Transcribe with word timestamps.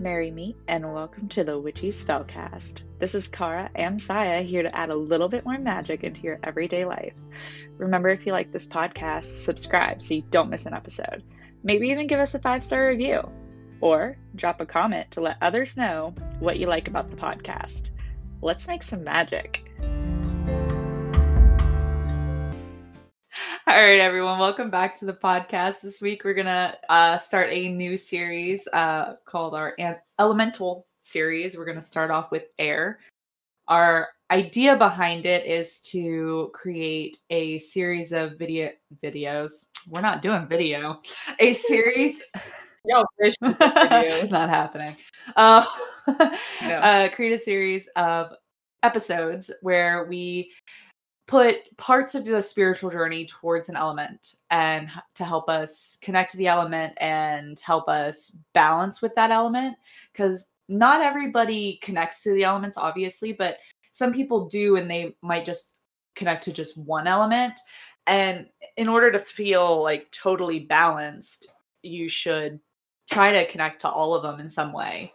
Merry 0.00 0.30
meet 0.30 0.56
and 0.68 0.94
welcome 0.94 1.26
to 1.30 1.42
the 1.42 1.58
Witchy 1.58 1.90
Spellcast. 1.90 2.82
This 3.00 3.16
is 3.16 3.26
Cara 3.26 3.68
and 3.74 4.00
Sia 4.00 4.42
here 4.42 4.62
to 4.62 4.76
add 4.76 4.90
a 4.90 4.94
little 4.94 5.28
bit 5.28 5.44
more 5.44 5.58
magic 5.58 6.04
into 6.04 6.22
your 6.22 6.38
everyday 6.44 6.84
life. 6.84 7.14
Remember, 7.78 8.08
if 8.08 8.24
you 8.24 8.30
like 8.30 8.52
this 8.52 8.68
podcast, 8.68 9.44
subscribe 9.44 10.00
so 10.00 10.14
you 10.14 10.22
don't 10.22 10.50
miss 10.50 10.66
an 10.66 10.74
episode. 10.74 11.24
Maybe 11.64 11.88
even 11.88 12.06
give 12.06 12.20
us 12.20 12.36
a 12.36 12.38
five 12.38 12.62
star 12.62 12.86
review 12.86 13.28
or 13.80 14.16
drop 14.36 14.60
a 14.60 14.66
comment 14.66 15.10
to 15.12 15.20
let 15.20 15.38
others 15.42 15.76
know 15.76 16.14
what 16.38 16.60
you 16.60 16.68
like 16.68 16.86
about 16.86 17.10
the 17.10 17.16
podcast. 17.16 17.90
Let's 18.40 18.68
make 18.68 18.84
some 18.84 19.02
magic. 19.02 19.67
All 23.70 23.74
right, 23.74 24.00
everyone, 24.00 24.38
welcome 24.38 24.70
back 24.70 24.98
to 24.98 25.04
the 25.04 25.12
podcast. 25.12 25.82
This 25.82 26.00
week, 26.00 26.24
we're 26.24 26.32
going 26.32 26.46
to 26.46 26.74
uh, 26.88 27.18
start 27.18 27.48
a 27.50 27.68
new 27.68 27.98
series 27.98 28.66
uh, 28.72 29.16
called 29.26 29.54
our 29.54 29.74
An- 29.78 29.98
Elemental 30.18 30.86
series. 31.00 31.54
We're 31.54 31.66
going 31.66 31.76
to 31.76 31.82
start 31.82 32.10
off 32.10 32.30
with 32.30 32.44
air. 32.58 33.00
Our 33.68 34.08
idea 34.30 34.74
behind 34.74 35.26
it 35.26 35.44
is 35.44 35.80
to 35.80 36.50
create 36.54 37.18
a 37.28 37.58
series 37.58 38.12
of 38.12 38.38
video 38.38 38.70
videos. 39.04 39.66
We're 39.88 40.00
not 40.00 40.22
doing 40.22 40.46
video, 40.46 41.02
a 41.38 41.52
series. 41.52 42.24
Yo, 42.86 43.04
not 43.42 44.48
happening. 44.48 44.96
Uh, 45.36 45.66
No. 46.62 46.68
uh, 46.78 47.08
create 47.10 47.32
a 47.34 47.38
series 47.38 47.86
of 47.96 48.32
episodes 48.82 49.50
where 49.60 50.06
we 50.06 50.52
put 51.28 51.76
parts 51.76 52.14
of 52.14 52.24
the 52.24 52.42
spiritual 52.42 52.90
journey 52.90 53.26
towards 53.26 53.68
an 53.68 53.76
element 53.76 54.34
and 54.50 54.90
to 55.14 55.24
help 55.24 55.48
us 55.48 55.98
connect 56.00 56.30
to 56.30 56.38
the 56.38 56.48
element 56.48 56.94
and 56.96 57.60
help 57.60 57.86
us 57.86 58.34
balance 58.54 59.02
with 59.02 59.14
that 59.14 59.30
element 59.30 59.76
because 60.10 60.46
not 60.70 61.02
everybody 61.02 61.78
connects 61.82 62.22
to 62.22 62.32
the 62.32 62.42
elements 62.42 62.78
obviously 62.78 63.32
but 63.32 63.58
some 63.90 64.10
people 64.12 64.46
do 64.46 64.76
and 64.76 64.90
they 64.90 65.14
might 65.22 65.44
just 65.44 65.78
connect 66.16 66.42
to 66.42 66.50
just 66.50 66.76
one 66.78 67.06
element 67.06 67.60
and 68.06 68.48
in 68.78 68.88
order 68.88 69.12
to 69.12 69.18
feel 69.18 69.82
like 69.82 70.10
totally 70.10 70.60
balanced 70.60 71.48
you 71.82 72.08
should 72.08 72.58
try 73.10 73.30
to 73.30 73.46
connect 73.50 73.82
to 73.82 73.88
all 73.88 74.14
of 74.14 74.22
them 74.22 74.40
in 74.40 74.48
some 74.48 74.72
way 74.72 75.12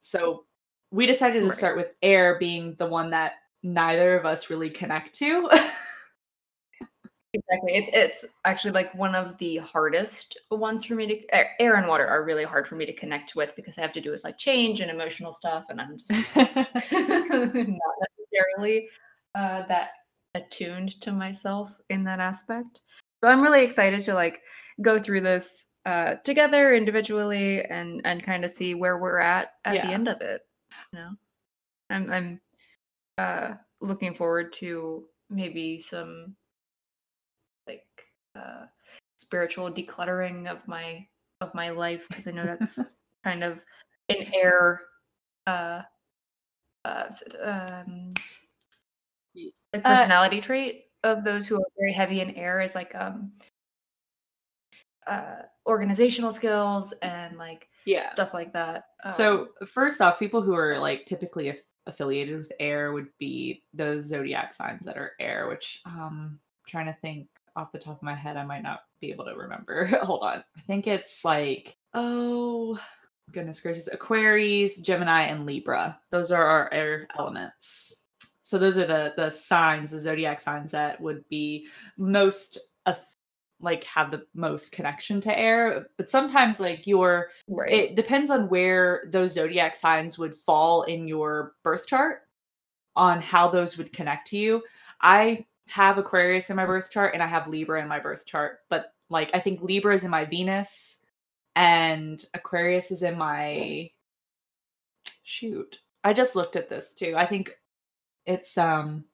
so 0.00 0.44
we 0.90 1.04
decided 1.04 1.40
to 1.40 1.48
Right. 1.50 1.58
start 1.58 1.76
with 1.76 1.94
air 2.02 2.38
being 2.38 2.74
the 2.76 2.86
one 2.86 3.10
that 3.10 3.34
neither 3.62 4.18
of 4.18 4.26
us 4.26 4.50
really 4.50 4.70
connect 4.70 5.14
to. 5.14 5.48
Exactly. 7.32 7.76
It's 7.76 7.88
it's 7.92 8.24
actually 8.44 8.72
like 8.72 8.92
one 8.94 9.14
of 9.14 9.38
the 9.38 9.58
hardest 9.58 10.36
ones 10.50 10.84
for 10.84 10.96
me 10.96 11.06
to 11.06 11.60
air, 11.62 11.76
and 11.76 11.86
water 11.86 12.04
are 12.06 12.24
really 12.24 12.42
hard 12.42 12.66
for 12.66 12.74
me 12.74 12.84
to 12.86 12.92
connect 12.92 13.36
with 13.36 13.54
because 13.54 13.78
I 13.78 13.82
have 13.82 13.92
to 13.92 14.00
do 14.00 14.10
with 14.10 14.24
like 14.24 14.36
change 14.36 14.80
and 14.80 14.90
emotional 14.90 15.30
stuff 15.30 15.66
and 15.68 15.80
I'm 15.80 15.96
just 15.96 16.10
not 16.36 17.54
necessarily 17.54 18.88
uh, 19.36 19.62
that 19.68 19.90
attuned 20.34 21.00
to 21.02 21.12
myself 21.12 21.78
in 21.88 22.02
that 22.04 22.18
aspect. 22.18 22.80
So 23.22 23.30
I'm 23.30 23.42
really 23.42 23.62
excited 23.62 24.00
to 24.02 24.14
like 24.14 24.40
go 24.82 24.98
through 24.98 25.20
this 25.20 25.66
uh, 25.86 26.16
together 26.24 26.74
individually 26.74 27.62
and 27.62 28.00
and 28.04 28.24
kind 28.24 28.44
of 28.44 28.50
see 28.50 28.74
where 28.74 28.98
we're 28.98 29.18
at 29.18 29.52
at 29.64 29.74
Yeah. 29.74 29.86
the 29.86 29.92
end 29.92 30.08
of 30.08 30.20
it. 30.20 30.40
You 30.92 30.98
know, 30.98 31.10
I'm 31.90 32.12
I'm 32.12 32.40
uh, 33.20 33.54
looking 33.82 34.14
forward 34.14 34.50
to 34.50 35.04
maybe 35.28 35.78
some 35.78 36.34
like 37.66 37.84
uh, 38.34 38.64
spiritual 39.18 39.70
decluttering 39.70 40.48
of 40.48 40.66
my 40.66 41.06
of 41.42 41.54
my 41.54 41.68
life 41.70 42.06
because 42.08 42.26
I 42.26 42.30
know 42.30 42.44
that's 42.44 42.78
kind 43.24 43.44
of 43.44 43.62
an 44.08 44.26
air 44.34 44.80
uh 45.46 45.82
uh 46.84 47.04
um 47.42 48.10
like 49.72 49.84
uh, 49.84 49.96
personality 49.96 50.40
trait 50.40 50.84
of 51.04 51.22
those 51.22 51.46
who 51.46 51.56
are 51.56 51.66
very 51.78 51.92
heavy 51.92 52.20
in 52.20 52.30
air 52.30 52.60
is 52.60 52.74
like 52.74 52.94
um 52.94 53.32
uh 55.06 55.42
organizational 55.66 56.32
skills 56.32 56.92
and 57.02 57.36
like 57.36 57.68
yeah. 57.84 58.12
stuff 58.12 58.34
like 58.34 58.52
that 58.52 58.84
um, 59.04 59.10
So 59.12 59.48
first 59.66 60.00
off, 60.00 60.18
people 60.18 60.42
who 60.42 60.54
are 60.54 60.78
like 60.78 61.06
typically 61.06 61.48
affiliated 61.86 62.36
with 62.36 62.52
air 62.60 62.92
would 62.92 63.08
be 63.18 63.62
those 63.72 64.04
zodiac 64.04 64.52
signs 64.52 64.84
that 64.84 64.96
are 64.96 65.12
air, 65.20 65.48
which 65.48 65.80
um 65.86 66.38
I'm 66.40 66.40
trying 66.66 66.86
to 66.86 66.98
think 67.00 67.28
off 67.56 67.72
the 67.72 67.78
top 67.78 67.96
of 67.96 68.02
my 68.02 68.14
head, 68.14 68.36
I 68.36 68.44
might 68.44 68.62
not 68.62 68.80
be 69.00 69.10
able 69.10 69.24
to 69.24 69.34
remember. 69.34 69.84
Hold 70.02 70.22
on. 70.22 70.44
I 70.56 70.60
think 70.66 70.86
it's 70.86 71.24
like 71.24 71.76
oh 71.94 72.78
goodness 73.32 73.60
gracious, 73.60 73.88
Aquarius, 73.92 74.80
Gemini, 74.80 75.22
and 75.22 75.46
Libra. 75.46 75.98
Those 76.10 76.32
are 76.32 76.44
our 76.44 76.72
air 76.72 77.06
elements. 77.18 78.04
So 78.42 78.58
those 78.58 78.78
are 78.78 78.86
the 78.86 79.14
the 79.16 79.30
signs, 79.30 79.90
the 79.90 80.00
zodiac 80.00 80.40
signs 80.40 80.72
that 80.72 81.00
would 81.00 81.24
be 81.28 81.66
most 81.96 82.58
like 83.62 83.84
have 83.84 84.10
the 84.10 84.24
most 84.34 84.72
connection 84.72 85.20
to 85.22 85.38
air. 85.38 85.88
But 85.96 86.10
sometimes 86.10 86.60
like 86.60 86.86
your 86.86 87.30
right 87.48 87.72
it 87.72 87.96
depends 87.96 88.30
on 88.30 88.48
where 88.48 89.04
those 89.10 89.32
zodiac 89.32 89.74
signs 89.74 90.18
would 90.18 90.34
fall 90.34 90.82
in 90.82 91.08
your 91.08 91.54
birth 91.62 91.86
chart 91.86 92.22
on 92.96 93.20
how 93.20 93.48
those 93.48 93.76
would 93.76 93.92
connect 93.92 94.28
to 94.28 94.38
you. 94.38 94.62
I 95.00 95.46
have 95.68 95.98
Aquarius 95.98 96.50
in 96.50 96.56
my 96.56 96.66
birth 96.66 96.90
chart 96.90 97.14
and 97.14 97.22
I 97.22 97.26
have 97.26 97.48
Libra 97.48 97.80
in 97.80 97.88
my 97.88 98.00
birth 98.00 98.26
chart, 98.26 98.58
but 98.68 98.92
like 99.08 99.30
I 99.34 99.38
think 99.38 99.62
Libra 99.62 99.94
is 99.94 100.04
in 100.04 100.10
my 100.10 100.24
Venus 100.24 100.98
and 101.56 102.22
Aquarius 102.34 102.90
is 102.90 103.02
in 103.02 103.16
my 103.16 103.90
shoot. 105.22 105.78
I 106.02 106.12
just 106.12 106.36
looked 106.36 106.56
at 106.56 106.68
this 106.68 106.94
too. 106.94 107.14
I 107.16 107.26
think 107.26 107.52
it's 108.26 108.56
um 108.58 109.04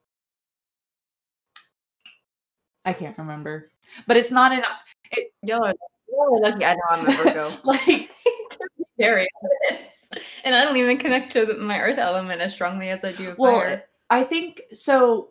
I 2.87 2.93
can't 2.93 3.17
remember. 3.17 3.69
But 4.07 4.15
it's 4.15 4.31
not 4.31 4.53
in 4.53 4.63
y'all 5.43 5.65
are, 5.65 5.73
y'all 6.09 6.35
are 6.35 6.39
lucky 6.39 6.63
I 6.63 6.73
know 6.73 6.81
I'm 6.89 7.05
a 7.05 7.11
Virgo 7.11 7.51
like 7.65 8.09
very 8.97 9.27
honest. 9.69 10.17
and 10.45 10.55
I 10.55 10.63
don't 10.63 10.77
even 10.77 10.97
connect 10.97 11.33
to 11.33 11.53
my 11.55 11.79
earth 11.79 11.97
element 11.97 12.39
as 12.41 12.53
strongly 12.53 12.89
as 12.89 13.03
I 13.03 13.11
do 13.11 13.35
Well, 13.37 13.59
fire. 13.59 13.83
I 14.09 14.23
think 14.23 14.61
so. 14.71 15.29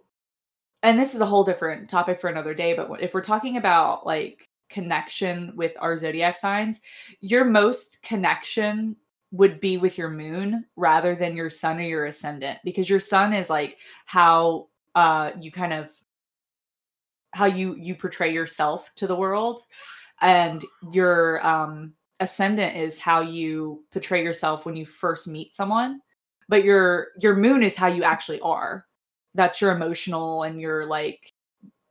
And 0.82 0.98
this 0.98 1.14
is 1.14 1.22
a 1.22 1.26
whole 1.26 1.44
different 1.44 1.88
topic 1.88 2.20
for 2.20 2.28
another 2.28 2.52
day. 2.52 2.74
But 2.74 3.00
if 3.00 3.14
we're 3.14 3.22
talking 3.22 3.56
about 3.56 4.04
like 4.04 4.46
connection 4.68 5.52
with 5.56 5.74
our 5.80 5.96
zodiac 5.96 6.36
signs, 6.36 6.82
your 7.20 7.46
most 7.46 8.02
connection 8.02 8.96
would 9.32 9.60
be 9.60 9.78
with 9.78 9.96
your 9.96 10.10
moon 10.10 10.66
rather 10.76 11.14
than 11.14 11.36
your 11.36 11.48
sun 11.48 11.78
or 11.78 11.82
your 11.84 12.04
ascendant 12.04 12.58
because 12.64 12.90
your 12.90 13.00
sun 13.00 13.32
is 13.32 13.48
like 13.48 13.78
how 14.04 14.68
uh 14.94 15.30
you 15.40 15.50
kind 15.50 15.72
of 15.72 15.90
how 17.32 17.46
you 17.46 17.76
you 17.76 17.94
portray 17.94 18.32
yourself 18.32 18.90
to 18.94 19.06
the 19.06 19.16
world 19.16 19.60
and 20.20 20.64
your 20.92 21.44
um 21.46 21.92
ascendant 22.20 22.76
is 22.76 22.98
how 22.98 23.20
you 23.20 23.84
portray 23.92 24.22
yourself 24.22 24.64
when 24.64 24.76
you 24.76 24.86
first 24.86 25.28
meet 25.28 25.54
someone 25.54 26.00
but 26.48 26.64
your 26.64 27.08
your 27.20 27.36
moon 27.36 27.62
is 27.62 27.76
how 27.76 27.88
you 27.88 28.04
actually 28.04 28.40
are. 28.40 28.86
That's 29.34 29.60
your 29.60 29.72
emotional 29.72 30.44
and 30.44 30.60
your 30.60 30.86
like 30.86 31.32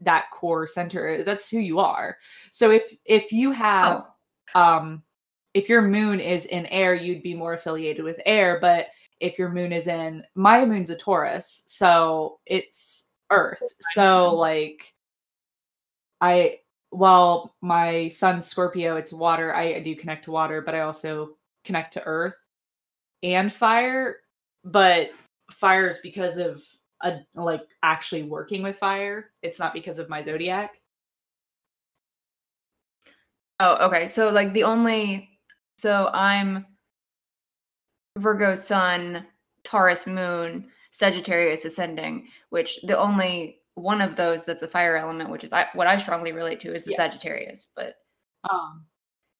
that 0.01 0.29
core 0.31 0.67
center 0.67 1.23
that's 1.23 1.49
who 1.49 1.59
you 1.59 1.79
are. 1.79 2.17
So 2.51 2.71
if 2.71 2.93
if 3.05 3.31
you 3.31 3.51
have 3.51 4.07
um 4.53 5.03
if 5.53 5.69
your 5.69 5.81
moon 5.81 6.19
is 6.19 6.45
in 6.47 6.65
air 6.67 6.95
you'd 6.95 7.23
be 7.23 7.33
more 7.33 7.53
affiliated 7.53 8.03
with 8.03 8.21
air 8.25 8.59
but 8.59 8.87
if 9.19 9.39
your 9.39 9.49
moon 9.49 9.71
is 9.71 9.87
in 9.87 10.23
my 10.35 10.65
moon's 10.65 10.89
a 10.89 10.95
taurus 10.95 11.63
so 11.65 12.37
it's 12.45 13.09
earth. 13.31 13.61
so 13.79 14.35
like 14.35 14.93
i 16.25 16.57
while 16.89 17.55
my 17.61 18.07
sun's 18.07 18.45
scorpio 18.47 18.95
it's 18.95 19.13
water 19.13 19.53
I, 19.53 19.75
I 19.75 19.79
do 19.79 19.95
connect 19.95 20.25
to 20.25 20.31
water 20.31 20.61
but 20.61 20.75
i 20.75 20.81
also 20.81 21.37
connect 21.63 21.93
to 21.93 22.03
earth 22.05 22.37
and 23.23 23.51
fire 23.51 24.17
but 24.63 25.11
fire 25.51 25.87
is 25.87 25.99
because 25.99 26.37
of 26.37 26.61
a, 27.01 27.19
like 27.35 27.61
actually 27.83 28.23
working 28.23 28.63
with 28.63 28.77
fire 28.77 29.31
it's 29.41 29.59
not 29.59 29.73
because 29.73 29.99
of 29.99 30.09
my 30.09 30.21
zodiac 30.21 30.75
Oh, 33.59 33.87
okay. 33.87 34.07
So 34.07 34.29
like 34.29 34.53
the 34.53 34.63
only 34.63 35.29
so 35.77 36.09
I'm 36.13 36.65
Virgo 38.17 38.55
sun, 38.55 39.25
Taurus 39.63 40.07
moon, 40.07 40.69
Sagittarius 40.91 41.65
ascending, 41.65 42.27
which 42.49 42.79
the 42.83 42.97
only 42.97 43.59
one 43.75 44.01
of 44.01 44.15
those 44.15 44.45
that's 44.45 44.63
a 44.63 44.67
fire 44.67 44.95
element, 44.97 45.29
which 45.29 45.43
is 45.43 45.53
I, 45.53 45.67
what 45.73 45.87
I 45.87 45.97
strongly 45.97 46.31
relate 46.31 46.59
to, 46.61 46.73
is 46.73 46.83
the 46.85 46.91
Yeah. 46.91 46.97
Sagittarius. 46.97 47.71
But 47.75 47.95
um 48.49 48.85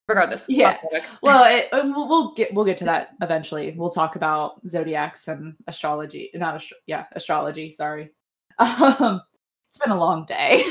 regardless, 0.08 0.46
Yeah. 0.48 0.78
well 1.24 1.46
it, 1.50 1.68
we'll 1.72 2.08
we'll 2.08 2.34
get 2.34 2.54
we'll 2.54 2.66
get 2.66 2.78
to 2.78 2.86
that 2.86 3.10
eventually 3.22 3.74
we'll 3.78 3.90
talk 3.90 4.16
about 4.16 4.62
zodiacs 4.68 5.28
and 5.28 5.56
astrology 5.68 6.30
not 6.36 6.56
astro- 6.56 6.78
yeah 6.86 7.06
astrology 7.14 7.72
sorry 7.72 8.12
um 8.60 9.20
it's 9.68 9.80
been 9.80 9.92
a 9.92 10.00
long 10.00 10.26
day 10.26 10.62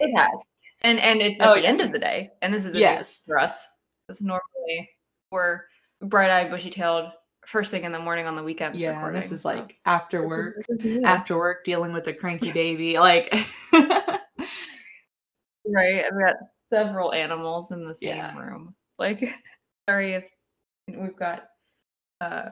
it 0.00 0.14
has, 0.16 0.44
and 0.82 0.98
and 1.00 1.20
it's 1.22 1.40
at 1.40 1.48
Oh, 1.48 1.54
the 1.54 1.62
yeah. 1.62 1.68
end 1.68 1.80
of 1.80 1.92
the 1.92 1.98
day, 1.98 2.30
and 2.42 2.52
this 2.52 2.64
is 2.64 2.74
a 2.74 2.78
Yes. 2.80 3.22
for 3.24 3.38
us 3.38 3.66
because 4.06 4.20
normally 4.20 4.90
we're 5.30 5.62
bright-eyed, 6.02 6.50
bushy-tailed 6.50 7.10
first 7.46 7.70
thing 7.70 7.84
in 7.84 7.92
the 7.92 7.98
morning 7.98 8.26
on 8.26 8.36
the 8.36 8.42
weekends. 8.42 8.80
Yeah, 8.80 9.10
this 9.10 9.32
is 9.32 9.42
so. 9.42 9.50
like 9.50 9.78
after 9.84 10.26
work. 10.26 10.64
This 10.68 10.84
is- 10.84 10.98
yeah. 11.00 11.10
After 11.10 11.36
work, 11.36 11.64
dealing 11.64 11.92
with 11.92 12.06
a 12.08 12.12
cranky 12.12 12.52
baby, 12.64 12.98
like 12.98 13.32
Right. 15.68 16.04
I've 16.04 16.18
got 16.18 16.36
several 16.72 17.12
animals 17.12 17.72
in 17.72 17.86
the 17.86 17.94
same 17.94 18.16
Yeah. 18.16 18.36
room. 18.38 18.74
Like, 18.98 19.22
sorry 19.88 20.14
if 20.14 20.24
we've 20.88 21.16
got 21.16 21.48
uh 22.20 22.50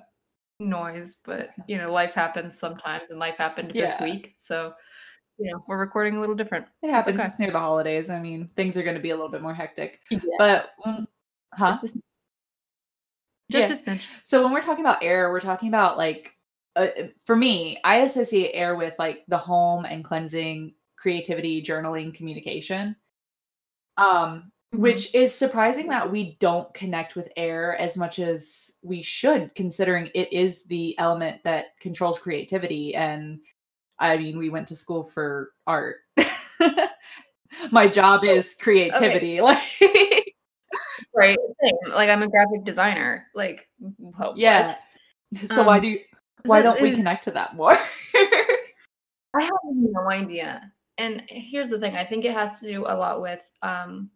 noise, 0.60 1.16
but 1.24 1.50
you 1.68 1.78
know, 1.78 1.92
life 1.92 2.14
happens 2.14 2.58
sometimes 2.58 3.10
and 3.10 3.18
life 3.18 3.36
happened 3.36 3.72
this 3.74 3.92
week. 4.00 4.34
So, 4.36 4.74
you 5.38 5.50
know, 5.50 5.64
we're 5.68 5.78
recording 5.78 6.16
a 6.16 6.20
little 6.20 6.34
different. 6.34 6.66
it 6.82 6.90
happens 6.90 7.20
okay. 7.20 7.30
near 7.38 7.50
the 7.50 7.58
holidays. 7.60 8.10
I 8.10 8.20
mean, 8.20 8.50
things 8.56 8.76
are 8.76 8.82
going 8.82 8.96
to 8.96 9.02
be 9.02 9.10
a 9.10 9.14
little 9.16 9.30
bit 9.30 9.42
more 9.42 9.54
hectic. 9.54 10.00
Yeah. 10.10 10.18
But 10.38 10.70
mm, 10.86 11.06
huh? 11.52 11.78
Just, 13.50 13.86
Yeah. 13.86 13.94
smidge. 13.94 14.02
So 14.22 14.42
when 14.42 14.52
we're 14.52 14.60
talking 14.62 14.84
about 14.84 15.02
air, 15.02 15.30
we're 15.30 15.40
talking 15.40 15.68
about 15.68 15.98
like 15.98 16.32
uh, 16.76 16.88
for 17.24 17.36
me, 17.36 17.78
I 17.84 17.98
associate 17.98 18.50
air 18.52 18.74
with 18.74 18.94
like 18.98 19.24
the 19.28 19.38
home 19.38 19.84
and 19.84 20.02
cleansing, 20.04 20.74
creativity, 20.96 21.62
journaling, 21.62 22.12
communication. 22.14 22.96
Um 23.96 24.50
Mhm. 24.74 24.80
which 24.80 25.14
is 25.14 25.32
surprising 25.32 25.88
that 25.90 26.10
we 26.10 26.36
don't 26.40 26.72
connect 26.74 27.14
with 27.14 27.30
air 27.36 27.76
as 27.80 27.96
much 27.96 28.18
as 28.18 28.72
we 28.82 29.00
should 29.02 29.54
considering 29.54 30.10
it 30.14 30.32
is 30.32 30.64
the 30.64 30.98
element 30.98 31.44
that 31.44 31.78
controls 31.80 32.18
creativity 32.18 32.92
and 32.96 33.38
I 34.00 34.16
mean, 34.16 34.36
we 34.38 34.50
went 34.50 34.66
to 34.68 34.74
school 34.74 35.04
for 35.04 35.52
art. 35.68 35.98
My 37.70 37.86
job 37.88 38.24
is 38.24 38.54
creativity. 38.60 39.40
Like 39.40 39.58
Right. 41.14 41.38
Same. 41.62 41.74
Like 41.92 42.10
I'm 42.10 42.22
a 42.22 42.28
graphic 42.28 42.64
designer. 42.64 43.26
Like 43.34 43.68
wha- 43.78 44.12
what? 44.30 44.36
yeah. 44.36 44.74
So 45.46 45.62
why 45.64 45.76
Um, 45.76 45.82
do 45.82 45.88
you, 45.88 46.00
why 46.44 46.62
don't 46.62 46.80
we 46.80 46.92
connect 46.92 47.24
to 47.24 47.30
that 47.32 47.56
more? 47.56 47.72
I 48.14 49.42
have 49.42 49.50
no 49.64 50.10
idea. 50.10 50.72
And 50.98 51.22
here's 51.28 51.70
the 51.70 51.78
thing, 51.80 51.96
I 51.96 52.04
think 52.04 52.24
it 52.24 52.32
has 52.32 52.60
to 52.60 52.68
do 52.68 52.84
a 52.86 52.94
lot 52.96 53.20
with 53.20 53.48
um 53.62 54.10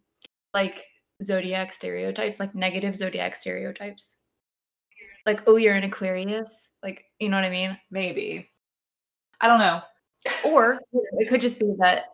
like 0.54 0.82
zodiac 1.22 1.72
stereotypes, 1.72 2.38
like 2.40 2.54
negative 2.54 2.94
zodiac 2.96 3.34
stereotypes. 3.34 4.16
Like, 5.26 5.42
oh, 5.46 5.56
you're 5.56 5.74
an 5.74 5.84
Aquarius. 5.84 6.70
Like, 6.82 7.04
you 7.18 7.28
know 7.28 7.36
what 7.36 7.44
I 7.44 7.50
mean? 7.50 7.76
Maybe. 7.90 8.48
I 9.40 9.46
don't 9.48 9.58
know. 9.58 9.82
Or 10.44 10.80
you 10.92 11.00
know, 11.00 11.18
it 11.18 11.28
could 11.28 11.40
just 11.40 11.58
be 11.58 11.72
that, 11.80 12.04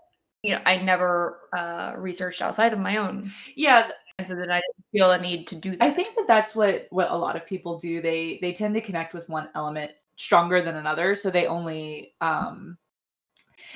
you 0.42 0.52
know, 0.52 0.60
I 0.66 0.76
never 0.78 1.40
uh 1.56 1.92
researched 1.96 2.42
outside 2.42 2.72
of 2.72 2.78
my 2.78 2.96
own. 2.96 3.30
Yeah, 3.56 3.90
And 4.19 4.26
so 4.26 4.34
that 4.37 4.50
I 4.50 4.61
didn't 4.61 4.87
feel 4.93 5.11
a 5.11 5.20
need 5.20 5.46
to 5.49 5.56
do 5.56 5.72
that. 5.72 5.82
I 5.82 5.90
think 5.90 6.14
that 6.14 6.26
that's 6.28 6.55
what 6.55 6.87
what 6.90 7.11
a 7.11 7.16
lot 7.16 7.37
of 7.37 7.46
people 7.46 7.78
do. 7.78 8.00
They 8.00 8.38
they 8.40 8.52
tend 8.52 8.75
to 8.75 8.81
connect 8.81 9.12
with 9.12 9.28
one 9.28 9.49
element 9.55 9.93
stronger 10.16 10.62
than 10.62 10.76
another, 10.76 11.14
so 11.14 11.31
they 11.31 11.46
only 11.46 12.14
um 12.20 12.78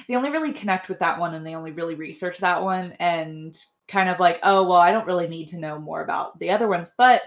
they 0.07 0.15
only 0.15 0.31
really 0.31 0.53
connect 0.53 0.89
with 0.89 0.99
that 1.01 1.19
one 1.19 1.35
and 1.35 1.47
they 1.47 1.55
only 1.55 1.73
really 1.73 1.95
research 1.95 2.39
that 2.39 2.63
one 2.63 2.93
and 3.01 3.59
kind 3.89 4.09
of 4.09 4.21
like, 4.21 4.39
oh, 4.43 4.65
well, 4.65 4.79
I 4.79 4.91
don't 4.93 5.07
really 5.07 5.29
need 5.29 5.49
to 5.49 5.59
know 5.59 5.79
more 5.79 6.03
about 6.03 6.39
the 6.39 6.51
other 6.51 6.69
ones. 6.69 6.93
But 6.97 7.23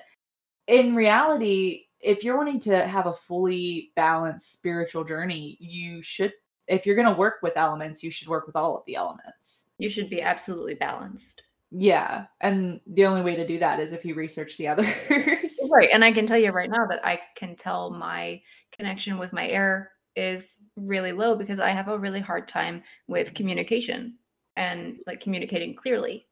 in 0.68 0.96
reality, 0.96 1.86
if 2.00 2.24
you're 2.24 2.38
wanting 2.38 2.60
to 2.60 2.86
have 2.86 3.08
a 3.08 3.13
fully 3.13 3.92
balanced 3.96 4.54
spiritual 4.54 5.04
journey, 5.04 5.58
you 5.60 6.02
should 6.02 6.34
if 6.68 6.86
you're 6.86 6.96
going 6.96 7.08
to 7.08 7.19
work 7.19 7.40
with 7.42 7.58
elements, 7.58 8.02
you 8.02 8.10
should 8.10 8.30
work 8.30 8.48
with 8.48 8.56
all 8.56 8.78
of 8.78 8.86
the 8.86 8.96
elements. 8.96 9.68
you 9.78 9.92
should 9.92 10.10
be 10.10 10.22
absolutely 10.22 10.75
balanced. 10.75 11.44
Yeah, 11.72 12.26
and 12.42 12.82
the 12.86 13.06
only 13.06 13.22
way 13.22 13.36
to 13.36 13.48
do 13.48 13.58
that 13.60 13.80
is 13.80 13.94
if 13.94 14.04
you 14.04 14.14
research 14.14 14.58
the 14.58 14.68
others. 14.68 15.58
Right. 15.72 15.90
And 15.92 16.04
I 16.04 16.12
can 16.12 16.26
tell 16.26 16.38
you 16.38 16.52
right 16.52 16.70
now 16.70 16.86
that 16.90 17.06
I 17.06 17.20
can 17.36 17.56
tell 17.56 17.90
my 17.90 18.42
connection 18.72 19.18
with 19.18 19.32
my 19.32 19.48
air 19.48 19.92
is 20.16 20.58
really 20.76 21.14
low 21.14 21.36
because 21.36 21.60
I 21.60 21.70
have 21.70 21.88
a 21.88 21.98
really 21.98 22.20
hard 22.20 22.48
time 22.48 22.84
with 23.08 23.34
communication 23.34 24.18
and 24.58 24.98
like 25.08 25.22
communicating 25.22 25.74
clearly. 25.74 26.28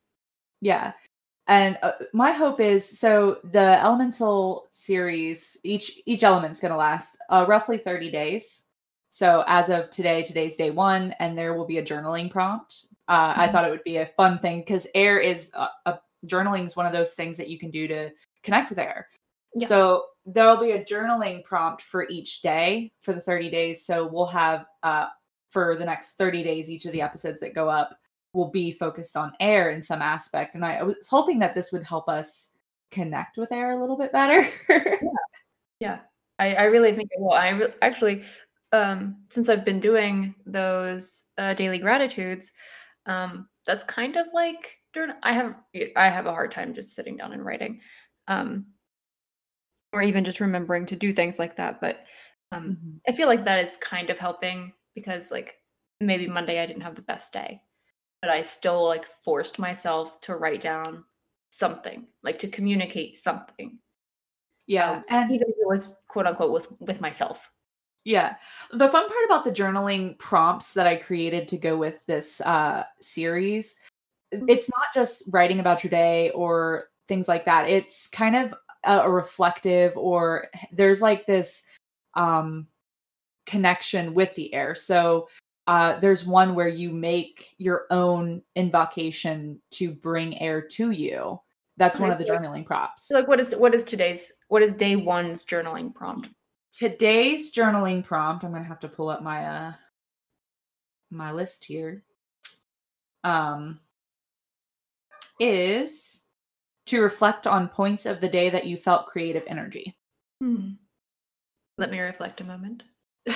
Yeah. 0.62 0.92
And 1.48 1.78
uh, 1.82 1.94
my 2.14 2.32
hope 2.32 2.60
is 2.60 3.00
so 3.00 3.40
the 3.44 3.82
elemental 3.82 4.68
series 4.70 5.58
each 5.64 6.00
each 6.06 6.24
element's 6.24 6.60
going 6.60 6.72
to 6.72 6.78
last 6.78 7.18
uh, 7.30 7.46
roughly 7.48 7.78
30 7.78 8.12
days. 8.12 8.64
So 9.10 9.44
as 9.48 9.70
of 9.70 9.90
today, 9.90 10.22
today's 10.22 10.56
day 10.56 10.70
1 10.70 11.16
and 11.20 11.38
there 11.38 11.56
will 11.56 11.66
be 11.66 11.80
a 11.80 11.84
journaling 11.84 12.30
prompt. 12.30 12.86
Uh, 13.10 13.34
I 13.36 13.48
Mhm. 13.48 13.52
thought 13.52 13.66
it 13.66 13.72
would 13.72 13.84
be 13.84 13.98
a 13.98 14.06
fun 14.18 14.40
thing 14.40 14.64
cuz 14.64 14.88
air 14.96 15.20
is 15.20 15.52
uh, 15.56 15.68
a 15.86 16.00
journaling 16.26 16.64
is 16.66 16.76
one 16.78 16.86
of 16.86 16.94
those 16.94 17.14
things 17.16 17.36
that 17.38 17.50
you 17.50 17.58
can 17.60 17.72
do 17.72 17.88
to 17.88 18.12
connect 18.44 18.70
with 18.70 18.78
air. 18.80 19.10
Yeah. 19.56 19.66
So 19.68 20.06
there'll 20.26 20.58
be 20.58 20.72
a 20.74 20.84
journaling 20.86 21.44
prompt 21.44 21.82
for 21.82 22.08
each 22.10 22.42
day 22.42 22.92
for 23.02 23.14
the 23.14 23.20
30 23.22 23.50
days. 23.50 23.86
So 23.86 24.06
we'll 24.08 24.28
have 24.28 24.66
uh 24.84 25.08
for 25.50 25.76
the 25.76 25.86
next 25.86 26.14
30 26.20 26.44
days 26.44 26.70
each 26.70 26.86
of 26.86 26.92
the 26.92 27.02
episodes 27.02 27.42
that 27.42 27.56
go 27.56 27.68
up 27.68 27.96
will 28.34 28.50
be 28.50 28.72
focused 28.72 29.18
on 29.18 29.34
air 29.40 29.72
in 29.72 29.82
some 29.82 30.02
aspect. 30.04 30.54
And 30.54 30.64
I, 30.64 30.76
I 30.78 30.84
was 30.84 31.08
hoping 31.08 31.40
that 31.40 31.56
this 31.56 31.72
would 31.72 31.84
help 31.84 32.08
us 32.08 32.52
connect 32.92 33.38
with 33.38 33.52
air 33.52 33.72
a 33.72 33.80
little 33.82 33.98
bit 33.98 34.12
better. 34.12 34.48
Yeah. 35.80 36.00
I, 36.40 36.56
I 36.56 36.64
really 36.66 36.96
think 36.96 37.10
it 37.12 37.20
will. 37.20 37.34
I 37.34 37.50
re- 37.50 37.74
actually, 37.82 38.24
um, 38.72 39.18
since 39.30 39.50
I've 39.50 39.66
been 39.66 39.80
doing 39.80 40.36
those 40.46 41.26
uh, 41.38 41.54
daily 41.54 41.80
gratitudes, 41.80 42.54
um, 43.10 43.50
that's 43.66 43.84
kind 43.84 44.16
of 44.18 44.28
like 44.34 44.80
during, 44.94 45.14
I 45.24 45.34
have 45.34 45.56
I 45.98 46.10
have 46.10 46.26
a 46.28 46.32
hard 46.34 46.52
time 46.52 46.74
just 46.74 46.96
sitting 46.96 47.18
down 47.18 47.34
and 47.34 47.46
writing, 47.46 47.82
um, 48.28 48.68
or 49.92 50.02
even 50.02 50.24
just 50.24 50.40
remembering 50.40 50.86
to 50.88 50.96
do 50.96 51.12
things 51.14 51.40
like 51.40 51.56
that. 51.58 51.82
But 51.82 52.06
um, 52.52 52.72
Mhm. 52.72 53.00
I 53.08 53.12
feel 53.12 53.28
like 53.28 53.46
that 53.46 53.60
is 53.60 53.78
kind 53.78 54.10
of 54.10 54.20
helping 54.20 54.74
because 54.96 55.32
like 55.32 55.62
maybe 56.00 56.28
Monday 56.28 56.60
I 56.60 56.66
didn't 56.66 56.82
have 56.84 56.96
the 56.96 57.02
best 57.02 57.34
day, 57.34 57.62
but 58.22 58.32
I 58.32 58.44
still 58.44 58.86
like 58.86 59.06
forced 59.06 59.60
myself 59.60 60.22
to 60.24 60.36
write 60.38 60.62
down 60.62 61.06
something, 61.50 62.08
like 62.24 62.40
to 62.40 62.50
communicate 62.50 63.16
something, 63.16 63.80
yeah. 64.68 64.92
um, 64.92 65.06
And 65.10 65.32
even 65.32 65.50
if 65.50 65.56
it 65.58 65.68
was 65.68 66.02
quote 66.08 66.28
unquote 66.28 66.52
with 66.52 66.72
with 66.82 67.02
myself. 67.02 67.52
Yeah. 68.06 68.36
The 68.72 68.88
fun 68.88 69.08
part 69.08 69.26
about 69.26 69.44
the 69.44 69.52
journaling 69.52 70.18
prompts 70.20 70.74
that 70.74 70.88
I 70.88 70.96
created 70.96 71.48
to 71.50 71.58
go 71.58 71.78
with 71.78 72.06
this 72.06 72.42
uh, 72.42 72.84
series, 73.00 73.76
Mm. 74.34 74.46
it's 74.48 74.70
not 74.70 74.88
just 74.94 75.24
writing 75.30 75.60
about 75.60 75.84
your 75.84 75.90
day 75.90 76.30
or 76.32 76.90
things 77.08 77.28
like 77.28 77.46
that. 77.46 77.68
It's 77.70 78.08
kind 78.08 78.36
of 78.36 78.54
a, 78.86 79.00
a 79.00 79.10
reflective 79.10 79.96
or 79.98 80.48
there's 80.72 81.02
like 81.02 81.26
this 81.26 81.64
um 82.16 82.68
connection 83.46 84.14
with 84.14 84.34
the 84.36 84.54
air. 84.54 84.76
So 84.76 85.30
uh, 85.68 85.98
there's 86.00 86.26
one 86.26 86.56
where 86.56 86.68
you 86.68 86.92
make 86.92 87.56
your 87.58 87.86
own 87.92 88.42
invocation 88.56 89.60
to 89.72 89.92
bring 89.92 90.40
air 90.42 90.62
to 90.62 90.92
you. 90.92 91.40
That's 91.78 92.00
one 92.00 92.12
of 92.12 92.18
the 92.18 92.24
journaling 92.24 92.66
prompts. 92.66 93.08
So 93.08 93.16
like 93.16 93.28
what 93.28 93.40
is 93.40 93.54
what 93.54 93.74
is 93.74 93.84
today's 93.84 94.32
what 94.50 94.62
is 94.62 94.74
day 94.74 94.96
one's 94.96 95.44
journaling 95.46 95.94
prompt? 95.94 96.30
Today's 96.72 97.52
journaling 97.52 98.04
prompt, 98.04 98.44
I'm 98.44 98.52
gonna 98.52 98.64
have 98.64 98.80
to 98.82 98.88
pull 98.88 99.10
up 99.10 99.22
my 99.22 99.46
uh 99.46 99.74
my 101.12 101.32
list 101.32 101.66
here. 101.66 102.04
Um 103.24 103.80
is 105.40 106.24
to 106.88 107.02
reflect 107.02 107.48
on 107.48 107.70
points 107.70 108.06
of 108.06 108.20
the 108.20 108.28
day 108.28 108.50
that 108.50 108.66
you 108.66 108.76
felt 108.76 109.06
creative 109.06 109.44
energy. 109.48 109.96
Hmm. 110.42 110.72
Let 111.78 111.92
me 111.92 112.00
reflect 112.00 112.42
a 112.42 112.44
moment. 112.44 112.84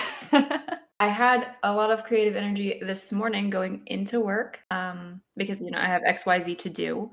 I 1.03 1.07
had 1.07 1.55
a 1.63 1.73
lot 1.73 1.91
of 1.91 2.03
creative 2.03 2.35
energy 2.35 2.79
this 2.81 3.11
morning 3.11 3.49
going 3.49 3.83
into 3.87 4.19
work 4.19 4.61
um, 4.71 5.21
because 5.37 5.59
you 5.59 5.69
know 5.69 5.77
I 5.77 5.85
have 5.85 6.01
X 6.05 6.25
Y 6.25 6.39
Z 6.39 6.55
to 6.55 6.69
do. 6.69 7.11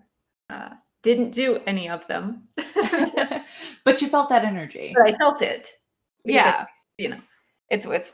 Uh, 0.48 0.70
didn't 1.02 1.30
do 1.30 1.60
any 1.66 1.88
of 1.88 2.06
them, 2.06 2.48
but 3.84 4.00
you 4.00 4.08
felt 4.08 4.28
that 4.28 4.44
energy. 4.44 4.92
but 4.96 5.06
I 5.06 5.16
felt 5.18 5.42
it. 5.42 5.72
Yeah. 6.24 6.66
you 6.98 7.08
know, 7.08 7.20
it's 7.70 7.86
it's 7.86 8.12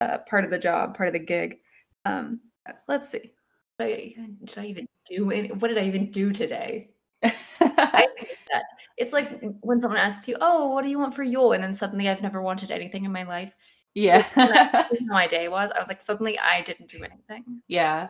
uh, 0.00 0.18
part 0.28 0.44
of 0.44 0.50
the 0.50 0.58
job, 0.58 0.96
part 0.96 1.08
of 1.08 1.12
the 1.12 1.18
gig. 1.18 1.58
Um, 2.04 2.40
let's 2.88 3.10
see. 3.10 3.32
Did 3.78 3.88
I, 3.88 4.14
did 4.44 4.58
I 4.58 4.64
even 4.66 4.86
do 5.08 5.30
any, 5.30 5.48
what 5.48 5.68
did 5.68 5.78
I 5.78 5.86
even 5.86 6.10
do 6.10 6.32
today? 6.32 6.90
I 7.24 8.06
that. 8.52 8.64
It's 8.96 9.12
like 9.12 9.40
when 9.60 9.80
someone 9.80 9.98
asks 9.98 10.28
you, 10.28 10.36
"Oh, 10.40 10.68
what 10.68 10.84
do 10.84 10.90
you 10.90 10.98
want 10.98 11.14
for 11.14 11.22
Yule?" 11.22 11.52
and 11.52 11.62
then 11.62 11.74
suddenly 11.74 12.08
I've 12.08 12.22
never 12.22 12.42
wanted 12.42 12.70
anything 12.70 13.04
in 13.04 13.12
my 13.12 13.24
life. 13.24 13.54
yeah. 13.94 14.24
And 14.36 14.50
that's 14.54 14.72
how 14.88 15.06
my 15.06 15.26
day 15.26 15.48
was. 15.48 15.70
I 15.70 15.78
was 15.78 15.88
like, 15.88 16.00
suddenly 16.00 16.38
I 16.38 16.62
didn't 16.62 16.88
do 16.88 17.02
anything. 17.04 17.62
Yeah. 17.68 18.08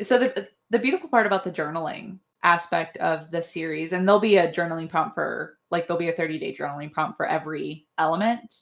So 0.00 0.18
the 0.18 0.48
the 0.70 0.78
beautiful 0.78 1.08
part 1.08 1.26
about 1.26 1.44
the 1.44 1.50
journaling 1.50 2.18
aspect 2.42 2.96
of 2.98 3.30
the 3.30 3.42
series, 3.42 3.92
and 3.92 4.06
there'll 4.06 4.20
be 4.20 4.38
a 4.38 4.50
journaling 4.50 4.88
prompt 4.88 5.14
for 5.14 5.58
like 5.70 5.86
there'll 5.86 5.98
be 6.00 6.08
a 6.08 6.12
30 6.12 6.38
day 6.38 6.54
journaling 6.54 6.92
prompt 6.92 7.16
for 7.16 7.26
every 7.26 7.86
element. 7.98 8.54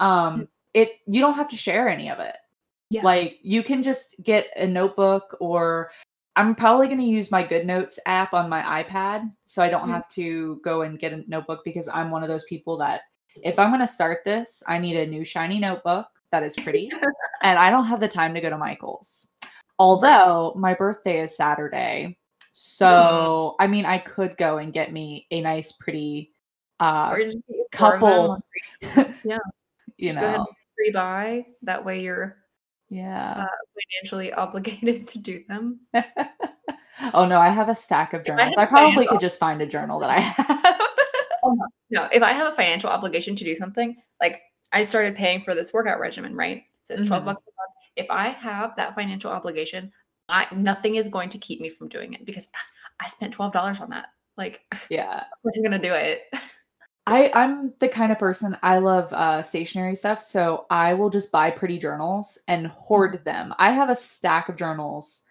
Um, 0.00 0.48
it 0.74 0.92
you 1.06 1.20
don't 1.20 1.34
have 1.34 1.48
to 1.48 1.56
share 1.56 1.88
any 1.88 2.10
of 2.10 2.18
it. 2.20 2.36
Yeah. 2.90 3.02
Like 3.02 3.38
you 3.42 3.62
can 3.62 3.82
just 3.82 4.14
get 4.22 4.48
a 4.56 4.66
notebook 4.66 5.36
or 5.40 5.90
I'm 6.36 6.54
probably 6.54 6.86
going 6.86 7.00
to 7.00 7.04
use 7.04 7.30
my 7.32 7.42
Good 7.42 7.66
Notes 7.66 7.98
app 8.06 8.32
on 8.32 8.48
my 8.48 8.82
iPad 8.84 9.30
so 9.46 9.62
I 9.62 9.68
don't 9.68 9.88
Mhm. 9.88 9.92
have 9.92 10.08
to 10.10 10.60
go 10.62 10.82
and 10.82 10.98
get 10.98 11.12
a 11.12 11.24
notebook 11.26 11.64
because 11.64 11.88
I'm 11.88 12.10
one 12.10 12.22
of 12.22 12.28
those 12.28 12.44
people 12.44 12.76
that 12.78 13.02
if 13.42 13.58
I'm 13.58 13.70
going 13.70 13.80
to 13.80 13.86
start 13.88 14.20
this, 14.24 14.62
I 14.68 14.78
need 14.78 14.96
a 14.96 15.06
new 15.06 15.24
shiny 15.24 15.58
notebook 15.58 16.06
that 16.30 16.42
is 16.42 16.54
pretty 16.56 16.90
and 17.42 17.58
I 17.58 17.70
don't 17.70 17.86
have 17.86 18.00
the 18.00 18.08
time 18.08 18.34
to 18.34 18.40
go 18.40 18.50
to 18.50 18.58
Michael's. 18.58 19.28
Although 19.78 20.54
my 20.56 20.74
birthday 20.74 21.20
is 21.20 21.36
Saturday. 21.36 22.18
So, 22.52 23.54
I 23.60 23.66
mean, 23.66 23.84
I 23.84 23.98
could 23.98 24.36
go 24.36 24.58
and 24.58 24.72
get 24.72 24.92
me 24.92 25.26
a 25.30 25.40
nice 25.40 25.72
pretty 25.72 26.32
uh 26.80 27.10
Or 27.12 27.18
just 27.22 27.38
get 27.48 27.56
your 27.56 27.66
four 27.76 27.94
of 27.96 28.00
them 28.00 28.42
couple, 28.92 29.12
Yeah. 29.24 29.38
You 29.98 30.08
Just 30.08 30.20
go 30.20 30.26
ahead 30.26 30.38
know. 30.38 30.46
pre-buy. 30.76 31.44
That 31.62 31.84
way 31.84 32.00
you're 32.02 32.36
Yeah. 32.88 33.44
uh, 33.44 33.46
financially 34.00 34.32
obligated 34.44 35.06
to 35.08 35.18
do 35.18 35.44
them. 35.48 35.80
oh 37.12 37.26
no, 37.26 37.38
I 37.40 37.48
have 37.48 37.68
a 37.68 37.74
stack 37.74 38.14
of 38.14 38.24
journals. 38.24 38.54
I 38.56 38.62
I 38.62 38.66
probably 38.66 39.06
could 39.06 39.20
just 39.20 39.38
find 39.38 39.60
a 39.60 39.66
journal 39.66 39.98
that 40.00 40.10
I 40.10 40.20
have. 40.20 40.88
No, 41.90 42.08
if 42.12 42.22
I 42.22 42.32
have 42.32 42.52
a 42.52 42.56
financial 42.56 42.90
obligation 42.90 43.34
to 43.36 43.44
do 43.44 43.54
something, 43.54 43.96
like 44.20 44.42
I 44.72 44.82
started 44.82 45.14
paying 45.16 45.40
for 45.40 45.54
this 45.54 45.72
workout 45.72 45.98
regimen, 46.00 46.34
right? 46.34 46.64
So 46.82 46.94
it's 46.94 47.06
12 47.06 47.22
Mhm. 47.22 47.26
bucks 47.26 47.42
a 47.42 47.50
month. 47.56 47.72
If 47.96 48.10
I 48.10 48.28
have 48.28 48.76
that 48.76 48.94
financial 48.94 49.30
obligation, 49.30 49.90
I 50.28 50.46
nothing 50.54 50.96
is 50.96 51.08
going 51.08 51.30
to 51.30 51.38
keep 51.38 51.60
me 51.60 51.70
from 51.70 51.88
doing 51.88 52.12
it 52.12 52.24
because 52.26 52.48
I 53.00 53.08
spent 53.08 53.34
$12 53.34 53.80
on 53.80 53.90
that. 53.90 54.06
Like, 54.36 54.60
yeah. 54.90 55.24
I'm 55.56 55.62
gonna 55.62 55.78
do 55.78 55.94
it. 55.94 56.22
I 57.08 57.30
I'm 57.34 57.72
the 57.80 57.88
kind 57.88 58.12
of 58.12 58.18
person 58.18 58.56
I 58.62 58.78
love 58.78 59.12
uh 59.12 59.42
stationery 59.42 59.94
stuff, 59.94 60.20
so 60.20 60.66
I 60.70 60.94
will 60.94 61.10
just 61.10 61.32
buy 61.32 61.50
pretty 61.50 61.78
journals 61.78 62.38
and 62.48 62.66
hoard 62.68 63.24
them. 63.24 63.54
I 63.58 63.70
have 63.72 63.88
a 63.88 63.96
stack 63.96 64.48
of 64.48 64.56
journals 64.56 65.22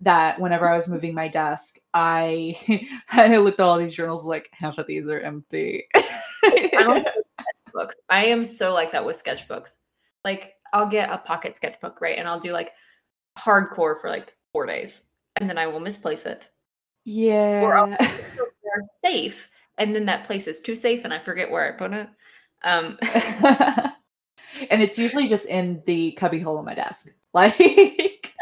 that 0.00 0.40
whenever 0.40 0.68
I 0.68 0.74
was 0.74 0.88
moving 0.88 1.14
my 1.14 1.28
desk, 1.28 1.78
I 1.92 2.56
I 3.12 3.36
looked 3.36 3.60
at 3.60 3.66
all 3.66 3.78
these 3.78 3.94
journals 3.94 4.26
like 4.26 4.48
half 4.52 4.78
of 4.78 4.86
these 4.86 5.08
are 5.08 5.20
empty. 5.20 5.86
I'm 5.94 6.88
like 6.88 7.04
that 7.04 7.04
with 7.74 7.74
sketchbooks. 7.74 7.94
I 8.08 8.24
am 8.26 8.44
so 8.44 8.72
like 8.72 8.90
that 8.92 9.04
with 9.04 9.22
sketchbooks. 9.22 9.74
Like 10.24 10.54
I'll 10.72 10.88
get 10.88 11.10
a 11.10 11.18
pocket 11.18 11.56
sketchbook, 11.56 12.00
right? 12.00 12.18
And 12.18 12.26
I'll 12.26 12.40
do 12.40 12.52
like 12.52 12.72
hardcore 13.38 14.00
for 14.00 14.08
like 14.08 14.34
four 14.52 14.64
days. 14.64 15.02
And 15.36 15.48
then 15.48 15.58
I 15.58 15.66
will 15.66 15.80
misplace 15.80 16.24
it. 16.24 16.48
Or 17.62 17.76
I'll 17.76 17.88
yeah. 17.88 17.98
so 17.98 18.46
they're 18.62 18.86
safe. 19.02 19.50
And 19.78 19.94
then 19.94 20.06
that 20.06 20.24
place 20.24 20.46
is 20.46 20.60
too 20.60 20.76
safe 20.76 21.04
and 21.04 21.14
I 21.14 21.18
forget 21.18 21.50
where 21.50 21.66
I 21.66 21.76
put 21.76 21.92
it. 21.92 22.08
Um 22.62 22.98
and 24.70 24.82
it's 24.82 24.98
usually 24.98 25.28
just 25.28 25.46
in 25.46 25.82
the 25.86 26.12
cubby 26.12 26.40
hole 26.40 26.58
on 26.58 26.64
my 26.64 26.74
desk. 26.74 27.08
Like 27.34 28.32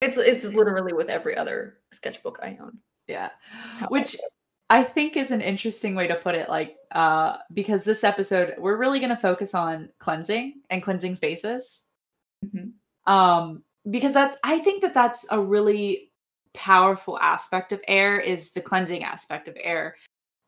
it's 0.00 0.16
it's 0.18 0.44
literally 0.44 0.92
with 0.92 1.08
every 1.08 1.36
other 1.36 1.78
sketchbook 1.92 2.38
I 2.42 2.58
own. 2.60 2.78
yeah. 3.06 3.30
Which. 3.88 4.16
I 4.70 4.82
think 4.82 5.16
is 5.16 5.30
an 5.30 5.40
interesting 5.40 5.94
way 5.94 6.06
to 6.08 6.14
put 6.14 6.34
it 6.34 6.50
like 6.50 6.76
uh 6.92 7.38
because 7.54 7.84
this 7.84 8.04
episode 8.04 8.54
we're 8.58 8.76
really 8.76 8.98
going 8.98 9.08
to 9.08 9.16
focus 9.16 9.54
on 9.54 9.88
cleansing 9.98 10.60
and 10.68 10.82
cleansing 10.82 11.14
spaces. 11.14 11.84
Mhm. 12.44 12.72
Um 13.10 13.62
because 13.88 14.12
that's 14.12 14.36
I 14.44 14.58
think 14.58 14.82
that 14.82 14.92
that's 14.92 15.24
a 15.30 15.40
really 15.40 16.12
powerful 16.52 17.18
aspect 17.20 17.72
of 17.72 17.80
air 17.88 18.20
is 18.20 18.50
the 18.50 18.60
cleansing 18.60 19.04
aspect 19.04 19.48
of 19.48 19.56
air 19.58 19.96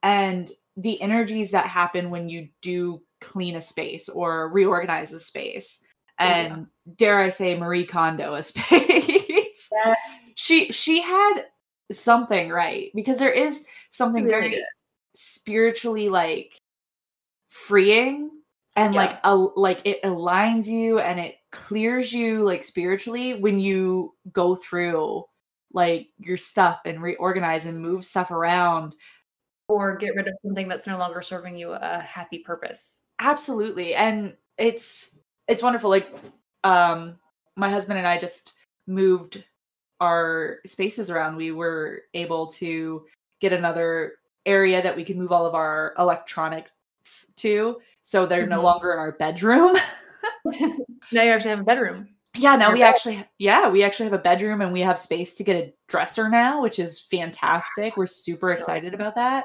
and 0.02 0.50
the 0.76 1.00
energies 1.02 1.50
that 1.50 1.66
happen 1.66 2.10
when 2.10 2.28
you 2.28 2.48
do 2.62 3.02
clean 3.20 3.56
a 3.56 3.60
space 3.60 4.08
or 4.08 4.50
reorganize 4.52 5.12
a 5.12 5.20
space 5.20 5.80
Oh, 6.18 6.24
yeah. 6.24 6.36
and 6.36 6.66
dare 6.96 7.18
I 7.18 7.30
say 7.30 7.58
Marie 7.58 7.84
Kondo 7.86 8.34
a 8.34 8.42
space. 8.42 9.68
Yeah. 9.72 9.94
she 10.36 10.70
she 10.70 11.00
had 11.02 11.44
something 11.90 12.50
right 12.50 12.90
because 12.94 13.18
there 13.18 13.32
is 13.32 13.66
something 13.88 14.24
really 14.26 14.50
very 14.50 14.64
spiritually 15.14 16.08
like 16.08 16.54
freeing 17.48 18.30
and 18.76 18.94
Yeah. 18.94 19.00
like 19.00 19.20
a, 19.24 19.34
like 19.34 19.80
it 19.84 20.02
aligns 20.02 20.68
you 20.68 21.00
and 21.00 21.18
it 21.18 21.36
clears 21.52 22.12
you 22.12 22.42
like 22.44 22.62
spiritually 22.64 23.34
when 23.34 23.58
you 23.58 24.14
go 24.32 24.54
through 24.54 25.24
like 25.72 26.08
your 26.18 26.36
stuff 26.36 26.80
and 26.84 27.00
reorganize 27.02 27.66
and 27.66 27.80
move 27.80 28.04
stuff 28.04 28.30
around 28.30 28.94
Or 29.70 29.96
get 29.96 30.16
rid 30.16 30.26
of 30.26 30.34
something 30.44 30.66
that's 30.66 30.88
no 30.88 30.98
longer 30.98 31.22
serving 31.22 31.56
you 31.56 31.72
a 31.72 32.00
happy 32.00 32.38
purpose. 32.40 33.02
absolutely 33.20 33.94
and 33.94 34.34
it's 34.58 35.16
it's 35.46 35.62
wonderful 35.62 35.90
like 35.90 36.08
um 36.64 37.14
my 37.56 37.68
husband 37.70 37.98
and 37.98 38.06
i 38.08 38.16
just 38.18 38.54
moved 38.86 39.44
our 40.00 40.58
spaces 40.66 41.10
around 41.10 41.36
we 41.36 41.52
were 41.52 42.02
able 42.14 42.46
to 42.46 43.04
get 43.40 43.52
another 43.52 44.14
area 44.46 44.82
that 44.82 44.96
we 44.96 45.04
could 45.04 45.16
move 45.18 45.30
all 45.32 45.46
of 45.46 45.54
our 45.54 45.94
electronics 45.98 47.26
to 47.36 47.78
so 48.02 48.26
they're 48.26 48.46
no 48.46 48.60
Mhm. 48.60 48.64
longer 48.64 48.92
in 48.92 48.98
our 48.98 49.12
bedroom 49.12 49.76
now 51.12 51.22
you 51.22 51.30
actually 51.30 51.50
have 51.50 51.60
a 51.60 51.64
bedroom. 51.64 52.08
yeah 52.38 52.56
now 52.56 52.72
we 52.72 52.80
bed. 52.80 52.88
actually 52.88 53.24
yeah 53.38 53.68
we 53.68 53.82
actually 53.84 54.04
have 54.06 54.18
a 54.18 54.22
bedroom 54.30 54.60
and 54.62 54.72
we 54.72 54.80
have 54.80 54.98
space 54.98 55.34
to 55.34 55.44
get 55.44 55.56
a 55.56 55.72
dresser 55.88 56.28
now 56.28 56.60
which 56.62 56.78
is 56.78 56.98
fantastic 56.98 57.96
we're 57.96 58.06
super 58.06 58.50
excited 58.50 58.94
about 58.94 59.14
that 59.14 59.44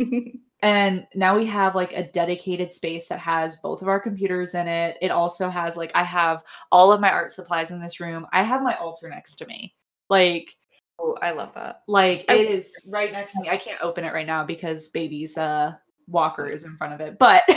and 0.62 1.06
now 1.14 1.36
we 1.36 1.46
have 1.46 1.74
like 1.74 1.92
a 1.92 2.02
dedicated 2.10 2.72
space 2.72 3.08
that 3.08 3.18
has 3.18 3.56
both 3.56 3.82
of 3.82 3.88
our 3.88 3.98
computers 4.00 4.54
in 4.54 4.68
it 4.68 4.96
it 5.00 5.10
also 5.10 5.48
has 5.48 5.76
like 5.76 5.90
i 5.94 6.02
have 6.02 6.42
all 6.70 6.92
of 6.92 7.00
my 7.00 7.10
art 7.10 7.30
supplies 7.30 7.70
in 7.70 7.80
this 7.80 7.98
room 8.00 8.26
i 8.32 8.42
have 8.42 8.62
my 8.62 8.74
altar 8.76 9.08
next 9.08 9.36
to 9.36 9.46
me 9.46 9.74
like 10.10 10.54
oh, 10.98 11.16
I 11.22 11.30
love 11.30 11.54
that. 11.54 11.82
like 11.88 12.24
I- 12.28 12.34
it 12.34 12.50
is 12.50 12.72
right 12.90 13.10
next 13.12 13.32
to 13.34 13.40
me 13.42 13.48
i 13.48 13.56
can't 13.56 13.80
open 13.82 14.04
it 14.04 14.12
right 14.12 14.26
now 14.26 14.44
because 14.44 14.88
baby's 14.88 15.38
uh 15.38 15.72
walker 16.08 16.46
is 16.48 16.64
in 16.64 16.76
front 16.76 16.92
of 16.94 17.00
it 17.00 17.18
but 17.18 17.42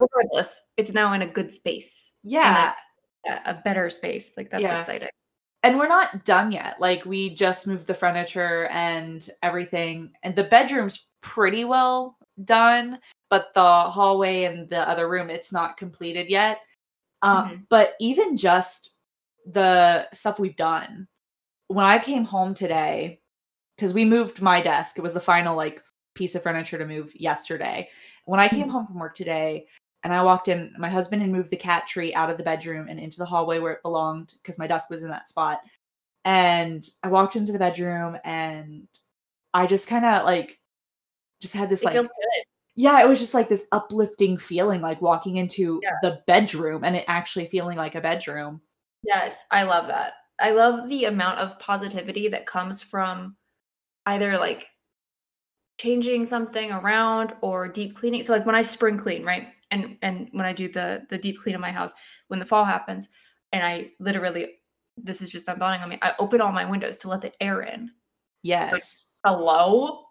Regardless, 0.00 0.60
it's 0.76 0.92
now 0.92 1.12
in 1.12 1.22
a 1.22 1.26
good 1.26 1.52
space. 1.52 2.14
yeah 2.24 2.72
A, 3.26 3.50
a 3.52 3.62
better 3.64 3.88
space. 3.90 4.32
Like 4.36 4.50
that's 4.50 4.62
Yeah. 4.62 4.80
exciting. 4.80 5.08
And 5.64 5.78
we're 5.78 5.88
not 5.88 6.24
done 6.24 6.52
yet 6.52 6.76
like 6.80 7.04
we 7.04 7.30
just 7.30 7.66
moved 7.66 7.86
the 7.86 7.94
furniture 7.94 8.66
and 8.70 9.30
everything 9.42 10.12
and 10.22 10.36
the 10.36 10.44
bedroom's 10.44 11.06
pretty 11.22 11.64
well 11.64 12.16
done 12.44 12.98
but 13.30 13.52
the 13.54 13.60
hallway 13.62 14.44
and 14.44 14.68
the 14.68 14.88
other 14.88 15.08
room 15.08 15.30
it's 15.30 15.52
not 15.52 15.76
completed 15.76 16.28
yet 16.30 16.58
um, 17.22 17.48
Mhm. 17.48 17.66
but 17.70 17.94
even 18.00 18.36
just 18.36 18.98
the 19.46 20.08
stuff 20.12 20.38
we've 20.38 20.56
done 20.56 21.08
when 21.68 21.86
i 21.86 21.98
came 21.98 22.24
home 22.24 22.54
today 22.54 23.20
because 23.76 23.92
we 23.94 24.04
moved 24.04 24.40
my 24.42 24.60
desk 24.60 24.98
it 24.98 25.02
was 25.02 25.14
the 25.14 25.20
final 25.20 25.56
like 25.56 25.82
piece 26.14 26.34
of 26.34 26.42
furniture 26.42 26.78
to 26.78 26.86
move 26.86 27.14
yesterday 27.16 27.88
when 28.26 28.38
i 28.40 28.48
came 28.48 28.68
Mhm. 28.68 28.72
home 28.72 28.86
from 28.86 28.98
work 28.98 29.14
today 29.14 29.66
and 30.04 30.12
i 30.14 30.22
walked 30.22 30.48
in 30.48 30.72
my 30.78 30.88
husband 30.88 31.20
had 31.20 31.30
moved 31.30 31.50
the 31.50 31.56
cat 31.56 31.86
tree 31.86 32.14
out 32.14 32.30
of 32.30 32.36
the 32.38 32.44
bedroom 32.44 32.86
and 32.88 33.00
into 33.00 33.18
the 33.18 33.24
hallway 33.24 33.58
where 33.58 33.72
it 33.72 33.82
belonged 33.82 34.34
because 34.42 34.58
my 34.58 34.66
desk 34.66 34.88
was 34.90 35.02
in 35.02 35.10
that 35.10 35.28
spot 35.28 35.60
and 36.24 36.88
i 37.02 37.08
walked 37.08 37.34
into 37.36 37.52
the 37.52 37.58
bedroom 37.58 38.16
and 38.24 38.86
i 39.52 39.66
just 39.66 39.88
kind 39.88 40.04
of 40.04 40.24
like 40.24 40.58
just 41.40 41.54
had 41.54 41.68
this 41.68 41.82
It 41.82 41.86
like 41.86 42.06
yeah, 42.76 43.00
it 43.00 43.08
was 43.08 43.20
just 43.20 43.34
like 43.34 43.48
this 43.48 43.66
uplifting 43.70 44.36
feeling, 44.36 44.80
like 44.80 45.00
walking 45.00 45.36
into 45.36 45.80
Yeah. 45.82 45.92
the 46.02 46.20
bedroom 46.26 46.82
and 46.82 46.96
it 46.96 47.04
actually 47.06 47.46
feeling 47.46 47.76
like 47.76 47.94
a 47.94 48.00
bedroom. 48.00 48.60
Yes, 49.04 49.44
I 49.50 49.62
love 49.62 49.86
that. 49.86 50.14
I 50.40 50.50
love 50.50 50.88
the 50.88 51.04
amount 51.04 51.38
of 51.38 51.58
positivity 51.60 52.28
that 52.28 52.46
comes 52.46 52.82
from 52.82 53.36
either 54.06 54.36
like 54.38 54.66
changing 55.78 56.24
something 56.24 56.72
around 56.72 57.34
or 57.42 57.68
deep 57.68 57.94
cleaning. 57.94 58.22
So 58.24 58.32
like 58.32 58.46
when 58.46 58.56
I 58.56 58.62
spring 58.62 58.96
clean, 58.98 59.24
right? 59.24 59.53
And 59.70 59.96
and 60.02 60.28
when 60.32 60.46
I 60.46 60.52
do 60.52 60.68
the 60.68 61.06
the 61.08 61.18
deep 61.18 61.40
clean 61.42 61.54
of 61.54 61.60
my 61.60 61.72
house 61.72 61.94
when 62.28 62.40
the 62.40 62.46
fall 62.46 62.64
happens 62.64 63.08
and 63.52 63.64
I 63.64 63.90
literally 64.00 64.56
this 64.96 65.22
is 65.22 65.30
just 65.30 65.46
not 65.46 65.58
dawning 65.58 65.80
on 65.80 65.88
me. 65.88 65.98
I 66.02 66.12
open 66.18 66.40
all 66.40 66.52
my 66.52 66.64
windows 66.64 66.98
to 66.98 67.08
let 67.08 67.20
the 67.20 67.32
air 67.42 67.62
in. 67.62 67.90
Yes. 68.42 69.14
Hello? 69.24 70.04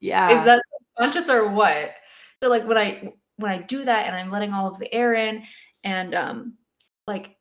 Yeah. 0.00 0.30
is 0.30 0.44
that 0.44 0.62
conscious 0.98 1.28
or 1.28 1.50
what 1.50 1.94
so 2.42 2.48
like 2.48 2.66
when 2.66 2.78
i 2.78 3.12
when 3.36 3.50
i 3.50 3.58
do 3.58 3.84
that 3.84 4.06
and 4.06 4.16
i'm 4.16 4.30
letting 4.30 4.52
all 4.52 4.68
of 4.68 4.78
the 4.78 4.92
air 4.92 5.14
in 5.14 5.42
and 5.84 6.14
um 6.14 6.54
like 7.06 7.36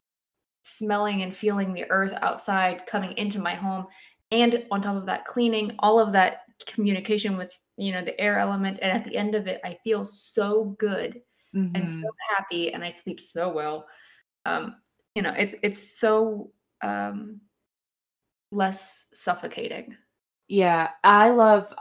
smelling 0.63 1.21
and 1.21 1.35
feeling 1.35 1.73
the 1.73 1.89
earth 1.89 2.13
outside 2.21 2.85
coming 2.87 3.15
into 3.17 3.39
my 3.39 3.55
home 3.55 3.85
and 4.31 4.65
on 4.71 4.81
top 4.81 4.95
of 4.95 5.05
that 5.05 5.25
cleaning 5.25 5.75
all 5.79 5.99
of 5.99 6.11
that 6.11 6.41
communication 6.65 7.37
with 7.37 7.55
you 7.77 7.91
know 7.91 8.03
the 8.03 8.19
air 8.19 8.39
element 8.39 8.79
and 8.81 8.91
at 8.91 9.03
the 9.03 9.15
end 9.15 9.35
of 9.35 9.47
it 9.47 9.61
i 9.63 9.77
feel 9.83 10.03
so 10.03 10.75
good 10.79 11.21
and 11.75 11.89
Mhm. 11.89 11.91
so 11.91 12.09
happy 12.37 12.73
and 12.73 12.83
i 12.83 12.89
sleep 12.89 13.19
so 13.19 13.49
well 13.51 13.87
um 14.45 14.77
you 15.15 15.21
know 15.21 15.33
it's 15.37 15.55
it's 15.63 15.97
so 15.99 16.51
um 16.83 17.41
less 18.51 19.05
suffocating 19.13 19.95
Yeah, 20.47 20.89
I 21.03 21.29
love 21.31 21.73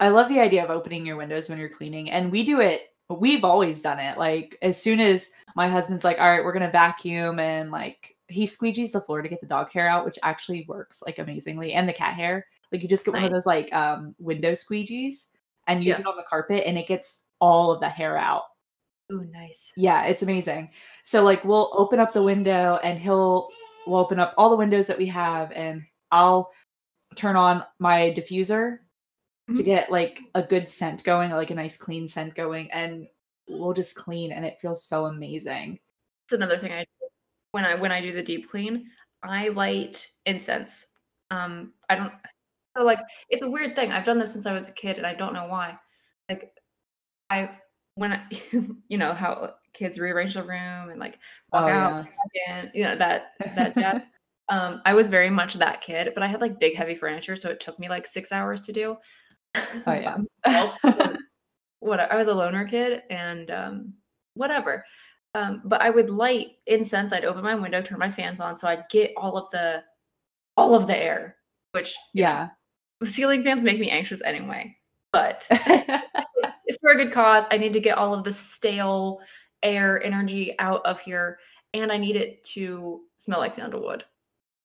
I 0.00 0.08
love 0.08 0.28
the 0.28 0.40
idea 0.40 0.64
of 0.64 0.70
opening 0.70 1.06
your 1.06 1.16
windows 1.16 1.48
when 1.48 1.58
you're 1.58 1.68
cleaning 1.68 2.10
and 2.10 2.32
we 2.32 2.42
do 2.42 2.60
it 2.60 2.90
we've 3.10 3.44
always 3.44 3.82
done 3.82 3.98
it. 4.00 4.18
Like 4.18 4.56
as 4.62 4.80
soon 4.82 4.98
as 5.00 5.30
my 5.56 5.68
husband's 5.68 6.04
like, 6.04 6.18
"All 6.20 6.26
right, 6.26 6.44
we're 6.44 6.52
going 6.54 6.64
to 6.64 6.70
vacuum 6.72 7.38
and 7.38 7.70
like 7.70 8.16
he 8.28 8.44
squeegees 8.46 8.92
the 8.92 9.00
floor 9.02 9.22
to 9.22 9.28
get 9.28 9.40
the 9.42 9.46
dog 9.46 9.70
hair 9.70 9.88
out, 9.88 10.06
which 10.06 10.18
actually 10.22 10.64
works 10.68 11.02
like 11.06 11.18
amazingly, 11.18 11.74
and 11.74 11.88
the 11.88 11.92
cat 11.92 12.14
hair. 12.14 12.46
Like 12.72 12.82
you 12.82 12.88
just 12.88 13.04
get 13.04 13.14
one 13.14 13.24
of 13.24 13.30
those 13.30 13.46
like 13.46 13.72
um 13.74 14.14
window 14.18 14.52
squeegees 14.52 15.28
and 15.68 15.84
use 15.84 15.96
Yeah. 15.96 16.00
it 16.00 16.06
on 16.06 16.16
the 16.16 16.24
carpet, 16.24 16.64
and 16.66 16.78
it 16.78 16.86
gets 16.88 17.24
all 17.40 17.72
of 17.72 17.80
the 17.80 17.88
hair 17.90 18.16
out. 18.18 18.44
Ooh, 19.12 19.24
nice. 19.30 19.72
Yeah, 19.76 20.06
it's 20.06 20.22
amazing. 20.22 20.70
So 21.02 21.22
like 21.22 21.44
we'll 21.44 21.70
open 21.74 21.98
up 22.00 22.12
the 22.12 22.22
window 22.22 22.78
and 22.82 22.98
he'll 22.98 23.48
we'll 23.86 24.00
open 24.00 24.18
up 24.18 24.34
all 24.38 24.50
the 24.50 24.56
windows 24.56 24.86
that 24.86 24.98
we 24.98 25.06
have 25.06 25.52
and 25.52 25.82
I'll 26.10 26.50
turn 27.16 27.36
on 27.36 27.62
my 27.78 28.12
diffuser 28.16 28.78
to 29.54 29.62
Mhm. 29.62 29.64
get 29.64 29.90
like 29.90 30.20
a 30.34 30.42
good 30.42 30.68
scent 30.68 31.04
going, 31.04 31.30
like 31.30 31.50
a 31.50 31.54
nice 31.54 31.76
clean 31.76 32.08
scent 32.08 32.34
going 32.34 32.70
and 32.72 33.06
we'll 33.48 33.74
just 33.74 33.94
clean 33.94 34.32
and 34.32 34.44
it 34.46 34.58
feels 34.58 34.84
so 34.84 35.04
amazing. 35.06 35.78
It's 36.26 36.32
another 36.32 36.58
thing 36.58 36.72
I 36.72 36.84
do 36.84 37.08
when 37.52 37.64
I 37.64 37.74
when 37.74 37.92
I 37.92 38.00
do 38.00 38.12
the 38.12 38.22
deep 38.22 38.50
clean. 38.50 38.90
I 39.22 39.48
light 39.48 40.10
incense. 40.26 40.88
Um, 41.30 41.74
I 41.90 41.94
don't. 41.96 42.12
So 42.76 42.84
like, 42.84 43.00
it's 43.28 43.42
a 43.42 43.50
weird 43.50 43.76
thing. 43.76 43.92
I've 43.92 44.04
done 44.04 44.18
this 44.18 44.32
since 44.32 44.46
I 44.46 44.52
was 44.52 44.68
a 44.68 44.72
kid, 44.72 44.96
and 44.98 45.06
I 45.06 45.14
don't 45.14 45.32
know 45.34 45.46
why. 45.46 45.78
Like, 46.28 46.52
I've 47.30 47.50
when 47.94 48.12
I, 48.12 48.22
you 48.88 48.98
know 48.98 49.12
how 49.12 49.54
kids 49.72 49.98
rearrange 49.98 50.34
the 50.34 50.42
room 50.42 50.90
and 50.90 51.00
like 51.00 51.18
walk 51.52 51.64
Oh 51.64 51.68
out 51.68 52.06
yeah. 52.34 52.54
and 52.54 52.70
you 52.74 52.84
know 52.84 52.96
that 52.96 53.32
that 53.54 53.74
jazz. 53.78 54.02
um, 54.48 54.82
I 54.84 54.94
was 54.94 55.08
very 55.08 55.30
much 55.30 55.54
that 55.54 55.80
kid, 55.80 56.12
but 56.14 56.22
I 56.22 56.26
had 56.26 56.40
like 56.40 56.60
big 56.60 56.74
heavy 56.74 56.94
furniture, 56.94 57.36
so 57.36 57.50
it 57.50 57.60
took 57.60 57.78
me 57.78 57.88
like 57.88 58.06
six 58.06 58.32
hours 58.32 58.66
to 58.66 58.72
do. 58.72 58.96
Oh 59.86 59.92
yeah. 59.92 60.18
so 60.82 61.16
what 61.80 62.00
I 62.00 62.16
was 62.16 62.26
a 62.26 62.34
loner 62.34 62.66
kid 62.66 63.02
and 63.10 63.50
um 63.50 63.94
whatever. 64.34 64.84
Um, 65.36 65.62
but 65.64 65.82
I 65.82 65.90
would 65.90 66.10
light 66.10 66.58
incense, 66.66 67.12
I'd 67.12 67.24
open 67.24 67.42
my 67.42 67.56
window, 67.56 67.82
turn 67.82 67.98
my 67.98 68.10
fans 68.10 68.40
on, 68.40 68.56
so 68.56 68.68
I'd 68.68 68.88
get 68.88 69.12
all 69.16 69.36
of 69.36 69.50
the 69.50 69.82
all 70.56 70.76
of 70.76 70.86
the 70.86 70.96
air, 70.96 71.36
which 71.72 71.96
yeah. 72.12 72.50
ceiling 73.02 73.42
fans 73.42 73.64
make 73.64 73.80
me 73.80 73.90
anxious 73.90 74.22
anyway. 74.22 74.76
But 75.12 75.48
it's 76.66 76.78
for 76.80 76.90
a 76.90 76.96
good 76.96 77.12
cause. 77.12 77.46
I 77.50 77.58
need 77.58 77.72
to 77.72 77.80
get 77.80 77.98
all 77.98 78.14
of 78.14 78.24
the 78.24 78.32
stale 78.32 79.20
air 79.62 80.02
energy 80.02 80.54
out 80.58 80.84
of 80.84 81.00
here, 81.00 81.38
and 81.72 81.90
I 81.90 81.96
need 81.96 82.16
it 82.16 82.44
to 82.54 83.02
smell 83.16 83.40
like 83.40 83.54
sandalwood. 83.54 84.04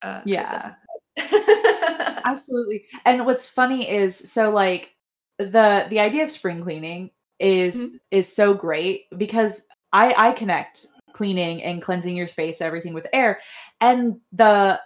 Uh, 0.02 0.22
yeah. 0.26 0.74
Absolutely. 2.26 2.86
And 3.06 3.26
what's 3.26 3.46
funny 3.46 3.90
is 3.90 4.16
so 4.16 4.52
like 4.52 4.96
the 5.38 5.86
the 5.90 6.00
idea 6.00 6.24
of 6.24 6.30
spring 6.30 6.62
cleaning 6.62 7.12
is 7.40 8.00
is 8.12 8.34
so 8.34 8.54
great 8.54 9.06
because 9.18 9.64
I 9.94 10.14
I 10.18 10.32
connect 10.34 10.86
cleaning 11.14 11.64
and 11.64 11.82
cleansing 11.82 12.16
your 12.16 12.28
space 12.28 12.62
everything 12.62 12.94
with 12.94 13.08
air 13.12 13.40
and 13.82 14.20
the 14.32 14.80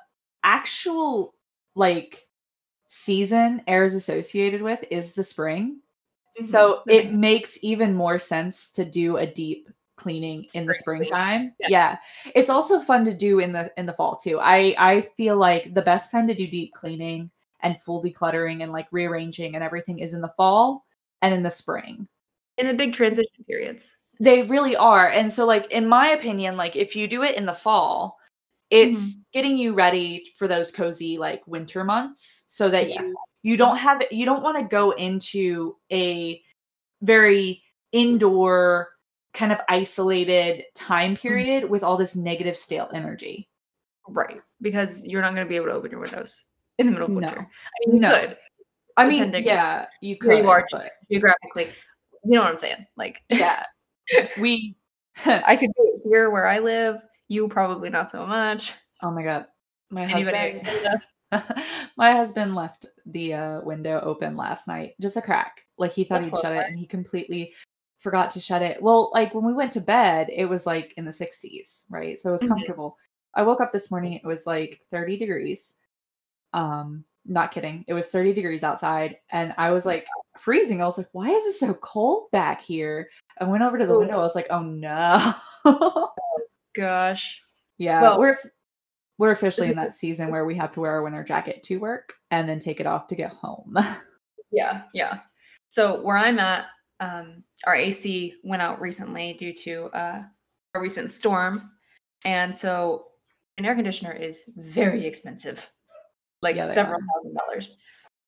actual 0.44 1.36
like 1.76 2.28
season 2.88 3.62
air 3.68 3.84
is 3.86 3.96
associated 3.96 4.62
with 4.62 4.84
is 4.92 5.14
the 5.14 5.24
spring. 5.24 5.80
So 6.34 6.82
Mhm. 6.88 6.94
it 6.94 7.12
makes 7.14 7.58
even 7.64 7.94
more 7.96 8.18
sense 8.18 8.70
to 8.72 8.86
do 8.86 9.18
a 9.18 9.26
deep 9.28 9.70
cleaning 9.96 10.46
in 10.56 10.66
the 10.66 10.74
springtime. 10.74 11.54
Yeah. 11.60 11.68
Yeah. 11.70 11.98
It's 12.36 12.50
also 12.50 12.80
fun 12.80 13.06
to 13.06 13.14
do 13.14 13.40
in 13.40 13.52
the 13.52 13.72
in 13.78 13.86
the 13.86 13.94
fall 13.94 14.16
too. 14.16 14.40
I 14.42 14.76
I 14.78 15.02
feel 15.16 15.38
like 15.38 15.74
the 15.74 15.82
best 15.84 16.12
time 16.12 16.28
to 16.28 16.34
do 16.34 16.48
deep 16.48 16.74
cleaning 16.74 17.30
and 17.62 17.80
full 17.80 18.02
decluttering 18.04 18.64
and 18.64 18.72
like 18.72 18.88
rearranging 18.92 19.56
and 19.56 19.64
everything 19.64 20.00
is 20.00 20.14
in 20.14 20.22
the 20.22 20.34
fall 20.36 20.86
and 21.22 21.34
in 21.34 21.44
the 21.44 21.50
spring. 21.52 22.08
in 22.58 22.68
the 22.68 22.74
big 22.74 22.94
transition 22.94 23.44
periods. 23.48 23.98
They 24.20 24.44
really 24.44 24.76
are. 24.76 25.08
And 25.10 25.32
so 25.32 25.46
like 25.46 25.72
in 25.72 25.88
my 25.88 26.10
opinion, 26.10 26.56
like 26.58 26.76
if 26.76 26.96
you 26.96 27.08
do 27.08 27.24
it 27.24 27.36
in 27.38 27.46
the 27.48 27.54
fall, 27.54 28.18
it's 28.72 29.16
getting 29.34 29.58
you 29.58 29.74
ready 29.74 30.26
for 30.38 30.48
those 30.48 30.72
cozy 30.72 31.18
like 31.18 31.46
winter 31.48 31.84
months 31.84 32.44
so 32.48 32.70
that 32.70 32.90
Yeah. 32.90 33.02
you 33.04 33.16
you 33.44 33.58
don't 33.58 33.78
have 33.78 34.02
you 34.10 34.26
don't 34.26 34.42
want 34.42 34.58
to 34.58 34.64
go 34.64 34.92
into 34.92 35.76
a 35.92 36.42
very 37.02 37.62
indoor 37.92 38.90
kind 39.34 39.52
of 39.52 39.60
isolated 39.70 40.64
time 40.76 41.14
mm. 41.14 41.22
period 41.22 41.70
with 41.70 41.84
all 41.84 41.98
this 41.98 42.16
negative 42.16 42.56
stale 42.56 42.90
energy. 42.94 43.50
Right. 44.08 44.42
Because 44.62 45.06
you're 45.06 45.22
not 45.22 45.34
going 45.36 45.46
to 45.46 45.50
be 45.50 45.56
able 45.56 45.68
to 45.68 45.74
open 45.74 45.92
your 45.92 46.00
windows 46.00 46.46
in 46.78 46.86
the 46.88 46.92
middle 46.92 47.06
of 47.08 47.12
No. 47.12 47.20
winter. 47.20 47.40
I 47.40 47.90
mean, 47.90 48.02
No. 48.02 48.20
could 48.20 48.38
I 48.96 49.08
mean, 49.08 49.34
yeah, 49.44 49.86
you 50.02 50.18
could, 50.18 50.40
you 50.44 50.50
are 50.50 50.66
but 50.72 50.92
geographically. 51.10 51.70
You 52.24 52.36
know 52.36 52.42
what 52.42 52.52
I'm 52.52 52.58
saying? 52.58 52.86
Like, 52.96 53.22
yeah, 53.30 53.64
we. 54.40 54.76
I 55.26 55.56
could 55.56 55.72
do 55.78 55.94
it 55.96 56.02
here 56.08 56.30
where 56.30 56.48
I 56.48 56.60
live. 56.60 57.04
You 57.28 57.48
probably 57.48 57.90
not 57.90 58.10
so 58.10 58.26
much. 58.26 58.74
oh 59.02 59.12
my 59.12 59.24
god, 59.24 59.48
my 59.90 60.04
Anybody? 60.04 60.60
husband. 60.60 61.02
my 61.98 62.12
husband 62.12 62.56
left 62.56 62.86
the 63.06 63.34
uh, 63.34 63.62
window 63.62 64.00
open 64.02 64.36
last 64.36 64.68
night, 64.68 64.94
just 65.02 65.18
a 65.18 65.22
crack. 65.22 65.66
Like 65.78 65.92
he 65.92 66.04
thought 66.04 66.24
That's 66.24 66.38
he'd 66.38 66.42
shut 66.42 66.56
it, 66.56 66.68
and 66.68 66.78
he 66.78 66.86
completely 66.86 67.54
forgot 67.98 68.32
to 68.32 68.40
shut 68.40 68.62
it. 68.62 68.82
Well, 68.82 69.12
like 69.14 69.34
when 69.34 69.46
we 69.46 69.54
went 69.54 69.72
to 69.74 69.82
bed, 69.82 70.30
it 70.32 70.46
was 70.46 70.66
like 70.66 70.94
in 70.98 71.06
the 71.06 71.12
60s, 71.12 71.86
right? 71.90 72.18
So 72.18 72.30
it 72.30 72.34
was 72.34 72.44
Mhm. 72.44 72.50
comfortable. 72.50 72.98
I 73.34 73.44
woke 73.44 73.62
up 73.62 73.72
this 73.72 73.90
morning, 73.90 74.14
it 74.14 74.26
was 74.26 74.46
like 74.46 74.82
30 74.92 75.18
degrees. 75.18 75.76
Um, 76.54 77.06
not 77.26 77.52
kidding. 77.52 77.86
It 77.88 77.94
was 77.94 78.12
30 78.12 78.34
degrees 78.34 78.64
outside, 78.64 79.18
and 79.32 79.54
I 79.58 79.72
was 79.72 79.86
like 79.86 80.06
freezing. 80.38 80.82
I 80.82 80.86
was 80.86 80.98
like, 80.98 81.08
why 81.14 81.30
is 81.30 81.46
it 81.46 81.54
so 81.54 81.74
cold 81.76 82.30
back 82.32 82.62
here? 82.62 83.10
I 83.40 83.46
went 83.46 83.64
over 83.64 83.78
to 83.78 83.86
the 83.86 83.98
window. 83.98 84.16
I 84.16 84.18
was 84.18 84.36
like, 84.36 84.48
oh 84.50 84.62
no. 84.62 85.34
Gosh. 86.76 87.42
yeah, 87.78 88.02
Well, 88.02 88.20
we're 88.20 88.38
we're 89.18 89.32
officially 89.32 89.70
in 89.70 89.76
that 89.76 89.94
season 89.94 90.32
where 90.32 90.46
we 90.46 90.56
have 90.56 90.72
to 90.72 90.80
wear 90.82 90.92
our 90.92 91.04
winter 91.04 91.24
jacket 91.24 91.62
to 91.64 91.78
work 91.78 92.14
and 92.32 92.48
then 92.50 92.60
take 92.60 92.80
it 92.80 92.86
off 92.88 93.08
to 93.08 93.16
get 93.16 93.32
home. 93.32 93.76
Yeah. 94.56 94.84
Yeah. 94.94 95.22
So 95.70 96.00
where 96.04 96.16
I'm 96.16 96.38
at, 96.38 96.68
um, 97.00 97.44
our 97.66 97.74
AC 97.74 98.36
went 98.44 98.62
out 98.62 98.80
recently 98.80 99.34
due 99.34 99.52
to 99.52 99.86
uh, 99.86 100.24
a 100.76 100.80
recent 100.80 101.10
storm. 101.10 101.72
And 102.24 102.56
so 102.56 103.08
an 103.58 103.66
air 103.66 103.74
conditioner 103.74 104.12
is 104.12 104.48
very 104.56 105.08
expensive, 105.08 105.68
like 106.44 106.56
Yeah, 106.56 106.72
several 106.72 107.00
are. 107.02 107.06
thousand 107.16 107.34
dollars. 107.36 107.78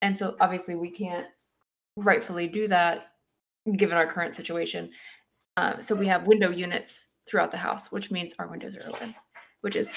And 0.01 0.17
so 0.17 0.35
obviously 0.41 0.73
we 0.73 0.89
can't 0.89 1.27
rightfully 1.95 2.47
do 2.47 2.67
that 2.69 3.11
given 3.77 3.95
our 3.95 4.07
current 4.07 4.33
situation. 4.33 4.89
Um, 5.57 5.81
so 5.83 5.93
we 5.93 6.07
have 6.07 6.25
window 6.25 6.49
units 6.49 7.13
throughout 7.29 7.51
the 7.51 7.57
house, 7.57 7.91
which 7.91 8.09
means 8.09 8.33
our 8.39 8.47
windows 8.47 8.75
are 8.75 8.89
open, 8.89 9.13
which 9.61 9.75
is, 9.75 9.95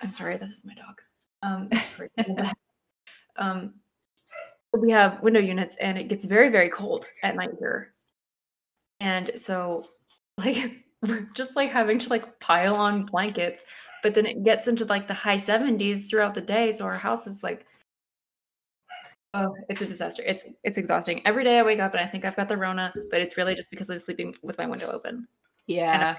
I'm 0.00 0.12
sorry, 0.12 0.36
this 0.36 0.50
is 0.50 0.64
my 0.64 0.74
dog. 0.74 1.00
Um, 1.42 1.70
um, 3.36 3.74
we 4.72 4.90
have 4.90 5.22
window 5.22 5.40
units 5.40 5.76
and 5.76 5.98
it 5.98 6.08
gets 6.08 6.24
very, 6.24 6.48
very 6.48 6.68
cold 6.68 7.08
at 7.22 7.36
night 7.36 7.50
here. 7.58 7.94
And 9.00 9.30
so, 9.36 9.84
like, 10.38 10.84
we're 11.02 11.28
just 11.34 11.56
like 11.56 11.70
having 11.70 11.98
to 11.98 12.08
like 12.08 12.40
pile 12.40 12.74
on 12.74 13.06
blankets, 13.06 13.64
but 14.02 14.14
then 14.14 14.26
it 14.26 14.44
gets 14.44 14.66
into 14.66 14.84
like 14.84 15.06
the 15.06 15.14
high 15.14 15.36
70s 15.36 16.08
throughout 16.08 16.34
the 16.34 16.40
day. 16.40 16.72
So 16.72 16.84
our 16.84 16.94
house 16.94 17.26
is 17.26 17.42
like, 17.42 17.66
oh, 19.34 19.54
it's 19.68 19.80
a 19.80 19.86
disaster. 19.86 20.22
It's 20.26 20.44
it's 20.64 20.76
exhausting. 20.76 21.22
Every 21.24 21.44
day 21.44 21.58
I 21.58 21.62
wake 21.62 21.78
up 21.78 21.92
and 21.92 22.00
I 22.00 22.06
think 22.06 22.24
I've 22.24 22.36
got 22.36 22.48
the 22.48 22.56
Rona, 22.56 22.92
but 23.10 23.20
it's 23.20 23.36
really 23.36 23.54
just 23.54 23.70
because 23.70 23.88
I'm 23.90 23.98
sleeping 23.98 24.34
with 24.42 24.58
my 24.58 24.66
window 24.66 24.90
open. 24.90 25.28
yeah. 25.66 26.16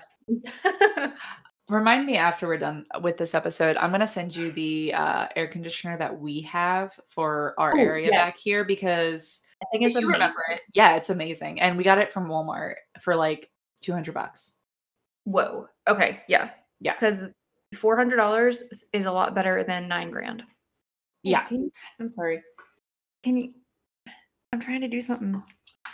Remind 1.70 2.06
me 2.08 2.18
after 2.18 2.48
we're 2.48 2.58
done 2.58 2.86
with 3.02 3.18
this 3.18 3.36
episode, 3.36 3.78
I'm 3.78 3.92
going 3.92 4.00
to 4.00 4.08
send 4.08 4.36
you 4.36 4.52
the 4.52 4.92
uh, 4.96 5.28
air 5.36 5.48
conditioner 5.48 5.98
that 5.98 6.20
we 6.20 6.42
have 6.42 6.94
for 7.06 7.54
our 7.60 7.74
Oh, 7.76 7.80
area 7.80 8.10
yeah. 8.12 8.26
back 8.26 8.40
here 8.40 8.64
because 8.64 9.44
I 9.62 9.66
think 9.72 9.84
it's 9.84 9.94
you 9.94 10.00
amazing. 10.00 10.12
remember 10.14 10.40
it. 10.52 10.62
Yeah, 10.74 10.96
it's 10.96 11.12
amazing. 11.12 11.62
And 11.62 11.78
we 11.78 11.84
got 11.84 12.00
it 12.00 12.12
from 12.12 12.28
Walmart 12.28 12.76
for 13.00 13.16
like 13.16 13.52
200 13.82 14.14
bucks. 14.16 14.56
Whoa. 15.26 15.68
Okay. 15.88 16.22
Yeah. 16.28 16.50
Yeah. 16.80 16.94
Because 16.96 17.22
four 17.76 17.96
hundred 17.96 18.16
dollars 18.16 18.84
is 18.94 19.06
a 19.06 19.12
lot 19.12 19.36
better 19.36 19.64
than 19.64 19.88
nine 19.88 20.10
grand. 20.10 20.42
Yeah. 21.22 21.46
you- 21.52 21.72
I'm 22.00 22.10
sorry. 22.10 22.42
Can 23.24 23.38
you? 23.38 23.54
I'm 24.52 24.60
trying 24.60 24.82
to 24.82 24.88
do 24.88 25.02
something, 25.02 25.44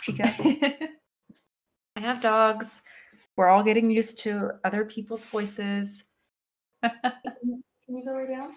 Chica. 0.00 0.24
I 1.96 2.00
have 2.00 2.22
dogs. 2.22 2.80
We're 3.36 3.48
all 3.48 3.62
getting 3.62 3.90
used 3.90 4.18
to 4.20 4.52
other 4.64 4.84
people's 4.84 5.24
voices. 5.24 6.04
Can 6.82 6.92
you 7.44 7.62
can 7.86 8.04
go 8.04 8.14
lay 8.16 8.26
down, 8.28 8.54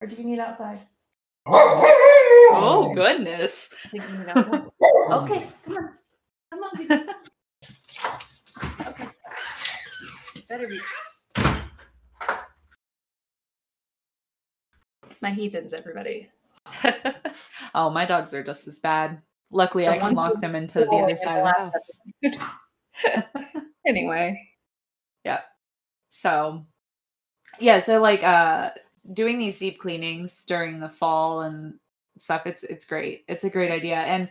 or 0.00 0.06
do 0.06 0.16
you 0.16 0.24
need 0.24 0.38
outside? 0.38 0.80
oh, 1.46 2.92
goodness. 2.94 3.74
I 3.84 3.88
think 3.88 4.02
you 4.10 4.18
need 4.18 4.28
outside. 4.28 4.62
okay, 5.10 5.46
come 5.64 5.76
on, 5.76 5.90
come 6.50 6.62
on. 6.62 6.70
Because... 6.76 7.08
Okay. 8.80 9.08
Better 10.48 10.68
be. 10.68 10.80
My 15.20 15.30
heathens, 15.30 15.74
everybody. 15.74 16.30
oh, 17.74 17.90
my 17.90 18.04
dogs 18.04 18.32
are 18.32 18.42
just 18.42 18.66
as 18.66 18.78
bad. 18.78 19.20
Luckily, 19.52 19.84
The 19.84 19.92
I 19.92 19.98
can 19.98 20.14
lock 20.14 20.40
them 20.40 20.54
into 20.54 20.80
the 20.80 20.96
other 20.96 21.16
side 21.16 21.40
of 21.40 21.72
the 22.22 22.38
house. 22.38 23.62
episode. 23.86 24.36
yeah. 25.24 25.40
So, 26.08 26.64
yeah, 27.60 27.78
so 27.78 28.00
like 28.00 28.22
uh 28.22 28.70
doing 29.12 29.38
these 29.38 29.58
deep 29.58 29.78
cleanings 29.78 30.44
during 30.44 30.80
the 30.80 30.88
fall 30.88 31.42
and 31.42 31.74
stuff 32.18 32.42
it's 32.46 32.64
it's 32.64 32.84
great. 32.84 33.24
It's 33.28 33.44
a 33.44 33.50
great 33.50 33.70
idea. 33.70 33.96
And 33.96 34.28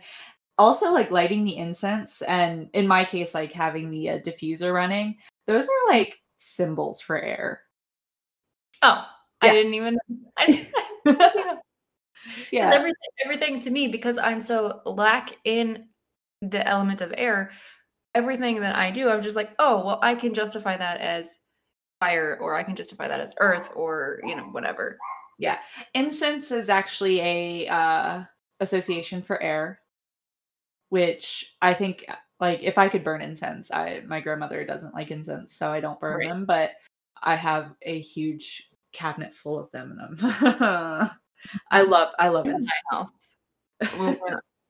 also 0.58 0.92
like 0.92 1.10
lighting 1.10 1.44
the 1.44 1.56
incense 1.56 2.22
and 2.22 2.68
in 2.72 2.86
my 2.88 3.04
case 3.04 3.34
like 3.34 3.52
having 3.52 3.90
the 3.90 4.10
uh, 4.10 4.18
diffuser 4.18 4.72
running. 4.72 5.16
Those 5.46 5.66
are 5.66 5.90
like 5.92 6.18
symbols 6.36 7.00
for 7.00 7.20
air. 7.20 7.60
Oh, 8.82 9.04
I 9.42 9.50
didn't 9.50 9.74
even 9.74 9.98
I 10.38 10.68
Yeah. 12.50 12.70
everything, 12.74 13.10
everything 13.24 13.60
to 13.60 13.70
me 13.70 13.88
because 13.88 14.18
I'm 14.18 14.40
so 14.40 14.80
lack 14.84 15.36
in 15.44 15.86
the 16.42 16.66
element 16.66 17.00
of 17.00 17.14
air. 17.16 17.50
Everything 18.16 18.60
that 18.60 18.74
I 18.74 18.90
do, 18.90 19.10
I'm 19.10 19.20
just 19.22 19.36
like, 19.36 19.50
oh, 19.58 19.84
well, 19.84 19.98
I 20.02 20.14
can 20.14 20.32
justify 20.32 20.74
that 20.76 21.00
as 21.02 21.38
fire, 22.00 22.38
or 22.40 22.54
I 22.54 22.62
can 22.62 22.74
justify 22.74 23.06
that 23.08 23.20
as 23.20 23.34
earth, 23.40 23.70
or 23.76 24.20
you 24.24 24.34
know, 24.34 24.44
whatever. 24.44 24.96
Yeah, 25.38 25.58
incense 25.92 26.50
is 26.50 26.70
actually 26.70 27.20
a 27.20 27.68
uh, 27.68 28.24
association 28.60 29.20
for 29.22 29.42
air, 29.42 29.80
which 30.88 31.54
I 31.60 31.74
think 31.74 32.06
uh, 32.08 32.14
like 32.40 32.62
if 32.62 32.78
I 32.78 32.88
could 32.88 33.04
burn 33.04 33.20
incense, 33.20 33.70
I 33.70 34.02
my 34.06 34.20
grandmother 34.20 34.64
doesn't 34.64 34.94
like 34.94 35.10
incense, 35.10 35.52
so 35.52 35.70
I 35.70 35.80
don't 35.80 36.00
burn 36.00 36.20
Right. 36.20 36.28
them. 36.30 36.46
But 36.46 36.72
I 37.22 37.34
have 37.34 37.74
a 37.82 37.98
huge 38.00 38.66
cabinet 38.92 39.34
full 39.34 39.58
of 39.58 39.70
them, 39.72 39.92
and 39.92 40.00
I'm 40.32 41.10
I 41.70 41.82
love 41.82 42.08
I 42.18 42.28
love 42.28 42.46
In 42.46 42.54
incense. 42.54 42.72
my 42.90 42.96
house, 42.96 43.36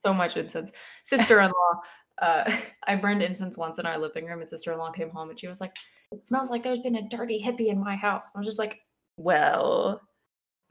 so 0.03 0.13
much 0.13 0.37
incense. 0.37 0.73
Sister-in-law, 1.05 1.81
uh, 2.19 2.51
I 2.87 2.97
burned 2.97 3.23
incense 3.23 3.57
once 3.57 3.79
in 3.79 3.87
our 3.87 3.99
living 3.99 4.27
room, 4.27 4.41
and 4.41 4.49
sister-in-law 4.49 4.93
came 4.93 5.11
home, 5.11 5.31
and 5.31 5.39
she 5.39 5.49
was 5.49 5.61
like, 5.61 5.77
"It 6.13 6.27
smells 6.27 6.51
like 6.51 6.63
there's 6.63 6.81
been 6.81 6.97
a 6.97 7.09
dirty 7.09 7.43
hippie 7.43 7.69
in 7.69 7.81
my 7.81 7.97
house." 7.97 8.31
I 8.35 8.39
was 8.39 8.47
just 8.47 8.59
like, 8.59 8.81
"Well, 9.17 10.01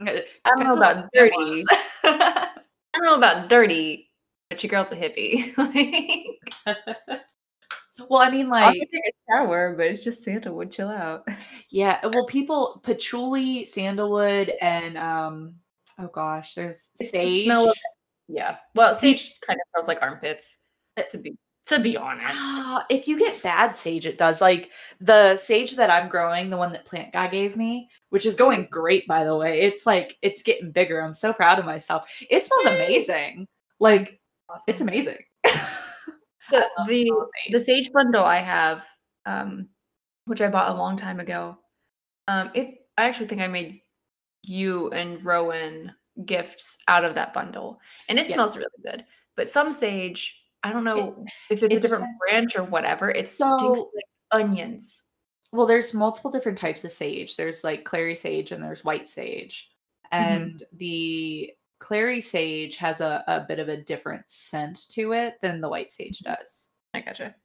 I 0.01 0.23
don't 0.45 0.69
know 0.69 0.77
about 0.77 0.97
the 0.97 1.10
dirty. 1.13 1.63
I 2.03 2.49
don't 2.93 3.05
know 3.05 3.15
about 3.15 3.49
dirty, 3.49 4.10
but 4.49 4.63
your 4.63 4.69
girl's 4.69 4.91
a 4.91 4.95
hippie." 4.95 5.53
Like, 7.97 8.10
well, 8.10 8.21
I 8.21 8.29
mean, 8.29 8.49
like, 8.49 8.65
like 8.65 8.73
go 8.73 8.86
take 8.91 9.13
a 9.13 9.31
shower, 9.31 9.73
but 9.77 9.88
it's 9.88 10.03
just 10.03 10.23
sandalwood. 10.23 10.69
Chill 10.69 10.89
out. 10.89 11.25
Yeah, 11.69 12.05
well, 12.05 12.25
people 12.25 12.81
patchouli, 12.84 13.63
sandalwood, 13.63 14.51
and 14.62 14.97
um, 14.97 15.55
oh 15.97 16.08
gosh, 16.08 16.55
there's 16.55 16.89
the 16.97 17.05
sage. 17.05 17.45
smell 17.45 17.69
of 17.69 17.77
Yeah. 18.27 18.58
Well, 18.73 18.93
sage 18.93 19.39
kind 19.47 19.60
of 19.60 19.67
smells 19.71 19.88
like 19.88 20.01
armpits. 20.01 20.58
To 21.10 21.17
be 21.17 21.38
to 21.67 21.79
be 21.79 21.97
honest. 21.97 22.36
Ah, 22.38 22.86
if 22.91 23.08
you 23.08 23.17
get 23.17 23.41
bad 23.41 23.75
sage, 23.75 24.05
it 24.05 24.17
does. 24.19 24.39
Like 24.39 24.69
the 24.99 25.36
sage 25.36 25.75
that 25.77 25.89
I'm 25.89 26.10
growing, 26.10 26.49
the 26.51 26.58
one 26.58 26.71
that 26.73 26.86
plant 26.86 27.12
guy 27.12 27.27
gave 27.27 27.58
me, 27.58 27.89
which 28.12 28.25
is 28.27 28.36
going 28.36 28.67
great, 28.69 29.08
by 29.08 29.23
the 29.23 29.36
way. 29.36 29.62
It's 29.62 29.86
like 29.86 30.15
it's 30.21 30.43
getting 30.43 30.71
bigger. 30.71 30.99
I'm 31.01 31.12
so 31.13 31.34
proud 31.34 31.58
of 31.58 31.65
myself. 31.65 32.08
It 32.29 32.43
smells 32.45 32.65
amazing. 32.67 33.47
Like 33.79 34.19
it's 34.67 34.81
amazing. 34.81 35.17
The 36.51 36.63
the 36.86 37.12
of 37.12 37.25
the 37.51 37.60
sage. 37.60 37.86
sage 37.86 37.91
bundle 37.91 38.23
I 38.23 38.38
have, 38.38 38.86
um, 39.25 39.67
which 40.25 40.41
I 40.41 40.47
bought 40.49 40.75
a 40.75 40.77
long 40.77 40.95
time 40.95 41.19
ago. 41.19 41.58
Um, 42.27 42.51
it 42.53 42.86
I 42.99 43.05
actually 43.05 43.25
think 43.27 43.41
I 43.41 43.47
made 43.47 43.81
you 44.43 44.91
and 44.91 45.23
Rowan 45.25 45.91
gifts 46.23 46.77
out 46.88 47.03
of 47.03 47.15
that 47.15 47.34
bundle, 47.34 47.79
and 48.10 48.19
it 48.19 48.27
Yes. 48.27 48.36
smells 48.36 48.55
really 48.58 48.69
good. 48.84 49.05
But 49.36 49.49
some 49.49 49.73
sage, 49.73 50.39
I 50.65 50.73
don't 50.73 50.84
know 50.84 51.23
if 51.51 51.62
it's 51.62 51.73
it 51.73 51.78
a 51.78 51.80
different 51.80 52.06
depends. 52.06 52.19
branch 52.19 52.56
or 52.56 52.63
whatever. 52.63 53.12
It 53.12 53.30
stinks 53.30 53.62
like 53.62 54.06
onions. 54.32 55.04
Well, 55.51 55.67
there's 55.67 55.93
multiple 55.93 56.32
different 56.32 56.58
types 56.58 56.84
of 56.84 56.89
sage. 56.89 57.36
There's 57.36 57.63
like 57.63 57.84
clary 57.84 58.15
sage 58.15 58.51
and 58.51 58.63
there's 58.63 58.84
white 58.84 59.08
sage. 59.08 59.69
Mm-hmm. 60.12 60.23
And 60.23 60.63
the 60.73 61.51
clary 61.80 62.19
sage 62.19 62.78
has 62.78 62.99
a, 62.99 63.23
a 63.28 63.45
bit 63.47 63.60
of 63.60 63.69
a 63.69 63.78
different 63.78 64.28
scent 64.28 64.89
to 64.89 65.13
it 65.13 65.36
than 65.39 65.62
the 65.62 65.69
white 65.69 65.91
sage 65.91 66.17
mm-hmm. 66.17 66.34
does. 66.34 66.69
I 66.95 67.01
gotcha. 67.01 67.36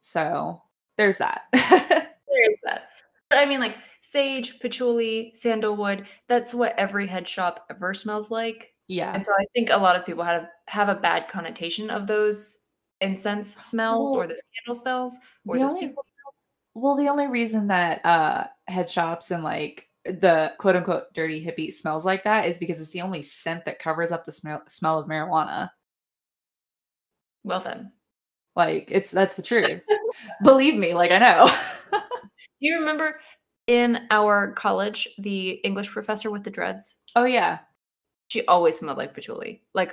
So 0.00 0.60
there's 0.96 1.18
that. 1.18 1.42
There 2.34 2.50
is 2.50 2.58
that. 2.64 2.88
But 3.30 3.38
I 3.38 3.46
mean, 3.46 3.60
like 3.60 3.76
sage, 4.02 4.58
patchouli, 4.58 5.30
sandalwood. 5.34 6.08
That's 6.26 6.52
what 6.52 6.76
every 6.76 7.06
head 7.06 7.28
shop 7.28 7.64
ever 7.70 7.94
smells 7.94 8.28
like. 8.32 8.74
yeah. 8.88 9.14
And 9.14 9.24
so 9.24 9.30
I 9.38 9.44
think 9.54 9.70
a 9.70 9.76
lot 9.76 9.94
of 9.94 10.04
people 10.04 10.24
have 10.24 10.48
have 10.66 10.88
a 10.88 10.96
bad 10.96 11.28
connotation 11.28 11.90
of 11.90 12.08
those 12.08 12.63
incense 13.00 13.56
smells 13.56 14.14
or 14.14 14.20
Well, 14.20 14.28
those 14.28 14.42
candle 14.56 14.74
smells 14.74 15.18
or 15.46 15.58
those 15.58 15.72
only- 15.72 15.88
people 15.88 16.04
smells. 16.04 16.44
Well, 16.74 16.96
the 16.96 17.08
only 17.08 17.26
reason 17.28 17.66
that 17.68 18.04
uh 18.04 18.46
head 18.66 18.88
shops 18.90 19.30
and 19.30 19.42
like 19.44 19.88
the 20.04 20.52
quote 20.58 20.76
unquote 20.76 21.12
dirty 21.14 21.44
hippie 21.44 21.72
smells 21.72 22.04
like 22.04 22.24
that 22.24 22.46
is 22.46 22.58
because 22.58 22.80
it's 22.80 22.90
the 22.90 23.00
only 23.00 23.22
scent 23.22 23.64
that 23.64 23.78
covers 23.78 24.12
up 24.12 24.24
the 24.24 24.32
smell 24.32 24.62
smell 24.68 24.98
of 24.98 25.06
marijuana. 25.08 25.70
Well 27.42 27.60
then. 27.60 27.92
Like 28.56 28.88
it's 28.90 29.10
that's 29.10 29.36
the 29.36 29.42
truth. 29.42 29.84
Believe 30.42 30.76
me, 30.76 30.94
like 30.94 31.10
I 31.10 31.18
know. 31.18 31.50
Do 31.92 31.98
you 32.60 32.78
remember 32.78 33.20
in 33.66 34.06
our 34.10 34.52
college 34.52 35.08
the 35.18 35.50
English 35.64 35.90
professor 35.90 36.30
with 36.30 36.44
the 36.44 36.50
dreads? 36.50 37.02
oh 37.16 37.24
yeah. 37.24 37.58
She 38.28 38.44
always 38.46 38.78
smelled 38.78 38.98
like 38.98 39.14
patchouli, 39.14 39.62
like 39.74 39.92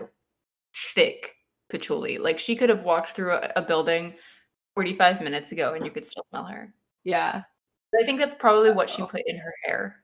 thick 0.75 1.35
patchouli. 1.71 2.17
Like 2.19 2.37
she 2.37 2.55
could 2.55 2.69
have 2.69 2.83
walked 2.83 3.13
through 3.13 3.31
a, 3.33 3.51
a 3.55 3.61
building 3.61 4.13
45 4.75 5.21
minutes 5.21 5.51
ago 5.51 5.73
and 5.73 5.83
you 5.85 5.91
could 5.91 6.05
still 6.05 6.23
smell 6.23 6.45
her. 6.45 6.73
Yeah. 7.03 7.43
I 7.99 8.05
think 8.05 8.19
that's 8.19 8.35
probably 8.35 8.71
what 8.71 8.89
she 8.89 9.01
Oh. 9.01 9.07
put 9.07 9.23
in 9.25 9.37
her 9.37 9.53
hair. 9.65 9.97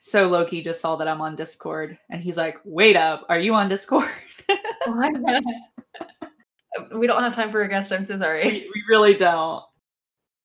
So 0.00 0.28
Loki 0.28 0.60
just 0.60 0.80
saw 0.80 0.96
that 0.96 1.08
I'm 1.08 1.20
on 1.20 1.34
Discord 1.36 1.98
and 2.10 2.22
he's 2.22 2.36
like, 2.36 2.58
"Wait 2.64 2.96
up, 2.96 3.24
are 3.28 3.40
you 3.40 3.52
on 3.54 3.68
Discord?" 3.68 4.08
we 6.94 7.06
don't 7.06 7.22
have 7.22 7.34
time 7.34 7.50
for 7.50 7.62
a 7.62 7.68
guest. 7.68 7.92
I'm 7.92 8.04
so 8.04 8.16
sorry. 8.16 8.44
we, 8.44 8.70
we 8.74 8.82
really 8.88 9.14
don't. 9.14 9.62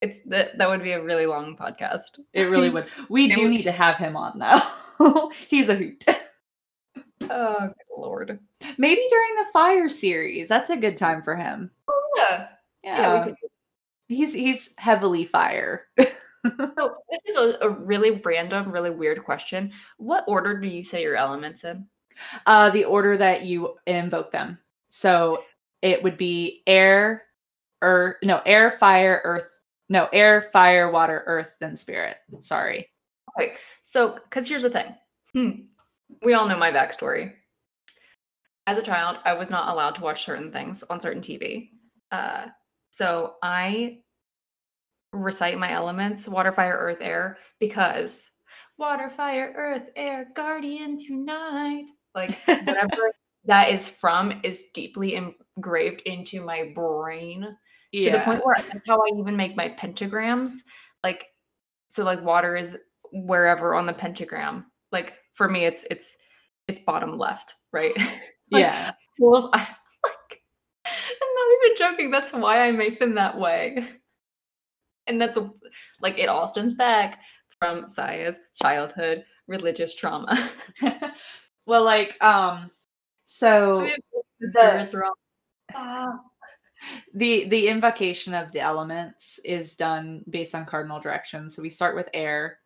It's 0.01 0.21
that 0.27 0.57
that 0.57 0.69
would 0.69 0.81
be 0.83 0.91
a 0.93 1.03
really 1.03 1.25
long 1.25 1.55
podcast. 1.55 2.19
It 2.33 2.43
really 2.45 2.69
would. 2.69 2.87
We 3.09 3.27
do 3.31 3.47
need 3.47 3.63
to 3.63 3.71
have 3.71 3.97
him 3.97 4.15
on 4.15 4.39
though. 4.39 5.29
he's 5.47 5.69
a 5.69 5.75
hoot. 5.75 6.03
Oh 7.29 7.59
good 7.59 8.01
lord. 8.01 8.39
Maybe 8.77 9.01
during 9.09 9.35
the 9.35 9.49
fire 9.51 9.89
series. 9.89 10.47
That's 10.47 10.69
a 10.69 10.77
good 10.77 10.97
time 10.97 11.21
for 11.21 11.35
him. 11.35 11.71
Yeah. 12.17 12.47
Yeah. 12.83 13.25
Yeah. 13.25 13.33
he's 14.07 14.33
he's 14.33 14.69
heavily 14.77 15.25
fire. 15.25 15.87
so 15.99 16.95
this 17.09 17.21
is 17.27 17.35
a, 17.35 17.57
a 17.61 17.69
really 17.69 18.11
random, 18.11 18.71
really 18.71 18.89
weird 18.89 19.23
question. 19.23 19.71
What 19.97 20.23
order 20.27 20.59
do 20.59 20.67
you 20.67 20.83
say 20.83 21.01
your 21.01 21.15
elements 21.15 21.63
in? 21.63 21.85
uh 22.47 22.69
the 22.71 22.83
order 22.83 23.17
that 23.17 23.45
you 23.45 23.75
invoke 23.85 24.31
them. 24.31 24.57
So 24.89 25.43
it 25.81 26.01
would 26.03 26.17
be 26.17 26.63
air 26.65 27.23
or 27.81 28.17
no, 28.23 28.41
air, 28.45 28.71
fire, 28.71 29.21
earth. 29.23 29.61
No, 29.89 30.09
air, 30.11 30.41
fire, 30.41 30.91
water, 30.91 31.23
earth, 31.27 31.55
then 31.59 31.77
spirit. 31.77 32.17
Sorry. 32.39 32.89
Okay, 33.39 33.53
so 33.81 34.17
because 34.23 34.47
here's 34.47 34.63
the 34.63 34.69
thing. 34.69 34.95
Hmm. 35.33 35.51
We 36.23 36.33
all 36.33 36.47
know 36.47 36.57
my 36.57 36.71
backstory. 36.71 37.33
As 38.65 38.77
a 38.77 38.83
child, 38.83 39.19
I 39.23 39.33
was 39.33 39.49
not 39.49 39.69
allowed 39.69 39.95
to 39.95 40.01
watch 40.01 40.25
certain 40.25 40.51
things 40.51 40.83
on 40.83 40.99
certain 40.99 41.21
TV. 41.21 41.69
Uh, 42.11 42.47
so 42.89 43.35
I 43.41 43.99
recite 45.13 45.57
my 45.57 45.71
elements 45.71 46.27
water, 46.27 46.51
fire, 46.51 46.77
earth, 46.77 46.99
air 47.01 47.37
because 47.59 48.31
water, 48.77 49.09
fire, 49.09 49.53
earth, 49.55 49.89
air, 49.95 50.27
guardians 50.35 51.03
unite. 51.03 51.85
Like 52.13 52.37
whatever 52.45 53.11
that 53.45 53.69
is 53.69 53.87
from 53.87 54.39
is 54.43 54.65
deeply 54.73 55.15
engraved 55.57 56.01
into 56.01 56.43
my 56.43 56.71
brain 56.75 57.47
to 57.93 58.11
the 58.11 58.19
point 58.19 58.45
where 58.45 58.55
that's 58.55 58.87
how 58.87 58.99
I 58.99 59.17
even 59.17 59.35
make 59.35 59.55
my 59.55 59.69
pentagrams. 59.69 60.51
Like, 61.03 61.25
so 61.87 62.03
like 62.03 62.23
water 62.23 62.55
is 62.55 62.77
wherever 63.11 63.75
on 63.75 63.85
the 63.85 63.93
pentagram. 63.93 64.65
Like 64.91 65.13
for 65.37 65.47
me, 65.47 65.65
it's 65.65 65.85
it's 65.89 66.17
it's 66.67 66.79
bottom 66.79 67.17
left, 67.17 67.55
right? 67.71 67.93
Like, 68.49 68.61
yeah. 68.61 68.93
Well, 69.19 69.49
I, 69.51 69.57
like, 70.05 70.41
I'm 70.85 71.33
not 71.35 71.65
even 71.65 71.77
joking. 71.77 72.11
That's 72.11 72.31
why 72.31 72.61
I 72.61 72.71
make 72.71 72.97
them 72.97 73.15
that 73.15 73.37
way. 73.37 73.85
And 75.05 75.19
that's 75.19 75.35
a, 75.35 75.51
like 76.01 76.17
it 76.17 76.29
all 76.29 76.47
stems 76.47 76.73
back 76.73 77.19
from 77.59 77.89
Sia's 77.89 78.39
childhood 78.55 79.25
religious 79.47 79.95
trauma. 79.95 80.49
well, 81.65 81.83
like, 81.83 82.15
um, 82.23 82.71
so 83.25 83.81
the 83.81 84.23
the- 84.39 84.49
spirits 84.49 84.93
are 84.93 85.03
all, 85.03 85.17
ah, 85.75 86.19
the 87.13 87.49
the 87.49 87.67
invocation 87.67 88.33
of 88.33 88.51
the 88.53 88.61
elements 88.61 89.39
is 89.43 89.75
done 89.75 90.23
based 90.29 90.55
on 90.55 90.65
cardinal 90.65 90.99
directions. 90.99 91.53
So 91.55 91.61
we 91.61 91.69
start 91.69 91.95
with 91.95 92.09
air, 92.13 92.59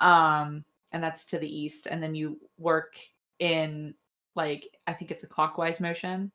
um, 0.00 0.64
and 0.92 1.02
that's 1.02 1.24
to 1.26 1.38
the 1.38 1.48
east, 1.62 1.86
and 1.86 2.02
then 2.02 2.14
you 2.14 2.38
work 2.58 2.96
in 3.38 3.94
like 4.34 4.68
I 4.86 4.92
think 4.92 5.10
it's 5.10 5.24
a 5.24 5.28
clockwise 5.28 5.80
motion 5.80 6.32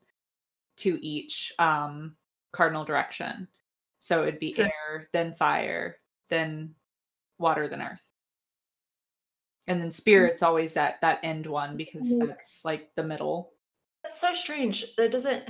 to 0.78 1.00
each 1.06 1.52
um 1.60 2.15
cardinal 2.52 2.84
direction. 2.84 3.48
So 4.00 4.24
it'd 4.24 4.39
be 4.39 4.54
So- 4.54 4.63
air, 4.63 5.08
then 5.13 5.34
fire, 5.34 5.98
then 6.30 6.76
water, 7.39 7.67
then 7.67 7.82
earth. 7.82 8.13
and 9.70 9.82
then 9.82 9.91
spirit's 9.91 10.41
always 10.43 10.74
that 10.74 11.02
that 11.02 11.20
end 11.24 11.46
one 11.46 11.76
because 11.76 12.04
Mhm. 12.10 12.28
that's 12.28 12.63
like 12.63 12.93
the 12.96 13.04
middle. 13.04 13.54
That's 14.04 14.22
so 14.22 14.34
strange. 14.34 14.86
That 14.96 15.12
doesn't 15.12 15.50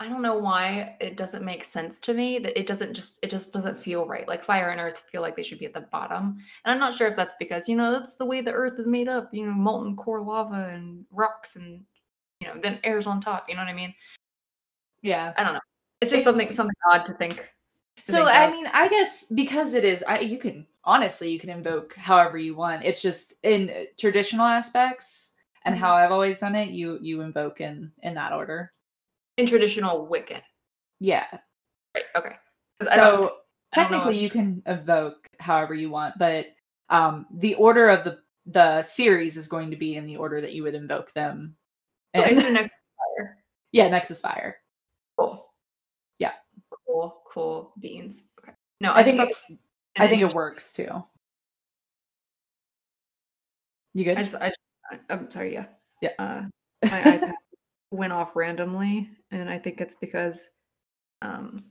I 0.00 0.08
don't 0.08 0.22
know 0.22 0.38
why 0.38 0.96
it 1.00 1.16
doesn't 1.16 1.44
make 1.44 1.64
sense 1.64 1.98
to 2.00 2.14
me 2.14 2.38
that 2.38 2.56
it 2.58 2.66
doesn't 2.68 2.94
just 2.94 3.18
it 3.22 3.30
just 3.30 3.52
doesn't 3.52 3.76
feel 3.76 4.06
right. 4.06 4.28
Like 4.28 4.44
fire 4.44 4.68
and 4.68 4.80
earth 4.80 5.04
feel 5.10 5.22
like 5.22 5.34
they 5.34 5.42
should 5.42 5.58
be 5.58 5.66
at 5.66 5.74
the 5.74 5.80
bottom. 5.92 6.38
And 6.64 6.72
I'm 6.72 6.78
not 6.78 6.94
sure 6.94 7.08
if 7.08 7.16
that's 7.16 7.34
because, 7.38 7.68
you 7.68 7.76
know, 7.76 7.90
that's 7.90 8.14
the 8.14 8.24
way 8.24 8.40
the 8.40 8.52
earth 8.52 8.78
is 8.78 8.86
made 8.86 9.08
up, 9.08 9.28
you 9.34 9.44
know, 9.44 9.52
molten 9.52 9.96
core 9.96 10.20
lava 10.22 10.68
and 10.72 11.04
rocks 11.10 11.56
and 11.56 11.84
you 12.40 12.46
know, 12.46 12.54
then 12.60 12.78
air's 12.84 13.08
on 13.08 13.20
top, 13.20 13.46
you 13.48 13.56
know 13.56 13.62
what 13.62 13.68
I 13.68 13.74
mean? 13.74 13.92
Yeah. 15.02 15.32
I 15.36 15.42
don't 15.42 15.54
know. 15.54 15.60
It's 16.00 16.12
just 16.12 16.22
something 16.22 16.42
It's- 16.42 16.56
something 16.56 16.76
odd 16.88 17.04
to 17.06 17.14
think. 17.14 17.38
to 17.38 17.44
So 18.04 18.24
think 18.24 18.36
I 18.36 18.50
mean, 18.52 18.66
I 18.72 18.86
guess 18.88 19.24
because 19.34 19.74
it 19.74 19.84
is, 19.84 20.04
I 20.06 20.20
you 20.20 20.38
can 20.38 20.64
honestly 20.84 21.32
you 21.32 21.40
can 21.40 21.50
invoke 21.50 21.94
however 21.94 22.38
you 22.38 22.54
want. 22.54 22.84
It's 22.84 23.02
just 23.02 23.34
in 23.42 23.68
uh, 23.70 23.84
traditional 23.98 24.46
aspects 24.46 25.32
and 25.64 25.74
Mhm. 25.74 25.78
how 25.80 25.94
I've 25.96 26.12
always 26.12 26.38
done 26.38 26.54
it. 26.54 26.68
You 26.68 27.00
you 27.02 27.20
invoke 27.22 27.60
in 27.60 27.90
in 28.04 28.14
that 28.14 28.32
order. 28.32 28.70
In 29.38 29.46
traditional 29.46 30.06
Wiccan. 30.06 30.42
Yeah. 31.00 31.26
Right. 31.94 32.04
Okay. 32.16 32.34
So 32.84 32.92
I 32.92 32.96
don't 32.96 33.20
know 33.20 33.30
technically, 33.72 34.18
you 34.18 34.30
can 34.30 34.62
evoke 34.66 35.28
however 35.40 35.74
you 35.74 35.90
want, 35.90 36.18
but 36.18 36.46
um, 36.90 37.26
the 37.32 37.54
order 37.54 37.88
of 37.88 38.04
the 38.04 38.18
the 38.46 38.82
series 38.82 39.36
is 39.36 39.46
going 39.46 39.70
to 39.70 39.76
be 39.76 39.96
in 39.96 40.06
the 40.06 40.16
order 40.16 40.40
that 40.40 40.54
you 40.54 40.62
would 40.62 40.74
invoke 40.74 41.12
them. 41.12 41.54
okay, 42.16 42.34
so 42.34 42.50
next 42.50 42.70
fire. 43.18 43.36
yeah, 43.72 43.88
Nexus 43.88 44.20
Fire. 44.20 44.56
Cool. 45.18 45.46
Yeah. 46.18 46.32
Cool, 46.86 47.22
cool 47.26 47.72
beans. 47.78 48.22
Okay. 48.42 48.52
No, 48.80 48.92
I 48.92 49.00
I, 49.00 49.02
think 49.02 49.20
it, 49.20 49.58
I 49.98 50.08
think 50.08 50.22
it 50.22 50.32
works 50.32 50.72
too. 50.72 50.88
You 53.92 54.04
good? 54.04 54.16
I 54.16 54.22
just, 54.22 54.34
I 54.36 54.48
just, 54.48 54.60
I'm 55.10 55.30
sorry. 55.30 55.52
Yeah. 55.52 55.66
Yeah. 56.00 56.10
Uh, 56.18 56.42
my 56.90 57.02
iPad 57.02 57.32
went 57.90 58.12
off 58.12 58.36
randomly, 58.36 59.10
and 59.30 59.48
I 59.48 59.58
think 59.58 59.80
it's 59.80 59.94
because 59.94 60.50
um 61.22 61.64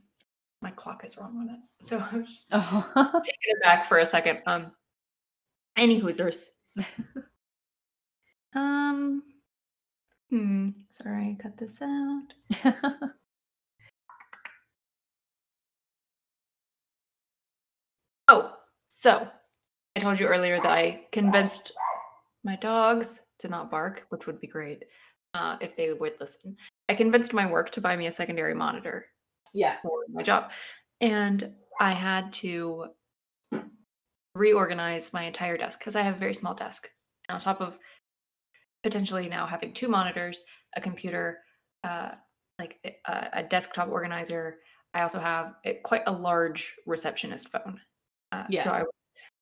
my 0.61 0.71
clock 0.71 1.05
is 1.05 1.17
wrong 1.17 1.37
on 1.39 1.49
it. 1.49 1.59
So 1.79 2.03
I'm 2.11 2.25
just 2.25 2.49
oh. 2.51 2.91
taking 2.95 3.39
it 3.43 3.63
back 3.63 3.85
for 3.85 3.99
a 3.99 4.05
second. 4.05 4.39
Um, 4.47 4.71
any 5.77 6.01
hoosers. 6.01 6.47
um. 8.55 9.23
Hmm. 10.29 10.69
Sorry, 10.89 11.37
cut 11.41 11.57
this 11.57 11.81
out. 11.81 12.33
Oh, 18.27 18.51
so 18.89 19.25
I 19.95 19.99
told 20.01 20.19
you 20.19 20.27
earlier 20.27 20.59
that 20.59 20.71
I 20.71 21.05
convinced 21.13 21.71
my 22.43 22.57
dogs 22.57 23.21
to 23.39 23.47
not 23.47 23.71
bark, 23.71 24.05
which 24.09 24.27
would 24.27 24.41
be 24.41 24.47
great 24.47 24.83
uh, 25.37 25.57
if 25.61 25.75
they 25.75 25.93
would 25.93 26.15
listen. 26.19 26.57
I 26.89 26.95
convinced 26.95 27.33
my 27.33 27.45
work 27.49 27.71
to 27.71 27.81
buy 27.81 27.95
me 27.95 28.07
a 28.07 28.11
secondary 28.11 28.55
monitor 28.55 29.05
yeah. 29.53 29.75
for 29.81 29.99
my 30.11 30.23
job, 30.23 30.51
and 31.01 31.53
I 31.79 31.91
had 31.91 32.31
to 32.43 32.87
reorganize 34.35 35.13
my 35.13 35.23
entire 35.23 35.57
desk 35.57 35.79
because 35.79 35.95
I 35.95 36.01
have 36.01 36.15
a 36.15 36.19
very 36.19 36.33
small 36.33 36.53
desk. 36.53 36.89
And 37.27 37.35
on 37.35 37.41
top 37.41 37.61
of 37.61 37.77
potentially 38.83 39.27
now 39.27 39.45
having 39.45 39.73
two 39.73 39.87
monitors, 39.87 40.43
a 40.75 40.81
computer, 40.81 41.39
uh, 41.83 42.11
like 42.59 42.77
a, 42.85 43.29
a 43.33 43.43
desktop 43.43 43.89
organizer, 43.89 44.57
I 44.93 45.01
also 45.01 45.19
have 45.19 45.53
a, 45.65 45.75
quite 45.83 46.03
a 46.07 46.11
large 46.11 46.73
receptionist 46.85 47.49
phone. 47.49 47.79
Uh, 48.31 48.45
Yeah. 48.49 48.63
So 48.63 48.71
I 48.71 48.81
was 48.81 48.91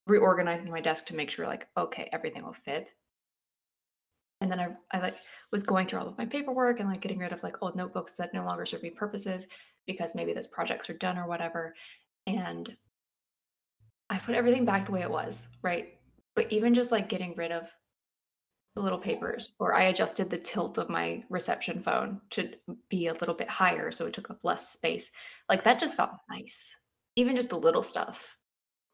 reorganizing 0.08 0.70
my 0.70 0.82
desk 0.82 1.06
to 1.08 1.16
make 1.16 1.30
sure, 1.30 1.48
like, 1.48 1.68
okay, 1.78 2.10
everything 2.12 2.44
will 2.44 2.54
fit. 2.54 2.90
And 4.42 4.52
then 4.52 4.60
I, 4.60 4.70
I 4.92 5.00
like 5.00 5.16
was 5.52 5.64
going 5.64 5.88
through 5.88 6.00
all 6.00 6.08
of 6.08 6.18
my 6.18 6.26
paperwork 6.26 6.80
and 6.80 6.90
like 6.90 7.02
getting 7.02 7.20
rid 7.20 7.32
of 7.32 7.44
like 7.44 7.62
old 7.62 7.76
notebooks 7.76 8.16
that 8.16 8.34
no 8.34 8.44
longer 8.44 8.66
serve 8.66 8.84
me 8.84 8.90
purposes 8.90 9.48
because 9.88 10.16
maybe 10.16 10.34
those 10.34 10.48
projects 10.48 10.90
are 10.90 10.98
done 10.98 11.18
or 11.18 11.28
whatever. 11.28 11.74
And 12.28 12.76
I 14.10 14.18
put 14.18 14.36
everything 14.36 14.66
back 14.66 14.86
the 14.86 14.92
way 14.92 15.02
it 15.02 15.10
was, 15.10 15.48
right? 15.62 15.94
But 16.36 16.52
even 16.52 16.74
just 16.74 16.92
like 16.92 17.10
getting 17.10 17.34
rid 17.36 17.52
of 17.52 17.70
the 18.76 18.82
little 18.82 19.00
papers, 19.00 19.54
or 19.58 19.74
I 19.74 19.84
adjusted 19.84 20.30
the 20.30 20.38
tilt 20.38 20.78
of 20.78 20.90
my 20.90 21.24
reception 21.30 21.80
phone 21.80 22.20
to 22.32 22.52
be 22.90 23.08
a 23.08 23.14
little 23.14 23.34
bit 23.34 23.48
higher 23.48 23.90
so 23.90 24.06
it 24.06 24.14
took 24.14 24.30
up 24.30 24.40
less 24.44 24.74
space. 24.74 25.12
Like 25.48 25.64
that 25.64 25.80
just 25.80 25.96
felt 25.96 26.12
nice. 26.30 26.76
Even 27.16 27.36
just 27.36 27.50
the 27.50 27.58
little 27.58 27.84
stuff. 27.84 28.38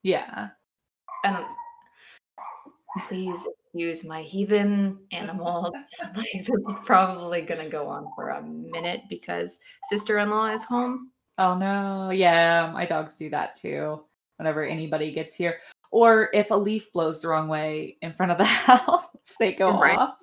Yeah. 0.04 0.49
And 1.23 1.38
please 3.08 3.47
excuse 3.73 4.05
my 4.05 4.21
heathen 4.21 4.99
animals. 5.12 5.73
like, 6.15 6.36
is 6.36 6.49
probably 6.84 7.41
gonna 7.41 7.69
go 7.69 7.88
on 7.88 8.05
for 8.15 8.29
a 8.29 8.41
minute 8.41 9.01
because 9.10 9.60
sister-in-law 9.89 10.47
is 10.47 10.63
home. 10.63 11.12
Oh 11.38 11.55
no. 11.57 12.10
Yeah, 12.12 12.69
my 12.73 12.86
dogs 12.86 13.15
do 13.15 13.29
that 13.29 13.55
too. 13.55 14.03
Whenever 14.38 14.65
anybody 14.65 15.12
gets 15.12 15.36
here, 15.36 15.60
or 15.91 16.29
if 16.34 16.51
a 16.51 16.55
leaf 16.55 16.91
blows 16.91 17.21
the 17.21 17.29
wrong 17.29 17.47
way 17.47 17.97
in 18.01 18.12
front 18.12 18.31
of 18.34 18.38
the 18.38 18.43
house, 18.45 19.07
they 19.39 19.53
go 19.53 19.71
Right. 19.71 19.97
off. 19.97 20.21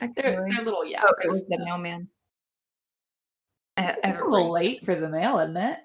they're, 0.16 0.44
they're 0.46 0.64
little 0.64 0.84
Oh, 0.84 1.14
it 1.22 1.28
was 1.28 1.44
the 1.48 1.58
mailman. 1.58 2.06
I 3.78 3.96
It's 4.04 4.18
a 4.18 4.24
little 4.24 4.50
late 4.52 4.84
for 4.84 4.94
the 4.94 5.08
mail, 5.08 5.38
isn't 5.38 5.56
it? 5.56 5.78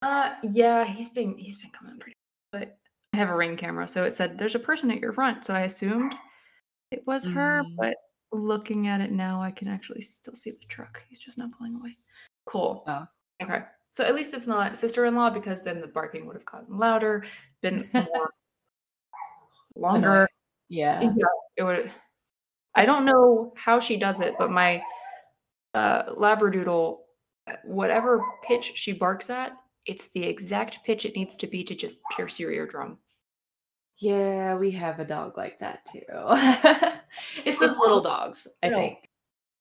Uh, 0.00 0.36
yeah, 0.42 0.84
he's 0.84 1.10
been 1.10 1.36
he's 1.36 1.58
been 1.58 1.70
coming 1.70 1.98
pretty, 1.98 2.16
but 2.52 2.78
I 3.14 3.16
have 3.16 3.30
a 3.30 3.36
ring 3.36 3.56
camera, 3.56 3.86
so 3.86 4.02
it 4.02 4.12
said 4.12 4.36
there's 4.38 4.56
a 4.56 4.58
person 4.58 4.90
at 4.90 4.98
your 4.98 5.12
front, 5.12 5.44
so 5.44 5.54
I 5.54 5.60
assumed 5.60 6.16
it 6.90 7.06
was 7.06 7.24
her, 7.26 7.62
Mm. 7.62 7.76
but 7.76 7.94
looking 8.32 8.88
at 8.88 9.00
it 9.00 9.12
now, 9.12 9.40
I 9.40 9.52
can 9.52 9.68
actually 9.68 10.00
still 10.00 10.34
see 10.34 10.50
the 10.50 10.66
truck. 10.68 11.00
He's 11.08 11.20
just 11.20 11.38
not 11.38 11.52
pulling 11.56 11.78
away. 11.78 11.96
Cool. 12.44 12.82
Oh. 12.88 13.06
Okay. 13.40 13.62
So 13.90 14.02
at 14.04 14.16
least 14.16 14.34
it's 14.34 14.48
not 14.48 14.76
sister-in-law 14.76 15.30
because 15.30 15.62
then 15.62 15.80
the 15.80 15.86
barking 15.86 16.26
would 16.26 16.34
have 16.34 16.44
gotten 16.44 16.76
louder, 16.76 17.24
been 17.62 17.88
more 17.94 18.30
longer. 19.76 20.28
Yeah. 20.68 21.00
Yeah, 21.00 21.10
it 21.56 21.62
would. 21.62 21.92
I 22.74 22.84
don't 22.84 23.04
know 23.04 23.52
how 23.56 23.78
she 23.78 23.96
does 23.96 24.20
it, 24.20 24.34
but 24.40 24.50
my 24.50 24.82
uh, 25.74 26.06
labradoodle, 26.14 26.98
uh, 27.46 27.56
whatever 27.62 28.20
pitch 28.42 28.72
she 28.74 28.92
barks 28.92 29.30
at, 29.30 29.52
it's 29.86 30.08
the 30.08 30.24
exact 30.24 30.84
pitch 30.84 31.04
it 31.04 31.16
needs 31.16 31.36
to 31.38 31.46
be 31.46 31.62
to 31.64 31.74
just 31.74 31.98
pierce 32.16 32.38
your 32.40 32.50
eardrum. 32.52 32.98
Yeah, 33.98 34.56
we 34.56 34.70
have 34.72 34.98
a 34.98 35.04
dog 35.04 35.36
like 35.36 35.58
that 35.60 35.84
too. 35.84 36.02
it's 37.44 37.60
those 37.60 37.78
little 37.78 38.00
dogs, 38.00 38.48
I 38.62 38.68
Shrill. 38.68 38.78
think. 38.80 39.08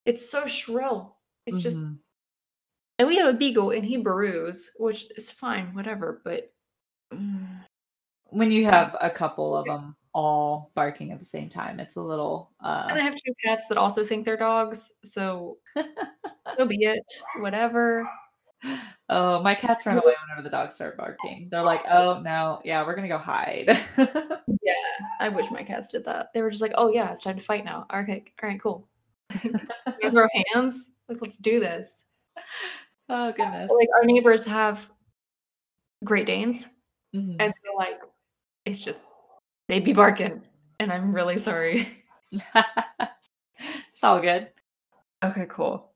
It's 0.05 0.29
so 0.29 0.47
shrill. 0.47 1.17
It's 1.45 1.61
just, 1.61 1.77
Mhm. 1.77 1.99
and 2.99 3.07
we 3.07 3.17
have 3.17 3.27
a 3.33 3.37
beagle, 3.37 3.71
and 3.71 3.85
he 3.85 3.97
burrows, 3.97 4.71
which 4.79 5.05
is 5.17 5.29
fine, 5.29 5.73
whatever. 5.75 6.21
But 6.23 6.51
mm, 7.13 7.45
when 8.29 8.49
you 8.51 8.65
have 8.65 8.95
a 9.01 9.09
couple 9.09 9.55
of 9.55 9.65
them 9.65 9.95
all 10.13 10.71
barking 10.75 11.11
at 11.11 11.19
the 11.19 11.25
same 11.25 11.49
time, 11.49 11.79
it's 11.79 11.95
a 11.95 12.01
little 12.01 12.51
and 12.61 12.93
I 12.93 12.99
uh 12.99 13.03
have 13.03 13.15
two 13.15 13.33
cats 13.43 13.67
that 13.67 13.77
also 13.77 14.03
think 14.03 14.25
they're 14.25 14.37
dogs, 14.37 14.93
so 15.03 15.59
so 16.57 16.65
be 16.65 16.85
it. 16.85 17.03
Whatever. 17.39 18.09
Oh, 19.15 19.41
my 19.43 19.53
cats 19.53 19.85
run 19.85 19.97
away 19.97 20.13
whenever 20.23 20.41
the 20.41 20.49
dogs 20.49 20.73
start 20.73 20.97
barking. 20.97 21.47
They're 21.51 21.61
like, 21.61 21.83
"Oh, 21.89 22.19
no. 22.23 22.61
Yeah, 22.65 22.83
we're 22.85 22.95
going 22.95 23.07
to 23.07 23.13
go 23.13 23.17
hide." 23.19 23.69
Yeah, 24.65 25.07
I 25.19 25.27
wish 25.29 25.51
my 25.51 25.61
cats 25.63 25.91
did 25.91 26.05
that. 26.05 26.31
They 26.33 26.41
were 26.41 26.49
just 26.49 26.61
like, 26.61 26.71
"Oh 26.75 26.89
yeah, 26.89 27.11
it's 27.11 27.21
time 27.21 27.35
to 27.37 27.43
fight 27.43 27.65
now." 27.65 27.85
Okay, 27.93 28.23
all 28.41 28.49
right, 28.49 28.59
cool. 28.61 28.87
We 30.01 30.09
throw 30.09 30.27
hands. 30.53 30.89
Like, 31.09 31.21
let's 31.21 31.37
do 31.37 31.59
this. 31.59 32.03
oh, 33.09 33.31
goodness. 33.33 33.69
Like 33.77 33.89
our 33.97 34.05
neighbors 34.05 34.45
have 34.45 34.89
Great 36.03 36.27
Danes, 36.27 36.69
Mhm. 37.15 37.35
and 37.39 37.53
so 37.55 37.75
like 37.77 38.01
it's 38.65 38.83
just 38.83 39.03
they 39.67 39.79
be 39.79 39.93
barking, 39.93 40.41
and 40.79 40.91
I'm 40.91 41.13
really 41.13 41.37
sorry. 41.37 42.03
it's 42.31 44.03
all 44.03 44.19
good. 44.19 44.49
Okay, 45.23 45.45
cool. 45.49 45.91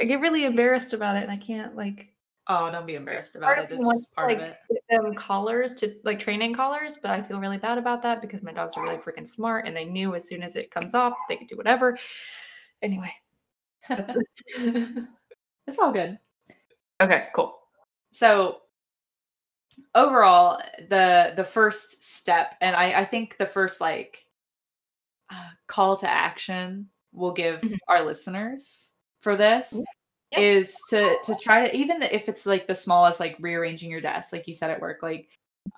I 0.00 0.04
get 0.04 0.20
really 0.20 0.44
embarrassed 0.44 0.92
about 0.92 1.16
it, 1.16 1.22
and 1.24 1.32
I 1.32 1.36
can't 1.36 1.74
like. 1.76 2.12
oh, 2.46 2.70
don't 2.70 2.86
be 2.86 2.94
embarrassed 2.94 3.36
about 3.36 3.58
it. 3.58 3.68
It's 3.70 3.86
just 3.86 4.12
part 4.14 4.28
like, 4.28 4.38
of 4.38 4.44
it. 4.70 4.82
them 4.88 5.14
collars 5.14 5.74
to 5.74 5.94
like 6.04 6.18
training 6.20 6.54
collars, 6.54 6.96
but 7.00 7.10
I 7.10 7.20
feel 7.22 7.40
really 7.40 7.58
bad 7.58 7.78
about 7.78 8.00
that 8.02 8.20
because 8.22 8.42
my 8.42 8.52
dogs 8.52 8.76
are 8.76 8.82
really 8.82 8.96
freaking 8.98 9.26
smart, 9.26 9.66
and 9.66 9.76
they 9.76 9.84
knew 9.84 10.14
as 10.14 10.28
soon 10.28 10.42
as 10.42 10.56
it 10.56 10.70
comes 10.70 10.94
off, 10.94 11.14
they 11.28 11.36
could 11.36 11.48
do 11.48 11.56
whatever. 11.56 11.98
Anyway, 12.80 13.12
that's 13.88 14.14
it. 14.16 15.04
it's 15.66 15.78
all 15.78 15.92
good. 15.92 16.18
okay. 17.00 17.26
Cool. 17.34 17.58
so 18.12 18.62
overall 19.94 20.58
the 20.88 21.32
the 21.36 21.44
first 21.44 22.02
step 22.02 22.54
and 22.60 22.74
i 22.74 23.00
i 23.00 23.04
think 23.04 23.36
the 23.38 23.46
first 23.46 23.80
like 23.80 24.24
uh, 25.30 25.48
call 25.66 25.94
to 25.96 26.08
action 26.10 26.88
we'll 27.12 27.32
give 27.32 27.60
Mhm. 27.60 27.76
our 27.88 28.04
listeners 28.04 28.92
for 29.20 29.36
this 29.36 29.78
Yeah. 30.32 30.40
is 30.40 30.76
to 30.90 31.16
to 31.22 31.34
try 31.36 31.68
to 31.68 31.76
even 31.76 32.02
if 32.02 32.28
it's 32.28 32.46
like 32.46 32.66
the 32.66 32.74
smallest 32.74 33.20
like 33.20 33.36
rearranging 33.40 33.90
your 33.90 34.00
desk 34.00 34.32
like 34.32 34.46
you 34.46 34.54
said 34.54 34.70
at 34.70 34.80
work 34.80 35.02
like 35.02 35.28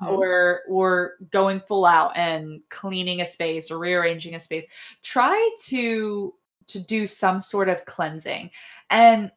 mm-hmm. 0.02 0.12
or 0.12 0.62
or 0.68 1.14
going 1.30 1.60
full 1.60 1.86
out 1.86 2.16
and 2.16 2.60
cleaning 2.68 3.20
a 3.20 3.26
space 3.26 3.70
or 3.70 3.78
rearranging 3.78 4.34
a 4.34 4.40
space 4.40 4.64
try 5.02 5.50
to 5.64 6.34
to 6.66 6.80
do 6.80 7.06
some 7.06 7.40
sort 7.40 7.68
of 7.68 7.84
cleansing 7.84 8.50
and 8.90 9.30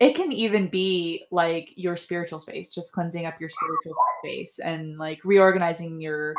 it 0.00 0.14
can 0.14 0.32
even 0.32 0.68
be 0.68 1.24
like 1.30 1.72
your 1.76 1.96
spiritual 1.96 2.38
space 2.38 2.74
just 2.74 2.92
cleansing 2.92 3.26
up 3.26 3.40
your 3.40 3.48
spiritual 3.48 3.94
space 4.20 4.58
and 4.58 4.98
like 4.98 5.20
reorganizing 5.24 6.00
your 6.00 6.34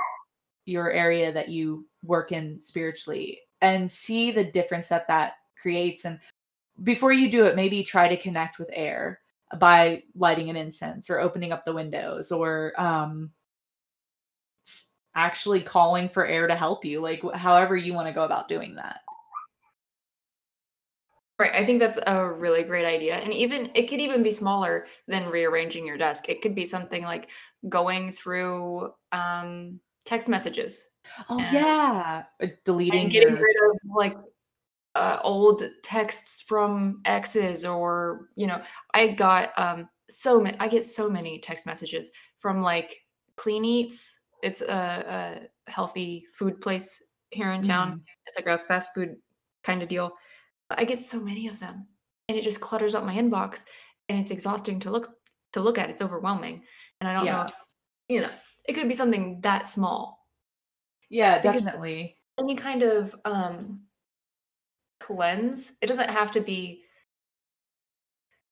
your 0.66 0.92
area 0.92 1.32
that 1.32 1.50
you 1.50 1.86
work 2.04 2.32
in 2.32 2.62
spiritually 2.62 3.40
and 3.62 3.90
see 3.90 4.32
the 4.32 4.44
difference 4.44 4.90
that 4.90 5.08
that 5.08 5.34
creates 5.62 6.06
and 6.06 6.20
before 6.84 7.14
you 7.14 7.30
do 7.30 7.46
it 7.46 7.56
maybe 7.56 7.84
try 7.84 8.08
to 8.08 8.18
connect 8.18 8.60
with 8.60 8.70
air 8.74 9.20
by 9.60 10.04
lighting 10.16 10.50
an 10.50 10.56
incense 10.56 11.10
or 11.10 11.20
opening 11.20 11.52
up 11.52 11.64
the 11.64 11.74
windows 11.74 12.32
or 12.32 12.74
um 12.78 13.30
actually 15.16 15.62
calling 15.62 16.10
for 16.10 16.26
air 16.26 16.48
to 16.48 16.56
help 16.56 16.84
you 16.84 17.00
like 17.00 17.24
however 17.34 17.78
you 17.78 17.94
want 17.94 18.08
to 18.08 18.14
go 18.14 18.26
about 18.26 18.48
doing 18.48 18.76
that 18.76 19.00
Right. 21.38 21.52
I 21.54 21.66
think 21.66 21.82
that's 21.82 22.00
a 22.08 22.32
really 22.32 22.64
great 22.64 22.86
idea. 22.86 23.16
And 23.16 23.34
even 23.34 23.70
it 23.74 23.90
could 23.90 24.00
even 24.00 24.24
be 24.24 24.32
smaller 24.32 24.88
than 25.08 25.28
rearranging 25.28 25.86
your 25.86 25.98
desk. 25.98 26.30
It 26.30 26.42
could 26.42 26.56
be 26.56 26.66
something 26.66 27.04
like 27.04 27.30
going 27.68 28.10
through 28.10 28.94
um, 29.12 29.82
text 30.06 30.30
messages. 30.30 30.92
Oh 31.30 31.38
yeah, 31.52 32.24
uh, 32.42 32.48
deleting 32.64 33.02
and 33.02 33.12
getting 33.12 33.36
your... 33.36 33.38
rid 33.38 33.56
of 33.70 33.78
like 33.94 34.16
uh, 34.96 35.20
old 35.24 35.64
texts 35.84 36.42
from 36.42 37.02
exes 37.06 37.66
or 37.66 38.30
you 38.36 38.48
know, 38.48 38.62
I 38.94 39.10
got 39.10 39.52
um 39.58 39.90
so 40.10 40.40
many 40.40 40.58
I 40.60 40.68
get 40.68 40.84
so 40.84 41.10
many 41.10 41.40
text 41.40 41.66
messages 41.66 42.12
from 42.38 42.62
like 42.62 42.96
Clean 43.38 43.64
Eats. 43.64 44.20
It's 44.44 44.62
a, 44.62 45.48
a 45.68 45.72
healthy 45.72 46.26
food 46.34 46.62
place 46.62 47.02
here 47.32 47.52
in 47.52 47.62
town. 47.62 47.94
Mm. 47.94 48.02
It's 48.28 48.36
like 48.38 48.48
a 48.48 48.64
fast 48.66 48.90
food 48.94 49.16
kind 49.64 49.82
of 49.82 49.90
deal 49.90 50.14
I 50.70 50.86
get 50.86 51.00
so 51.00 51.20
many 51.20 51.48
of 51.48 51.60
them 51.60 51.88
and 52.28 52.38
it 52.38 52.44
just 52.44 52.62
clutters 52.62 52.96
up 52.96 53.06
my 53.06 53.16
inbox 53.16 53.64
and 54.10 54.20
it's 54.20 54.32
exhausting 54.32 54.80
to 54.82 54.92
look 54.92 55.10
to 55.54 55.62
look 55.62 55.78
at. 55.78 55.90
It's 55.90 56.02
overwhelming. 56.02 56.64
And 57.00 57.10
I 57.10 57.14
don't 57.14 57.26
yeah. 57.26 57.32
know, 57.32 57.48
you 58.10 58.22
know, 58.22 58.32
it 58.68 58.74
could 58.74 58.88
be 58.88 58.94
something 58.94 59.40
that 59.42 59.68
small. 59.68 60.26
Yeah, 61.10 61.40
definitely. 61.40 62.18
Any 62.40 62.56
kind 62.56 62.84
of 62.84 63.16
um 63.26 63.82
cleanse. 65.00 65.74
It 65.82 65.88
doesn't 65.88 66.10
have 66.10 66.32
to 66.32 66.42
be 66.42 66.82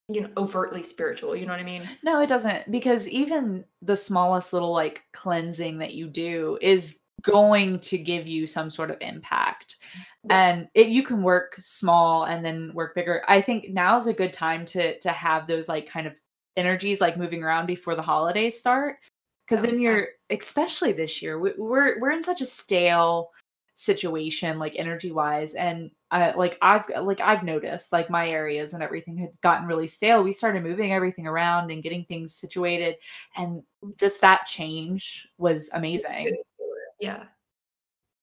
you 0.10 0.21
know 0.21 0.29
overtly 0.36 0.84
spiritual 0.84 1.36
you 1.36 1.45
know 1.45 1.53
what 1.53 1.62
i 1.62 1.63
mean 1.63 1.82
no 2.03 2.21
it 2.21 2.27
doesn't 2.27 2.69
because 2.69 3.08
even 3.08 3.63
the 3.82 3.95
smallest 3.95 4.51
little 4.51 4.73
like 4.73 5.03
cleansing 5.13 5.77
that 5.77 5.93
you 5.93 6.08
do 6.08 6.58
is 6.62 6.99
going 7.21 7.79
to 7.79 7.97
give 7.97 8.27
you 8.27 8.45
some 8.45 8.69
sort 8.69 8.91
of 8.91 8.97
impact 8.99 9.77
yeah. 10.25 10.49
and 10.51 10.67
it, 10.73 10.88
you 10.88 11.03
can 11.03 11.23
work 11.23 11.56
small 11.58 12.25
and 12.25 12.45
then 12.45 12.71
work 12.73 12.93
bigger 12.93 13.23
i 13.29 13.39
think 13.39 13.69
now 13.69 13.97
is 13.97 14.08
a 14.08 14.13
good 14.13 14.34
time 14.34 14.65
to 14.65 14.97
to 14.99 15.10
have 15.10 15.47
those 15.47 15.69
like 15.69 15.89
kind 15.89 16.06
of 16.06 16.19
energies 16.58 16.99
like 16.99 17.17
moving 17.17 17.41
around 17.41 17.65
before 17.65 17.95
the 17.95 18.01
holidays 18.01 18.60
start 18.60 18.97
because 19.47 19.63
oh, 19.63 19.67
then 19.67 19.79
you're 19.79 20.03
especially 20.29 20.91
this 20.91 21.21
year 21.21 21.39
we, 21.39 21.53
we're 21.58 21.99
we're 22.01 22.12
in 22.12 22.21
such 22.21 22.41
a 22.41 22.45
stale 22.45 23.32
situation 23.75 24.59
like 24.59 24.73
energy 24.75 25.12
wise 25.12 25.55
and 25.55 25.89
I 26.12 26.31
like 26.33 26.57
I've 26.62 26.86
like 27.01 27.19
I've 27.21 27.43
noticed 27.43 27.91
like 27.91 28.09
my 28.09 28.29
areas 28.29 28.73
and 28.73 28.83
everything 28.83 29.17
had 29.17 29.31
gotten 29.41 29.67
really 29.67 29.88
stale. 29.88 30.23
We 30.23 30.31
started 30.31 30.63
moving 30.63 30.93
everything 30.93 31.25
around 31.25 31.71
and 31.71 31.81
getting 31.81 32.05
things 32.05 32.36
situated 32.36 32.95
and 33.36 33.63
just 33.99 34.21
that 34.21 34.45
change 34.45 35.27
was 35.39 35.71
amazing. 35.73 36.36
Yeah. 36.99 37.23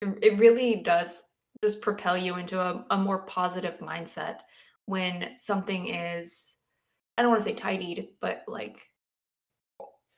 It, 0.01 0.09
it 0.23 0.39
really 0.39 0.77
does 0.77 1.23
just 1.63 1.81
propel 1.83 2.17
you 2.17 2.37
into 2.37 2.61
a, 2.61 2.85
a 2.91 2.97
more 2.97 3.19
positive 3.19 3.79
mindset 3.81 4.39
when 4.87 5.31
something 5.37 5.89
is 5.89 6.57
I 7.19 7.23
don't 7.23 7.31
want 7.33 7.43
to 7.43 7.49
say 7.51 7.55
tidied, 7.55 8.09
but 8.21 8.45
like 8.47 8.81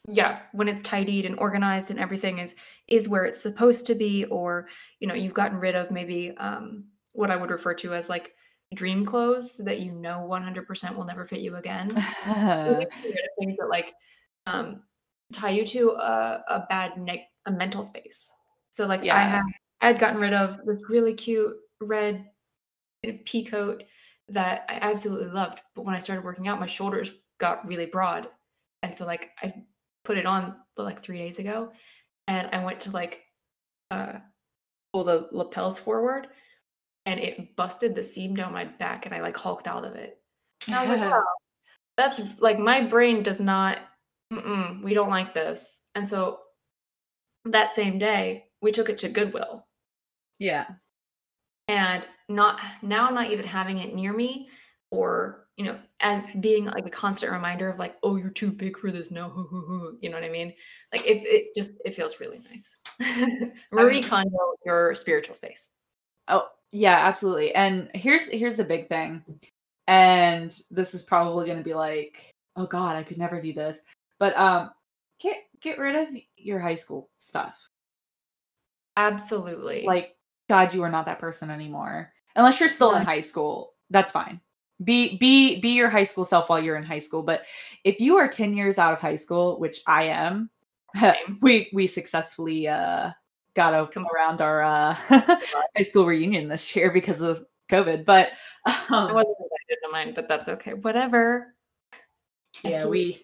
yeah, 0.09 0.41
when 0.53 0.69
it's 0.69 0.83
tidied 0.83 1.27
and 1.27 1.38
organized 1.38 1.91
and 1.91 2.01
everything 2.01 2.38
is 2.38 2.57
is 2.88 3.09
where 3.09 3.25
it's 3.25 3.41
supposed 3.41 3.87
to 3.87 3.95
be, 3.95 4.25
or 4.25 4.69
you 4.99 5.07
know, 5.07 5.15
you've 5.15 5.35
gotten 5.35 5.59
rid 5.59 5.77
of 5.77 5.91
maybe 5.91 6.33
um 6.38 6.85
what 7.12 7.31
I 7.31 7.37
would 7.37 7.51
refer 7.51 7.75
to 7.75 7.95
as 7.95 8.09
like 8.09 8.33
dream 8.75 9.05
clothes 9.05 9.61
that 9.65 9.81
you 9.81 9.93
know 9.93 10.27
100% 10.29 10.97
will 10.97 11.05
never 11.05 11.25
fit 11.25 11.41
you 11.41 11.57
again. 11.57 11.88
things 13.38 13.57
that 13.59 13.69
like 13.71 13.93
um 14.47 14.83
tie 15.33 15.51
you 15.51 15.65
to 15.67 15.91
a, 15.93 16.45
a 16.49 16.67
bad 16.69 16.99
ne- 16.99 17.29
a 17.47 17.53
mental 17.53 17.83
space. 17.83 18.33
So 18.71 18.87
like 18.87 19.05
yeah. 19.05 19.17
I 19.17 19.21
had 19.21 19.45
I 19.81 19.87
had 19.88 19.99
gotten 20.01 20.21
rid 20.21 20.33
of 20.33 20.59
this 20.65 20.81
really 20.88 21.15
cute 21.15 21.55
red 21.81 22.27
pea 23.25 23.45
coat 23.45 23.85
that 24.29 24.65
I 24.69 24.79
absolutely 24.81 25.29
loved. 25.29 25.61
But 25.75 25.85
when 25.85 25.95
I 25.95 25.99
started 25.99 26.25
working 26.25 26.49
out, 26.49 26.61
my 26.61 26.67
shoulders 26.67 27.12
got 27.38 27.67
really 27.69 27.87
broad. 27.87 28.29
And 28.83 28.97
so 28.97 29.07
like 29.07 29.31
I 29.43 29.53
put 30.05 30.19
it 30.19 30.27
on 30.27 30.57
like 30.77 31.01
three 31.01 31.19
days 31.19 31.38
ago 31.38 31.71
and 32.29 32.49
I 32.53 32.65
went 32.65 32.81
to 32.81 32.91
like 32.91 33.23
uh 33.91 34.15
pull 34.93 35.05
the 35.05 35.29
lapels 35.33 35.79
forward 35.79 36.29
and 37.07 37.19
it 37.19 37.57
busted 37.57 37.95
the 37.95 38.03
seam 38.03 38.35
down 38.35 38.53
my 38.53 38.65
back 38.65 39.07
and 39.07 39.15
I 39.15 39.21
like 39.21 39.37
hulked 39.37 39.67
out 39.67 39.85
of 39.85 39.95
it. 39.95 40.19
And 40.67 40.75
I 40.75 40.81
was 40.81 40.91
like, 40.91 41.01
oh, 41.12 41.25
that's 41.97 42.21
like 42.38 42.59
my 42.59 42.83
brain 42.83 43.23
does 43.23 43.41
not, 43.41 43.79
we 44.31 44.95
don't 44.95 45.11
like 45.11 45.33
this. 45.33 45.87
And 45.95 46.07
so 46.07 46.41
that 47.45 47.73
same 47.73 47.99
day, 47.99 48.45
we 48.61 48.71
took 48.71 48.88
it 48.88 48.99
to 48.99 49.09
Goodwill. 49.09 49.67
Yeah. 50.38 50.67
And 51.67 52.05
not 52.29 52.61
now, 52.83 53.11
not 53.11 53.31
even 53.31 53.47
having 53.47 53.79
it 53.79 53.95
near 53.95 54.12
me 54.12 54.49
or, 54.91 55.42
you 55.57 55.65
know, 55.65 55.79
as 56.01 56.27
being 56.41 56.65
like 56.65 56.87
a 56.87 56.91
constant 56.91 57.33
reminder 57.33 57.69
of 57.69 57.79
like, 57.79 57.97
oh, 58.03 58.17
you're 58.17 58.31
too 58.31 58.51
big 58.51 58.79
for 58.79 58.91
this. 58.91 59.11
No, 59.11 59.95
you 60.01 60.09
know 60.09 60.17
what 60.17 60.25
I 60.25 60.31
mean? 60.31 60.53
Like, 60.93 61.07
if 61.07 61.23
it 61.25 61.55
just, 61.57 61.73
it 61.85 61.95
feels 61.95 62.21
really 62.21 62.41
nice. 62.51 62.79
Marie 63.73 64.01
Kondo, 64.01 64.55
your 64.65 64.95
spiritual 64.95 65.35
space. 65.35 65.71
Oh, 66.29 66.49
yeah, 66.73 67.07
absolutely. 67.07 67.55
And 67.55 67.91
here's 67.95 68.29
here's 68.29 68.57
the 68.57 68.65
big 68.65 68.88
thing. 68.88 69.23
And 69.87 70.59
this 70.71 70.95
is 70.95 71.03
probably 71.03 71.47
going 71.47 71.59
to 71.59 71.65
be 71.65 71.75
like, 71.75 72.33
oh 72.57 72.67
god, 72.67 72.97
I 72.97 73.03
could 73.03 73.19
never 73.19 73.41
do 73.41 73.53
this. 73.53 73.83
But 74.19 74.37
um 74.38 74.71
get 75.21 75.37
get 75.61 75.79
rid 75.79 75.97
of 75.97 76.09
your 76.37 76.59
high 76.59 76.75
school 76.75 77.11
stuff. 77.19 77.69
Absolutely. 78.97 79.85
Like 79.85 80.17
god, 80.49 80.73
you 80.73 80.83
are 80.83 80.91
not 80.91 81.05
that 81.07 81.19
person 81.19 81.51
anymore. 81.51 82.12
Unless 82.37 82.61
you're 82.61 82.69
still 82.71 82.97
in 82.97 83.05
high 83.05 83.21
school, 83.21 83.75
that's 83.91 84.11
fine. 84.11 84.41
Be 84.85 85.16
be 85.18 85.61
be 85.61 85.71
your 85.77 85.88
high 85.88 86.05
school 86.05 86.25
self 86.25 86.49
while 86.49 86.62
you're 86.62 86.77
in 86.77 86.83
high 86.83 86.99
school, 86.99 87.23
but 87.23 87.45
if 87.85 88.01
you 88.01 88.16
are 88.16 88.29
10 88.29 88.55
years 88.55 88.79
out 88.79 88.92
of 88.92 89.01
high 89.01 89.16
school, 89.16 89.59
which 89.59 89.81
I 89.87 90.05
am, 90.05 90.51
we 91.40 91.71
we 91.73 91.87
successfully 91.87 92.68
uh 92.68 93.11
got 93.55 93.71
to 93.71 93.87
come 93.87 94.07
around 94.14 94.40
our 94.40 94.62
uh, 94.62 94.95
high 95.77 95.83
school 95.83 96.07
reunion 96.07 96.49
this 96.49 96.75
year 96.75 96.90
because 96.90 97.21
of 97.21 97.45
COVID. 97.71 98.05
But 98.05 98.29
um, 98.66 98.75
I 98.90 99.12
wasn't 99.12 99.37
invited 99.38 99.81
to 99.85 99.90
mine, 99.90 100.12
but 100.14 100.29
that's 100.29 100.49
okay. 100.49 100.75
Whatever. 100.75 101.55
Yeah, 102.62 102.87
we. 102.87 103.23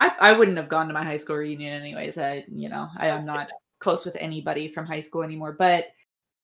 I, 0.00 0.12
I 0.20 0.32
wouldn't 0.32 0.56
have 0.56 0.68
gone 0.68 0.86
to 0.86 0.94
my 0.94 1.04
high 1.04 1.16
school 1.16 1.36
reunion 1.36 1.80
anyways. 1.80 2.18
I 2.18 2.44
you 2.48 2.68
know 2.68 2.88
I 2.96 3.08
am 3.08 3.24
not 3.24 3.48
close 3.80 4.04
with 4.04 4.16
anybody 4.20 4.68
from 4.68 4.86
high 4.86 5.00
school 5.00 5.22
anymore. 5.22 5.56
But 5.58 5.86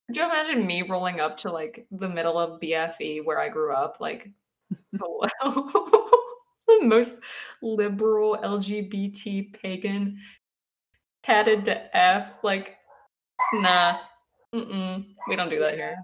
could 0.07 0.17
you 0.17 0.25
imagine 0.25 0.67
me 0.67 0.83
rolling 0.83 1.21
up 1.21 1.37
to 1.38 1.51
like 1.51 1.87
the 1.90 2.09
middle 2.09 2.38
of 2.38 2.61
BFE 2.61 3.25
where 3.25 3.38
I 3.40 3.49
grew 3.49 3.73
up, 3.73 3.99
like 4.01 4.31
the 4.93 6.81
most 6.83 7.17
liberal 7.62 8.37
LGBT 8.43 9.53
pagan 9.61 10.19
tatted 11.23 11.64
to 11.66 11.97
F. 11.97 12.33
Like, 12.43 12.76
nah, 13.55 13.99
Mm-mm. 14.55 15.07
we 15.28 15.37
don't 15.37 15.51
do 15.51 15.61
that 15.61 15.74
here. 15.74 15.97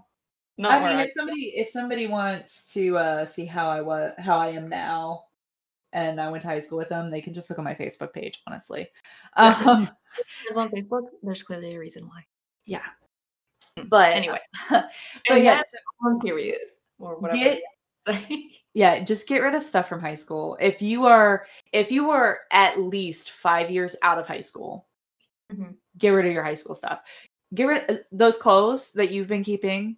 Not 0.57 0.73
I 0.73 0.79
mean, 0.79 0.97
I- 0.97 1.03
if 1.03 1.11
somebody 1.11 1.53
if 1.55 1.69
somebody 1.69 2.07
wants 2.07 2.73
to 2.73 2.97
uh, 2.97 3.25
see 3.25 3.45
how 3.45 3.69
I 3.69 3.81
was 3.81 4.13
how 4.17 4.37
I 4.37 4.49
am 4.49 4.67
now, 4.67 5.25
and 5.93 6.19
I 6.21 6.29
went 6.29 6.41
to 6.43 6.47
high 6.47 6.59
school 6.59 6.77
with 6.77 6.89
them, 6.89 7.09
they 7.09 7.21
can 7.21 7.33
just 7.33 7.49
look 7.49 7.59
on 7.59 7.65
my 7.65 7.73
Facebook 7.73 8.13
page. 8.13 8.41
Honestly, 8.47 8.87
um, 9.35 9.89
it's 10.47 10.57
on 10.57 10.69
Facebook. 10.69 11.07
There's 11.23 11.43
clearly 11.43 11.75
a 11.75 11.79
reason 11.79 12.07
why. 12.07 12.25
Yeah. 12.65 12.85
But 13.87 14.13
anyway, 14.13 14.39
but 14.69 14.85
yeah, 15.29 15.61
on 16.05 16.19
period 16.19 16.59
or 16.99 17.19
whatever. 17.19 17.37
Get, 17.37 17.61
yeah, 18.73 18.99
just 18.99 19.27
get 19.27 19.39
rid 19.39 19.55
of 19.55 19.63
stuff 19.63 19.87
from 19.87 20.01
high 20.01 20.15
school. 20.15 20.57
If 20.59 20.81
you 20.81 21.05
are 21.05 21.45
if 21.71 21.91
you 21.91 22.11
are 22.11 22.39
at 22.51 22.79
least 22.79 23.31
five 23.31 23.69
years 23.71 23.95
out 24.01 24.17
of 24.17 24.27
high 24.27 24.41
school, 24.41 24.87
mm-hmm. 25.51 25.71
get 25.97 26.09
rid 26.09 26.25
of 26.25 26.33
your 26.33 26.43
high 26.43 26.55
school 26.55 26.75
stuff. 26.75 27.01
Get 27.53 27.65
rid 27.65 27.89
of 27.89 27.99
those 28.11 28.37
clothes 28.37 28.91
that 28.93 29.11
you've 29.11 29.27
been 29.27 29.43
keeping. 29.43 29.97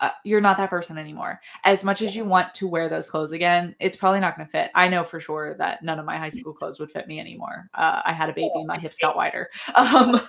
uh, 0.00 0.10
you're 0.24 0.40
not 0.40 0.56
that 0.56 0.70
person 0.70 0.98
anymore. 0.98 1.40
As 1.64 1.84
much 1.84 2.02
as 2.02 2.14
you 2.16 2.24
want 2.24 2.52
to 2.54 2.68
wear 2.68 2.88
those 2.88 3.10
clothes 3.10 3.32
again, 3.32 3.74
it's 3.80 3.96
probably 3.96 4.20
not 4.20 4.36
going 4.36 4.46
to 4.46 4.50
fit. 4.52 4.70
I 4.74 4.88
know 4.88 5.04
for 5.04 5.20
sure 5.20 5.54
that 5.54 5.82
none 5.82 5.98
of 5.98 6.04
my 6.04 6.18
high 6.18 6.28
school 6.30 6.52
clothes 6.52 6.78
would 6.80 6.90
fit 6.90 7.08
me 7.08 7.20
anymore. 7.20 7.68
Uh, 7.74 8.02
I 8.04 8.12
had 8.12 8.28
a 8.28 8.34
baby, 8.34 8.50
my 8.66 8.78
hips 8.78 8.98
got 8.98 9.16
wider. 9.16 9.48
Um, 9.74 10.20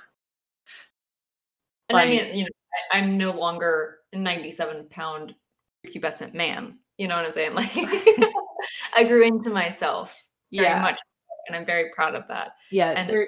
and 1.90 1.98
I 2.00 2.06
mean, 2.06 2.36
you 2.36 2.44
know, 2.46 2.50
I, 2.92 3.00
am 3.00 3.18
no 3.18 3.32
longer 3.32 3.98
a 4.14 4.18
97 4.18 4.88
pound 4.90 5.36
pubescent 5.88 6.34
man. 6.34 6.80
You 6.98 7.08
know 7.08 7.16
what 7.16 7.26
I'm 7.26 7.32
saying? 7.32 7.54
Like, 7.56 7.72
I 8.96 9.04
grew 9.04 9.24
into 9.24 9.50
myself 9.50 10.28
very 10.52 10.68
yeah. 10.68 10.82
much, 10.82 11.00
and 11.48 11.56
I'm 11.56 11.66
very 11.66 11.92
proud 11.94 12.16
of 12.16 12.28
that. 12.30 12.54
Yeah, 12.72 12.92
and 12.92 13.28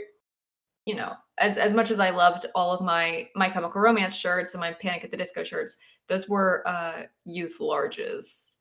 you 0.86 0.96
know, 0.96 1.14
as 1.38 1.58
as 1.58 1.74
much 1.74 1.92
as 1.92 2.00
I 2.00 2.10
loved 2.10 2.48
all 2.56 2.72
of 2.72 2.82
my 2.82 3.28
My 3.36 3.50
Chemical 3.50 3.82
Romance 3.82 4.16
shirts 4.16 4.54
and 4.56 4.62
my 4.62 4.72
Panic 4.72 5.04
at 5.04 5.12
the 5.12 5.18
Disco 5.18 5.44
shirts, 5.44 5.78
those 6.08 6.28
were 6.28 6.64
uh, 6.68 7.04
youth 7.26 7.58
larges. 7.60 8.56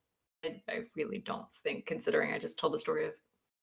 I, 0.45 0.61
I 0.69 0.81
really 0.97 1.19
don't 1.19 1.51
think, 1.55 1.87
considering 1.87 2.35
I 2.35 2.39
just 2.39 2.59
told 2.59 2.75
the 2.75 2.79
story 2.79 3.07
of 3.07 3.15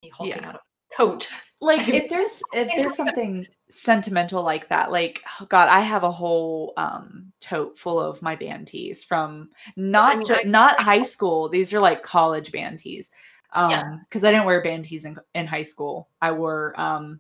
me 0.02 0.10
hulking 0.10 0.38
yeah. 0.38 0.50
out 0.50 0.56
of 0.56 0.62
coat. 0.96 1.28
Like 1.62 1.88
if 1.88 2.10
there's 2.10 2.44
if 2.54 2.70
there's 2.76 2.96
something 2.96 3.48
sentimental 3.70 4.44
like 4.44 4.68
that, 4.68 4.92
like 4.92 5.22
oh 5.40 5.46
God, 5.46 5.70
I 5.70 5.80
have 5.80 6.04
a 6.04 6.12
whole 6.12 6.74
um 6.78 7.32
tote 7.40 7.78
full 7.78 8.00
of 8.00 8.22
my 8.22 8.36
band 8.36 8.68
tees 8.68 9.04
from 9.04 9.50
not 9.76 10.26
ju- 10.26 10.44
not 10.46 10.82
high 10.82 11.04
school. 11.04 11.50
These 11.50 11.74
are 11.74 11.80
like 11.80 12.04
college 12.04 12.52
band 12.52 12.80
tees. 12.80 13.12
Um 13.54 13.72
yeah. 13.72 13.98
cuz 14.10 14.24
I 14.24 14.32
didn't 14.32 14.46
wear 14.46 14.62
band 14.62 14.86
tees 14.86 15.06
in 15.06 15.18
in 15.34 15.48
high 15.48 15.64
school. 15.64 16.10
I 16.22 16.32
wore 16.32 16.74
um 16.80 17.20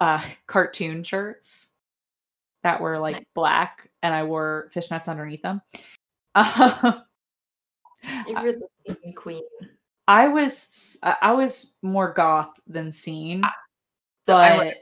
uh 0.00 0.22
cartoon 0.46 1.02
shirts 1.02 1.70
that 2.62 2.80
were 2.80 2.98
like 2.98 3.16
nice. 3.16 3.24
black 3.34 3.90
and 4.02 4.14
I 4.14 4.24
wore 4.24 4.70
fishnets 4.74 5.08
underneath 5.08 5.42
them. 5.42 5.60
You're 8.26 8.52
the 8.52 8.68
scene 8.86 9.12
queen. 9.14 9.42
I 10.08 10.26
was 10.26 10.98
I 11.02 11.32
was 11.32 11.76
more 11.82 12.14
goth 12.14 12.54
than 12.66 12.90
scene, 12.90 13.42
ah, 13.44 13.52
so 14.22 14.34
but 14.34 14.74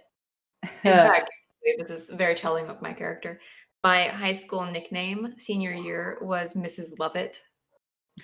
in 0.85 0.93
fact, 0.93 1.29
this 1.79 1.91
is 1.91 2.11
very 2.11 2.37
telling 2.37 2.69
of 2.69 2.81
my 2.81 2.93
character. 2.93 3.41
My 3.83 4.05
high 4.05 4.33
school 4.33 4.65
nickname 4.65 5.35
senior 5.37 5.73
year 5.73 6.19
was 6.23 6.55
Mrs. 6.55 6.99
Lovett. 7.01 7.41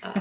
Uh, 0.03 0.21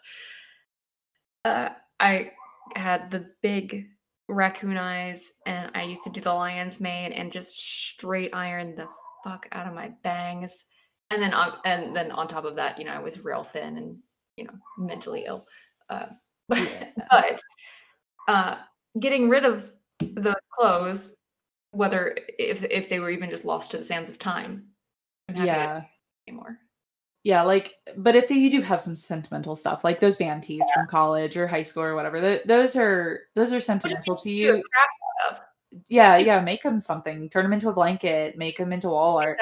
uh, 1.46 1.68
I 1.98 2.32
had 2.76 3.10
the 3.10 3.30
big 3.42 3.88
raccoon 4.28 4.76
eyes, 4.76 5.32
and 5.46 5.70
I 5.74 5.82
used 5.82 6.04
to 6.04 6.10
do 6.10 6.20
the 6.20 6.32
lion's 6.32 6.78
mane 6.78 7.12
and 7.12 7.32
just 7.32 7.58
straight 7.58 8.34
iron 8.34 8.74
the 8.74 8.88
fuck 9.24 9.48
out 9.52 9.66
of 9.66 9.74
my 9.74 9.92
bangs. 10.02 10.64
And 11.10 11.22
then 11.22 11.32
on, 11.32 11.54
and 11.64 11.96
then 11.96 12.10
on 12.10 12.28
top 12.28 12.44
of 12.44 12.56
that, 12.56 12.78
you 12.78 12.84
know, 12.84 12.92
I 12.92 12.98
was 12.98 13.24
real 13.24 13.42
thin 13.42 13.78
and 13.78 13.96
you 14.36 14.44
know 14.44 14.54
mentally 14.78 15.24
ill. 15.26 15.46
Uh, 15.92 16.06
but 17.10 17.42
uh, 18.28 18.56
getting 18.98 19.28
rid 19.28 19.44
of 19.44 19.72
those 20.00 20.34
clothes, 20.50 21.16
whether 21.70 22.16
if 22.38 22.64
if 22.64 22.88
they 22.88 23.00
were 23.00 23.10
even 23.10 23.30
just 23.30 23.44
lost 23.44 23.70
to 23.70 23.78
the 23.78 23.84
sands 23.84 24.10
of 24.10 24.18
time, 24.18 24.64
yeah, 25.34 25.82
anymore. 26.26 26.58
Yeah, 27.24 27.42
like, 27.42 27.74
but 27.96 28.16
if 28.16 28.30
you 28.30 28.50
do 28.50 28.62
have 28.62 28.80
some 28.80 28.96
sentimental 28.96 29.54
stuff, 29.54 29.84
like 29.84 30.00
those 30.00 30.16
band 30.16 30.42
tees 30.42 30.64
yeah. 30.68 30.74
from 30.74 30.88
college 30.88 31.36
or 31.36 31.46
high 31.46 31.62
school 31.62 31.84
or 31.84 31.94
whatever, 31.94 32.20
th- 32.20 32.42
those 32.46 32.74
are 32.76 33.20
those 33.34 33.52
are 33.52 33.60
sentimental 33.60 34.16
to 34.16 34.30
you. 34.30 34.62
Yeah, 35.88 36.16
yeah, 36.18 36.40
make 36.40 36.62
them 36.62 36.78
something. 36.78 37.30
Turn 37.30 37.44
them 37.44 37.52
into 37.52 37.68
a 37.68 37.72
blanket. 37.72 38.36
Make 38.36 38.58
them 38.58 38.72
into 38.72 38.88
wall 38.88 39.18
art. 39.18 39.38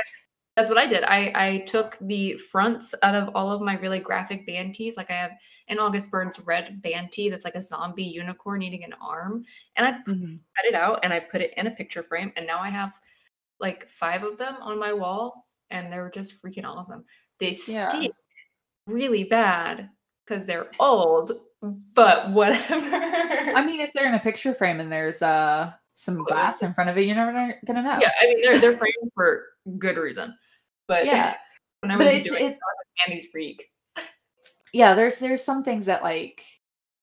That's 0.61 0.69
what 0.69 0.79
I 0.79 0.85
did. 0.85 1.05
I 1.05 1.33
I 1.35 1.59
took 1.61 1.97
the 2.03 2.35
fronts 2.35 2.95
out 3.03 3.15
of 3.15 3.31
all 3.35 3.51
of 3.51 3.63
my 3.63 3.79
really 3.79 3.99
graphic 3.99 4.47
band 4.47 4.75
tees. 4.75 4.95
Like 4.95 5.11
I 5.11 5.15
have 5.15 5.31
an 5.69 5.79
August 5.79 6.11
Burns 6.11 6.39
Red 6.41 6.83
band 6.83 7.13
tee 7.13 7.31
that's 7.31 7.47
like 7.47 7.55
a 7.55 7.61
zombie 7.61 8.05
unicorn 8.05 8.61
eating 8.61 8.85
an 8.85 8.93
arm, 9.01 9.47
and 9.77 9.87
I 9.87 9.93
mm-hmm. 9.93 10.35
cut 10.35 10.67
it 10.67 10.75
out 10.75 11.01
and 11.03 11.15
I 11.15 11.21
put 11.21 11.41
it 11.41 11.55
in 11.57 11.67
a 11.67 11.71
picture 11.71 12.03
frame, 12.03 12.31
and 12.37 12.47
now 12.47 12.59
I 12.59 12.69
have 12.69 12.93
like 13.59 13.89
five 13.89 14.23
of 14.23 14.37
them 14.37 14.55
on 14.61 14.79
my 14.79 14.93
wall, 14.93 15.47
and 15.71 15.91
they're 15.91 16.11
just 16.11 16.43
freaking 16.43 16.67
awesome. 16.67 17.07
They 17.39 17.57
yeah. 17.67 17.89
stink 17.89 18.15
really 18.87 19.25
bad 19.25 19.89
because 20.27 20.45
they're 20.45 20.71
old, 20.79 21.33
but 21.95 22.31
whatever. 22.33 22.97
I 22.97 23.65
mean, 23.65 23.81
if 23.81 23.95
they're 23.95 24.09
in 24.09 24.15
a 24.15 24.21
picture 24.21 24.53
frame 24.53 24.79
and 24.79 24.93
there's 24.93 25.23
uh 25.23 25.73
some 25.95 26.23
glass 26.23 26.61
in 26.61 26.75
front 26.75 26.91
of 26.91 26.99
it, 26.99 27.07
you're 27.07 27.17
never 27.17 27.55
gonna 27.65 27.83
know. 27.83 27.99
Yeah, 27.99 28.13
I 28.21 28.27
mean 28.27 28.43
they're 28.43 28.59
they're 28.59 28.77
framed 28.77 29.11
for 29.15 29.47
good 29.79 29.97
reason. 29.97 30.35
But 30.91 31.07
yeah, 31.07 31.37
when 31.83 31.93
I 31.93 31.97
was 31.97 32.09
it's, 32.09 32.29
doing 32.29 32.47
it's, 32.51 32.59
Andy's 33.07 33.27
freak. 33.31 33.71
Yeah, 34.73 34.95
there's 34.95 35.21
there's 35.21 35.45
some 35.45 35.63
things 35.63 35.87
that 35.87 36.03
like 36.03 36.43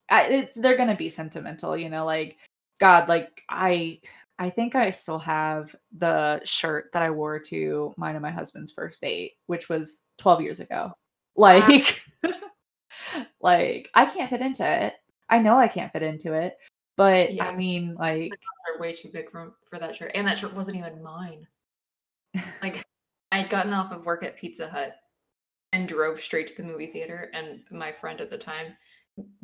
I, 0.09 0.27
it's 0.27 0.57
they're 0.57 0.75
gonna 0.75 0.93
be 0.93 1.07
sentimental, 1.07 1.77
you 1.77 1.87
know, 1.87 2.05
like 2.05 2.35
God, 2.81 3.07
like 3.07 3.41
I 3.47 4.01
I 4.37 4.49
think 4.49 4.75
I 4.75 4.91
still 4.91 5.19
have 5.19 5.73
the 5.97 6.41
shirt 6.43 6.91
that 6.91 7.01
I 7.01 7.11
wore 7.11 7.39
to 7.39 7.93
mine 7.95 8.15
and 8.15 8.21
my 8.21 8.29
husband's 8.29 8.73
first 8.73 8.99
date, 8.99 9.35
which 9.45 9.69
was 9.69 10.01
12 10.17 10.41
years 10.41 10.59
ago. 10.59 10.91
Like, 11.37 12.03
like 13.41 13.89
I 13.93 14.05
can't 14.05 14.29
fit 14.29 14.41
into 14.41 14.69
it. 14.69 14.95
I 15.29 15.39
know 15.39 15.57
I 15.57 15.69
can't 15.69 15.93
fit 15.93 16.03
into 16.03 16.33
it, 16.33 16.57
but 16.97 17.33
yeah. 17.33 17.45
I 17.47 17.55
mean, 17.55 17.93
like, 17.93 18.33
are 18.67 18.81
way 18.81 18.91
too 18.91 19.11
big 19.13 19.31
for 19.31 19.53
for 19.69 19.79
that 19.79 19.95
shirt, 19.95 20.11
and 20.13 20.27
that 20.27 20.37
shirt 20.37 20.53
wasn't 20.53 20.75
even 20.75 21.01
mine. 21.01 21.47
like, 22.61 22.83
I 23.31 23.39
had 23.39 23.49
gotten 23.49 23.73
off 23.73 23.91
of 23.91 24.05
work 24.05 24.23
at 24.23 24.37
Pizza 24.37 24.67
Hut 24.69 24.95
and 25.73 25.87
drove 25.87 26.19
straight 26.19 26.47
to 26.47 26.55
the 26.55 26.63
movie 26.63 26.87
theater, 26.87 27.29
and 27.33 27.61
my 27.71 27.91
friend 27.91 28.21
at 28.21 28.29
the 28.29 28.37
time 28.37 28.75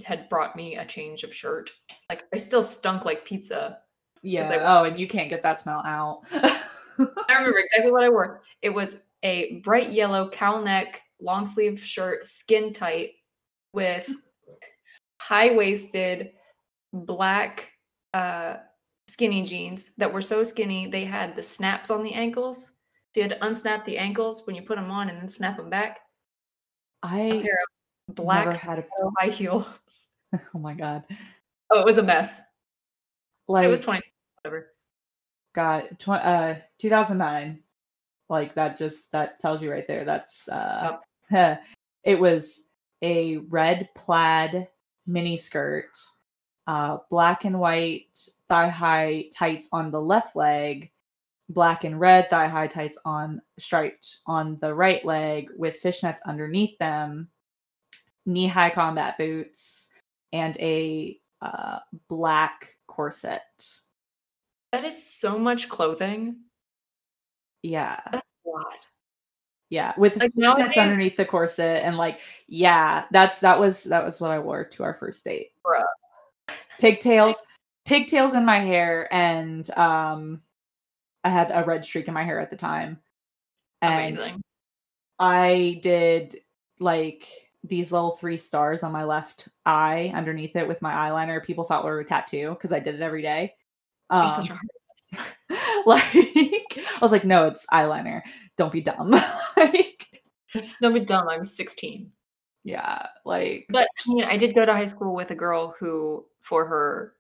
had 0.03 0.29
brought 0.29 0.55
me 0.55 0.77
a 0.77 0.85
change 0.85 1.23
of 1.23 1.33
shirt. 1.33 1.71
Like, 2.09 2.23
I 2.33 2.37
still 2.37 2.61
stunk 2.61 3.05
like 3.05 3.25
pizza 3.25 3.79
yeah. 4.23 4.57
oh, 4.61 4.85
and 4.85 4.97
you 4.99 5.07
can't 5.07 5.29
get 5.29 5.43
that 5.43 5.59
smell 5.59 5.83
out. 5.85 6.21
I 6.31 7.35
remember 7.37 7.59
exactly 7.59 7.91
what 7.91 8.03
I 8.03 8.09
wore. 8.09 8.41
It 8.61 8.69
was 8.69 8.97
a 9.21 9.59
bright 9.63 9.91
yellow 9.91 10.29
cowl 10.29 10.61
neck, 10.61 11.01
long 11.21 11.45
sleeve 11.45 11.79
shirt, 11.79 12.25
skin 12.25 12.71
tight, 12.71 13.11
with 13.73 14.09
high 15.19 15.53
waisted 15.55 16.31
black 16.93 17.69
uh, 18.13 18.57
skinny 19.07 19.43
jeans 19.43 19.91
that 19.97 20.13
were 20.13 20.21
so 20.21 20.43
skinny 20.43 20.87
they 20.87 21.03
had 21.03 21.35
the 21.35 21.43
snaps 21.43 21.91
on 21.91 22.03
the 22.03 22.13
ankles. 22.13 22.71
So 23.13 23.21
you 23.21 23.29
had 23.29 23.39
to 23.39 23.47
unsnap 23.47 23.85
the 23.85 23.97
ankles 23.97 24.45
when 24.47 24.55
you 24.55 24.63
put 24.63 24.77
them 24.77 24.89
on 24.89 25.09
and 25.09 25.19
then 25.19 25.29
snap 25.29 25.57
them 25.57 25.69
back. 25.69 25.99
I 27.03 27.19
a 27.19 27.41
pair 27.41 27.57
of 28.09 28.15
black 28.15 28.57
had 28.57 28.79
a 28.79 28.85
high 29.19 29.29
heels. 29.29 30.07
Oh 30.55 30.57
my 30.57 30.73
god. 30.73 31.03
Oh, 31.69 31.79
it 31.79 31.85
was 31.85 31.99
a 31.99 32.03
mess. 32.03 32.41
Like 33.47 33.65
it 33.65 33.69
was 33.69 33.81
20 33.81 34.01
whatever. 34.41 34.71
Got 35.53 35.99
tw- 35.99 36.09
uh 36.09 36.55
2009. 36.79 37.59
Like 38.29 38.55
that 38.55 38.75
just 38.75 39.11
that 39.11 39.39
tells 39.39 39.61
you 39.61 39.71
right 39.71 39.87
there. 39.87 40.05
That's 40.05 40.49
uh 40.49 40.97
yep. 41.29 41.63
it 42.03 42.19
was 42.19 42.63
a 43.03 43.37
red 43.37 43.89
plaid 43.93 44.67
mini 45.05 45.37
skirt, 45.37 45.95
uh 46.65 46.97
black 47.11 47.45
and 47.45 47.59
white 47.59 48.17
thigh 48.49 48.69
high 48.69 49.25
tights 49.31 49.67
on 49.71 49.91
the 49.91 50.01
left 50.01 50.35
leg, 50.35 50.89
black 51.49 51.83
and 51.83 51.99
red 51.99 52.29
thigh 52.29 52.47
high 52.47 52.67
tights 52.67 52.97
on 53.05 53.41
striped 53.59 54.17
on 54.27 54.57
the 54.59 54.73
right 54.73 55.03
leg 55.05 55.49
with 55.57 55.81
fishnets 55.81 56.19
underneath 56.25 56.77
them, 56.77 57.29
knee 58.25 58.47
high 58.47 58.69
combat 58.69 59.17
boots, 59.17 59.89
and 60.31 60.57
a 60.59 61.19
uh, 61.41 61.79
black 62.07 62.75
corset. 62.87 63.41
That 64.71 64.85
is 64.85 65.05
so 65.05 65.37
much 65.37 65.69
clothing. 65.69 66.37
Yeah. 67.61 67.99
That's 68.11 68.27
a 68.45 68.49
lot. 68.49 68.79
Yeah, 69.69 69.93
with 69.97 70.17
like 70.17 70.29
nowadays, 70.35 70.77
underneath 70.77 71.17
the 71.17 71.25
corset 71.25 71.83
and 71.83 71.97
like 71.97 72.19
yeah, 72.47 73.05
that's 73.09 73.39
that 73.39 73.59
was 73.59 73.85
that 73.85 74.05
was 74.05 74.21
what 74.21 74.29
I 74.29 74.37
wore 74.37 74.63
to 74.63 74.83
our 74.83 74.93
first 74.93 75.23
date. 75.23 75.47
Bruh. 75.65 75.83
Pigtails, 76.79 77.41
pigtails 77.83 78.35
in 78.35 78.45
my 78.45 78.59
hair 78.59 79.11
and 79.11 79.67
um 79.71 80.39
I 81.23 81.29
had 81.29 81.51
a 81.53 81.63
red 81.63 81.85
streak 81.85 82.07
in 82.07 82.13
my 82.13 82.23
hair 82.23 82.39
at 82.39 82.49
the 82.49 82.55
time. 82.55 82.99
And 83.81 84.17
Amazing. 84.17 84.41
I 85.19 85.79
did 85.81 86.39
like 86.79 87.27
these 87.63 87.91
little 87.91 88.11
three 88.11 88.37
stars 88.37 88.83
on 88.83 88.91
my 88.91 89.05
left 89.05 89.47
eye 89.65 90.11
underneath 90.13 90.55
it 90.55 90.67
with 90.67 90.81
my 90.81 90.91
eyeliner. 90.93 91.43
People 91.43 91.63
thought 91.63 91.85
were 91.85 91.99
a 91.99 92.05
tattoo 92.05 92.49
because 92.49 92.71
I 92.71 92.79
did 92.79 92.95
it 92.95 93.01
every 93.01 93.21
day. 93.21 93.53
Um, 94.09 94.47
like 95.85 96.03
I 96.03 96.97
was 97.01 97.11
like, 97.11 97.23
no, 97.23 97.47
it's 97.47 97.65
eyeliner. 97.67 98.21
Don't 98.57 98.71
be 98.71 98.81
dumb. 98.81 99.11
like 99.57 100.05
don't 100.81 100.93
be 100.93 100.99
dumb. 101.01 101.27
I'm 101.29 101.45
16. 101.45 102.11
Yeah, 102.65 103.07
like 103.25 103.65
but 103.69 103.87
I 104.07 104.13
mean, 104.13 104.23
I 104.23 104.37
did 104.37 104.55
go 104.55 104.65
to 104.65 104.73
high 104.73 104.85
school 104.85 105.13
with 105.13 105.31
a 105.31 105.35
girl 105.35 105.75
who, 105.79 106.25
for 106.41 106.65
her 106.65 107.13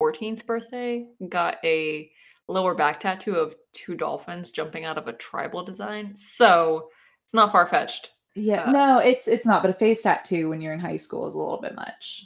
14th 0.00 0.46
birthday, 0.46 1.06
got 1.28 1.56
a 1.64 2.10
lower 2.48 2.74
back 2.74 3.00
tattoo 3.00 3.34
of 3.36 3.54
two 3.74 3.94
dolphins 3.94 4.50
jumping 4.50 4.84
out 4.84 4.98
of 4.98 5.06
a 5.08 5.12
tribal 5.12 5.62
design. 5.62 6.16
So 6.16 6.88
It's 7.24 7.34
not 7.34 7.52
far 7.52 7.66
fetched. 7.66 8.12
Yeah, 8.34 8.64
Uh, 8.64 8.72
no, 8.72 8.98
it's 9.00 9.28
it's 9.28 9.44
not, 9.46 9.62
but 9.62 9.70
a 9.70 9.74
face 9.74 10.02
tattoo 10.02 10.48
when 10.48 10.60
you're 10.60 10.72
in 10.72 10.80
high 10.80 10.96
school 10.96 11.26
is 11.26 11.34
a 11.34 11.38
little 11.38 11.60
bit 11.60 11.74
much. 11.74 12.24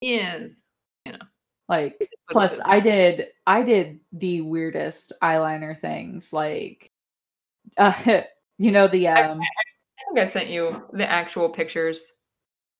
Yes. 0.00 0.66
you 1.04 1.12
know 1.12 1.18
like 1.68 2.08
plus. 2.30 2.60
I 2.64 2.80
did 2.80 3.28
I 3.46 3.62
did 3.62 4.00
the 4.12 4.40
weirdest 4.40 5.12
eyeliner 5.22 5.76
things 5.76 6.32
like 6.32 6.90
uh 7.76 8.22
you 8.58 8.70
know 8.72 8.88
the 8.88 9.08
I- 9.08 9.22
um 9.28 9.40
I 9.40 10.02
think 10.14 10.18
I've 10.18 10.30
sent 10.30 10.48
you 10.50 10.82
the 10.92 11.08
actual 11.08 11.48
pictures 11.50 12.10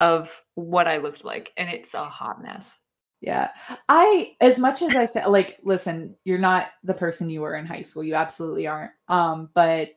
of 0.01 0.41
what 0.55 0.87
I 0.87 0.97
looked 0.97 1.23
like, 1.23 1.53
and 1.55 1.69
it's 1.69 1.93
a 1.93 2.03
hot 2.05 2.41
mess. 2.41 2.79
Yeah. 3.21 3.51
I 3.87 4.35
as 4.41 4.59
much 4.59 4.81
as 4.81 4.95
I 4.95 5.05
said 5.05 5.27
like 5.27 5.59
listen, 5.63 6.15
you're 6.23 6.39
not 6.39 6.67
the 6.83 6.93
person 6.93 7.29
you 7.29 7.41
were 7.41 7.55
in 7.55 7.65
high 7.65 7.83
school. 7.83 8.03
You 8.03 8.15
absolutely 8.15 8.67
aren't. 8.67 8.91
Um 9.07 9.49
but 9.53 9.91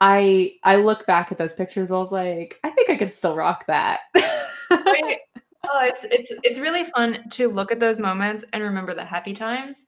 I 0.00 0.54
I 0.62 0.76
look 0.76 1.06
back 1.06 1.32
at 1.32 1.38
those 1.38 1.52
pictures 1.52 1.90
I 1.90 1.96
was 1.96 2.12
like, 2.12 2.58
I 2.64 2.70
think 2.70 2.90
I 2.90 2.96
could 2.96 3.12
still 3.12 3.36
rock 3.36 3.66
that. 3.66 4.00
Right? 4.14 5.18
oh, 5.64 5.80
it's 5.82 6.04
it's 6.04 6.32
it's 6.42 6.58
really 6.58 6.84
fun 6.84 7.28
to 7.32 7.48
look 7.48 7.72
at 7.72 7.80
those 7.80 7.98
moments 7.98 8.44
and 8.52 8.62
remember 8.62 8.94
the 8.94 9.04
happy 9.04 9.34
times. 9.34 9.86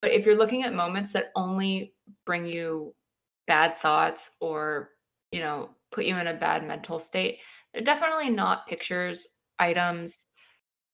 But 0.00 0.12
if 0.12 0.26
you're 0.26 0.36
looking 0.36 0.64
at 0.64 0.74
moments 0.74 1.12
that 1.12 1.32
only 1.34 1.94
bring 2.24 2.46
you 2.46 2.94
bad 3.46 3.76
thoughts 3.76 4.32
or, 4.40 4.90
you 5.32 5.40
know, 5.40 5.70
put 5.90 6.04
you 6.04 6.16
in 6.16 6.26
a 6.26 6.34
bad 6.34 6.66
mental 6.66 6.98
state, 6.98 7.38
they're 7.72 7.82
definitely 7.82 8.30
not 8.30 8.68
pictures, 8.68 9.26
items 9.58 10.26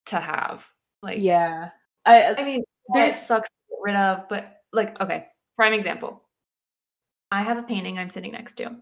to 0.06 0.20
have. 0.20 0.66
Like, 1.04 1.18
yeah. 1.20 1.70
I 2.06 2.34
I 2.34 2.44
mean, 2.44 2.64
there's 2.94 3.16
sucks 3.16 3.48
to 3.50 3.54
get 3.70 3.78
rid 3.82 3.94
of, 3.96 4.28
but 4.28 4.62
like, 4.72 4.98
okay, 5.00 5.28
prime 5.56 5.74
example. 5.74 6.22
I 7.30 7.42
have 7.42 7.58
a 7.58 7.62
painting 7.62 7.98
I'm 7.98 8.08
sitting 8.10 8.32
next 8.32 8.54
to. 8.54 8.76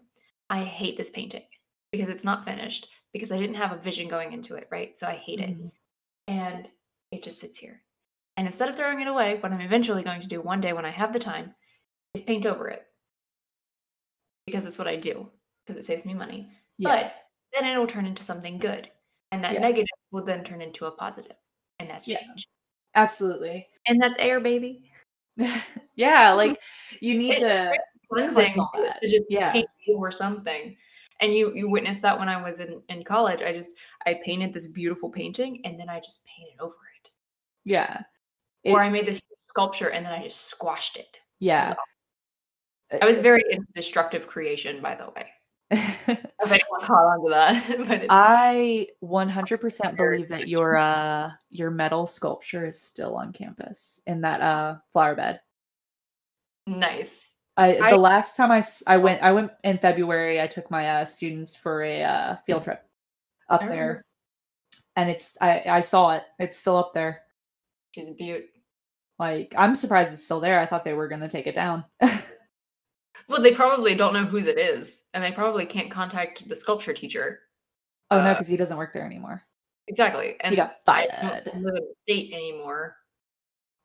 I 0.48 0.62
hate 0.62 0.96
this 0.96 1.10
painting 1.10 1.42
because 1.90 2.08
it's 2.08 2.24
not 2.24 2.44
finished, 2.44 2.86
because 3.12 3.32
I 3.32 3.38
didn't 3.38 3.56
have 3.56 3.72
a 3.72 3.76
vision 3.78 4.08
going 4.08 4.32
into 4.32 4.54
it, 4.54 4.68
right? 4.70 4.96
So 4.96 5.06
I 5.06 5.14
hate 5.14 5.40
it. 5.40 5.50
Mhm. 5.50 5.70
And 6.28 6.68
it 7.10 7.22
just 7.22 7.40
sits 7.40 7.58
here. 7.58 7.82
And 8.36 8.46
instead 8.46 8.68
of 8.68 8.76
throwing 8.76 9.00
it 9.00 9.08
away, 9.08 9.38
what 9.40 9.52
I'm 9.52 9.60
eventually 9.60 10.02
going 10.04 10.20
to 10.20 10.26
do 10.28 10.40
one 10.40 10.60
day 10.60 10.72
when 10.72 10.84
I 10.86 10.90
have 10.90 11.12
the 11.12 11.18
time 11.18 11.54
is 12.14 12.22
paint 12.22 12.46
over 12.46 12.68
it. 12.68 12.86
Because 14.46 14.64
it's 14.64 14.78
what 14.78 14.88
I 14.88 14.96
do, 14.96 15.28
because 15.66 15.82
it 15.82 15.86
saves 15.86 16.06
me 16.06 16.14
money. 16.14 16.50
yeah. 16.78 16.88
But 16.88 17.14
then 17.52 17.70
it'll 17.70 17.86
turn 17.86 18.06
into 18.06 18.22
something 18.22 18.58
good. 18.58 18.90
And 19.30 19.42
that 19.44 19.52
Yeah. 19.54 19.60
negative 19.60 19.88
will 20.10 20.24
then 20.24 20.44
turn 20.44 20.62
into 20.62 20.86
a 20.86 20.90
positive. 20.92 21.36
And 21.82 21.90
that's 21.90 22.06
Yeah. 22.06 22.18
change. 22.20 22.48
Absolutely. 22.94 23.66
And 23.88 24.00
that's 24.00 24.16
air, 24.18 24.38
baby. 24.38 24.88
yeah, 25.96 26.30
like 26.32 26.58
you 27.00 27.16
need 27.18 27.34
It- 27.34 27.40
to 27.40 27.76
cleansing 28.10 28.52
to 28.54 28.94
just 29.02 29.24
Yeah. 29.28 29.50
paint 29.52 29.68
over 29.90 30.10
something. 30.12 30.76
And 31.20 31.34
you 31.34 31.52
you 31.54 31.68
witnessed 31.68 32.02
that 32.02 32.18
when 32.18 32.28
I 32.28 32.40
was 32.42 32.60
in, 32.60 32.82
in 32.88 33.02
college. 33.04 33.42
I 33.42 33.52
just 33.52 33.72
I 34.06 34.14
painted 34.24 34.52
this 34.52 34.66
beautiful 34.68 35.10
painting 35.10 35.60
and 35.64 35.78
then 35.78 35.88
I 35.88 35.98
just 36.00 36.24
painted 36.26 36.60
over 36.60 36.74
it. 37.04 37.10
yeah. 37.64 38.02
or 38.64 38.80
I 38.80 38.88
made 38.88 39.06
this 39.06 39.20
sculpture 39.48 39.88
and 39.90 40.06
then 40.06 40.12
I 40.12 40.22
just 40.24 40.44
squashed 40.46 40.96
it. 40.96 41.18
yeah. 41.40 41.74
Uh, 42.92 42.98
I 43.02 43.06
was 43.06 43.18
uh 43.18 43.22
very 43.22 43.42
into 43.50 43.66
destructive 43.74 44.26
creation, 44.28 44.80
by 44.82 44.94
the 44.94 45.10
way. 45.16 45.30
If 45.72 46.50
anyone 46.50 46.80
caught 46.82 47.04
on 47.04 47.24
to 47.24 47.30
that, 47.30 48.06
I 48.10 48.88
100% 49.02 49.96
believe 49.96 50.28
that 50.28 50.48
your 50.48 50.76
uh 50.76 51.30
your 51.50 51.70
metal 51.70 52.06
sculpture 52.06 52.66
is 52.66 52.80
still 52.80 53.16
on 53.16 53.32
campus 53.32 54.00
in 54.06 54.20
that 54.22 54.40
uh 54.40 54.76
flower 54.92 55.14
bed. 55.14 55.40
nice. 56.66 57.30
I, 57.56 57.76
I- 57.78 57.90
the 57.90 57.96
last 57.98 58.36
time 58.36 58.50
I, 58.50 58.62
I 58.86 58.96
went 58.96 59.22
I 59.22 59.32
went 59.32 59.50
in 59.62 59.78
February 59.78 60.40
I 60.40 60.46
took 60.46 60.70
my 60.70 60.88
uh 60.88 61.04
students 61.04 61.54
for 61.54 61.82
a 61.82 62.02
uh 62.02 62.36
field 62.46 62.62
trip 62.64 62.82
up 63.48 63.60
there 63.68 64.04
and 64.96 65.10
it's 65.10 65.36
I 65.40 65.62
I 65.66 65.80
saw 65.80 66.10
it. 66.16 66.24
It's 66.38 66.56
still 66.58 66.76
up 66.76 66.92
there. 66.94 67.22
She's 67.94 68.08
a 68.08 68.12
beaut. 68.12 68.44
Like 69.18 69.54
I'm 69.56 69.74
surprised 69.74 70.12
it's 70.12 70.24
still 70.24 70.40
there. 70.40 70.58
I 70.60 70.66
thought 70.66 70.84
they 70.84 70.94
were 70.94 71.08
going 71.08 71.20
to 71.20 71.28
take 71.28 71.46
it 71.46 71.54
down. 71.54 71.84
Well, 73.32 73.40
they 73.40 73.54
probably 73.54 73.94
don't 73.94 74.12
know 74.12 74.26
whose 74.26 74.46
it 74.46 74.58
is, 74.58 75.04
and 75.14 75.24
they 75.24 75.32
probably 75.32 75.64
can't 75.64 75.90
contact 75.90 76.46
the 76.48 76.54
sculpture 76.54 76.92
teacher. 76.92 77.40
oh 78.10 78.20
no 78.20 78.30
Uh, 78.32 78.34
cuz 78.36 78.46
he 78.46 78.58
doesn't 78.58 78.76
work 78.76 78.92
there 78.92 79.06
anymore. 79.06 79.42
Exactly. 79.88 80.36
And 80.40 80.52
He 80.52 80.56
got 80.56 80.84
don't 80.84 81.10
fired. 81.10 81.46
live 81.46 81.54
in 81.54 81.62
the 81.62 81.94
state 81.98 82.32
anymore. 82.32 82.96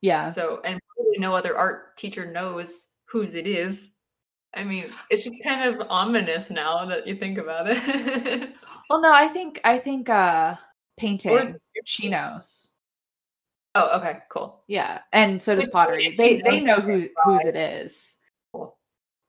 Yeah. 0.02 0.28
So, 0.28 0.62
and 0.66 0.80
probably 0.96 1.18
no 1.20 1.34
other 1.34 1.58
art 1.58 1.96
teacher 1.98 2.30
knows 2.30 2.88
whose 3.06 3.36
it 3.36 3.48
is. 3.48 3.92
I 4.54 4.64
mean, 4.66 4.92
it's 5.10 5.24
just 5.24 5.36
kind 5.44 5.64
of 5.74 5.88
ominous 5.90 6.50
now 6.52 6.86
that 6.86 7.08
you 7.08 7.16
think 7.16 7.38
about 7.38 7.68
it. 7.70 8.54
Well, 8.90 9.02
no, 9.02 9.12
I 9.14 9.28
think 9.28 9.60
I 9.64 9.78
think 9.78 10.10
uh 10.10 10.56
painting 10.98 11.56
she 11.86 12.10
knows. 12.10 12.72
oh, 13.76 13.98
okay, 14.00 14.20
cool. 14.30 14.64
Yeah, 14.68 15.02
and 15.14 15.42
so 15.42 15.56
does 15.56 15.68
pottery. 15.68 16.16
They 16.18 16.42
they 16.42 16.60
know 16.60 16.80
who 16.82 17.10
whose 17.24 17.46
it 17.46 17.56
is. 17.56 18.17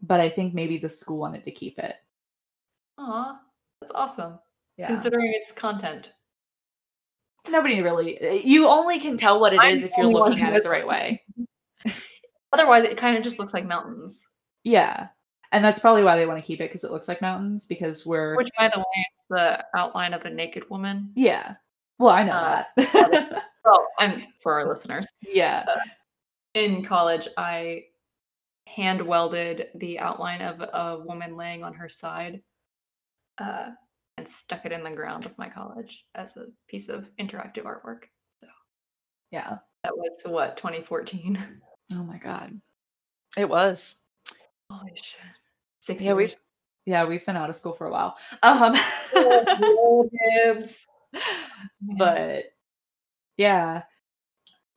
But 0.03 0.21
I 0.21 0.29
think 0.29 0.55
maybe 0.55 0.77
the 0.79 0.89
school 0.89 1.19
wanted 1.19 1.45
to 1.45 1.51
keep 1.51 1.79
it. 1.79 1.95
Aw, 2.99 3.39
that's 3.81 3.93
awesome. 3.95 4.39
Yeah, 4.77 4.87
Considering 4.89 5.33
its 5.35 5.51
content. 5.53 6.13
nobody 7.51 7.83
really. 7.83 8.43
You 8.45 8.69
only 8.69 8.99
can 9.01 9.17
tell 9.17 9.41
what 9.41 9.53
it 9.53 9.61
I'm 9.61 9.75
is 9.75 9.83
if 9.83 9.91
you're 9.97 10.07
looking 10.07 10.41
at 10.43 10.55
it 10.55 10.63
the 10.63 10.71
right 10.71 10.87
way. 10.87 11.23
Otherwise, 12.53 12.85
it 12.85 12.97
kind 12.97 13.17
of 13.17 13.23
just 13.23 13.39
looks 13.39 13.53
like 13.53 13.67
mountains. 13.67 14.27
Yeah, 14.65 15.09
and 15.53 15.65
that's 15.65 15.79
probably 15.81 16.03
why 16.03 16.17
they 16.17 16.27
want 16.27 16.43
to 16.43 16.47
keep 16.47 16.61
it 16.61 16.69
because 16.71 16.85
it 16.85 16.91
looks 16.93 17.09
like 17.09 17.21
mountains. 17.21 17.65
Because 17.67 18.07
we're 18.07 18.37
Which, 18.37 18.51
by 18.57 18.69
the 18.69 18.79
way, 18.79 18.85
is 19.13 19.23
the 19.31 19.65
outline 19.77 20.15
of 20.15 20.25
a 20.25 20.31
naked 20.31 20.69
woman. 20.71 21.11
yeah. 21.17 21.55
Well, 21.99 22.11
I 22.15 22.23
know 22.23 22.33
Uh, 22.33 22.65
that. 22.77 23.43
Well, 23.65 23.87
I'm 23.99 24.23
for 24.41 24.53
our 24.61 24.69
listeners. 24.69 25.09
yeah. 25.33 25.65
In 26.55 26.85
college, 26.85 27.27
I 27.37 27.85
hand 28.75 29.01
welded 29.03 29.69
the 29.77 29.99
outline 29.99 30.43
of 30.43 30.61
a 30.61 31.03
woman 31.05 31.37
laying 31.37 31.65
on 31.65 31.75
her 31.75 31.89
side 31.89 32.43
uh, 33.39 33.69
and 34.17 34.27
stuck 34.29 34.65
it 34.67 34.73
in 34.73 34.83
the 34.85 34.91
ground 34.91 35.25
of 35.27 35.37
my 35.39 35.49
college 35.49 36.05
as 36.15 36.37
a 36.37 36.47
piece 36.69 36.89
of 36.89 37.09
interactive 37.17 37.65
artwork. 37.65 38.05
So 38.41 38.47
Yeah. 39.31 39.59
that 39.85 39.97
was 39.97 40.21
what 40.27 40.57
2014. 40.57 41.39
Oh 41.95 42.03
my 42.03 42.19
god. 42.19 42.61
It 43.37 43.49
was. 43.49 44.03
Holy 44.71 44.93
shit! 44.97 45.21
Six 45.81 46.03
Yeah, 46.03 46.13
we've 46.13 46.29
years. 46.31 46.37
yeah 46.85 47.05
we've 47.05 47.25
been 47.25 47.37
out 47.37 47.49
of 47.49 47.55
school 47.55 47.73
for 47.73 47.87
a 47.87 47.91
while. 47.91 48.17
Um. 48.43 48.75
Oh, 49.15 50.11
but 51.99 52.45
yeah 53.39 53.83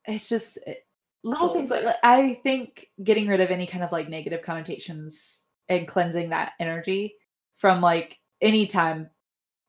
it's 0.06 0.30
just 0.30 0.58
it- 0.66 0.86
little 1.24 1.48
Cool. 1.48 1.56
things 1.56 1.70
like 1.70 1.84
like, 1.84 1.96
i 2.04 2.36
think 2.44 2.88
getting 3.04 3.28
rid 3.28 3.42
of 3.42 3.52
any 3.52 3.66
kind 3.66 3.84
of 3.84 3.92
like 3.92 4.10
negative 4.10 4.42
connotations 4.42 5.46
and 5.70 5.88
cleansing 5.88 6.30
that 6.30 6.54
energy 6.60 7.16
from 7.54 7.82
like 7.82 8.20
any 8.42 8.66
time 8.66 9.10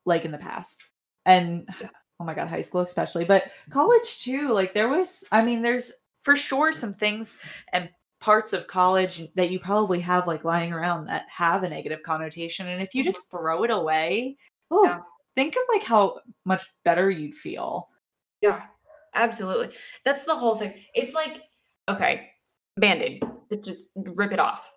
like 0.05 0.25
in 0.25 0.31
the 0.31 0.37
past 0.37 0.83
and 1.25 1.67
Yeah. 1.81 1.89
oh 2.19 2.25
my 2.25 2.33
god 2.33 2.47
high 2.47 2.61
school 2.61 2.81
especially 2.81 3.25
but 3.25 3.51
college 3.69 4.21
too 4.21 4.49
like 4.53 4.73
there 4.73 4.89
was 4.89 5.23
i 5.31 5.41
mean 5.43 5.61
there's 5.61 5.91
for 6.21 6.35
sure 6.35 6.71
some 6.71 6.93
things 6.93 7.37
and 7.73 7.89
parts 8.21 8.53
of 8.53 8.67
college 8.67 9.21
that 9.35 9.49
you 9.49 9.59
probably 9.59 9.99
have 9.99 10.27
like 10.27 10.45
lying 10.45 10.71
around 10.71 11.05
that 11.07 11.25
have 11.29 11.63
a 11.63 11.69
negative 11.69 12.01
connotation 12.03 12.67
and 12.67 12.81
if 12.81 12.95
you 12.95 13.01
Mhm. 13.01 13.05
just 13.05 13.29
throw 13.31 13.63
it 13.63 13.71
away 13.71 14.37
oh 14.71 14.85
Yeah. 14.85 14.99
think 15.35 15.55
of 15.55 15.61
like 15.73 15.83
how 15.83 16.19
much 16.45 16.65
better 16.85 17.09
you'd 17.09 17.35
feel 17.35 17.89
Yeah, 18.41 18.65
absolutely. 19.15 19.69
That's 20.05 20.23
the 20.25 20.35
whole 20.35 20.55
thing. 20.55 20.73
It's 20.93 21.13
like, 21.13 21.41
okay, 21.89 22.29
band-aid. 22.77 23.23
Just, 23.51 23.63
just 23.63 23.83
rip 23.95 24.31
it 24.31 24.39
off. 24.39 24.71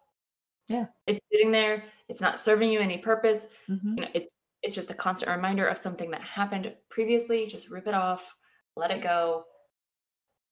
Yeah. 0.68 0.86
It's 1.06 1.20
sitting 1.32 1.50
there. 1.50 1.84
It's 2.08 2.20
not 2.20 2.40
serving 2.40 2.70
you 2.70 2.80
any 2.80 2.98
purpose. 2.98 3.46
Mhm. 3.68 3.80
You 3.84 4.02
know, 4.02 4.08
it's 4.14 4.34
it's 4.62 4.74
just 4.74 4.90
a 4.90 4.94
constant 4.94 5.30
reminder 5.30 5.66
of 5.66 5.78
something 5.78 6.10
that 6.10 6.22
happened 6.22 6.74
previously. 6.88 7.46
Just 7.46 7.70
rip 7.70 7.86
it 7.86 7.94
off, 7.94 8.34
let 8.74 8.90
it 8.90 9.00
go, 9.02 9.44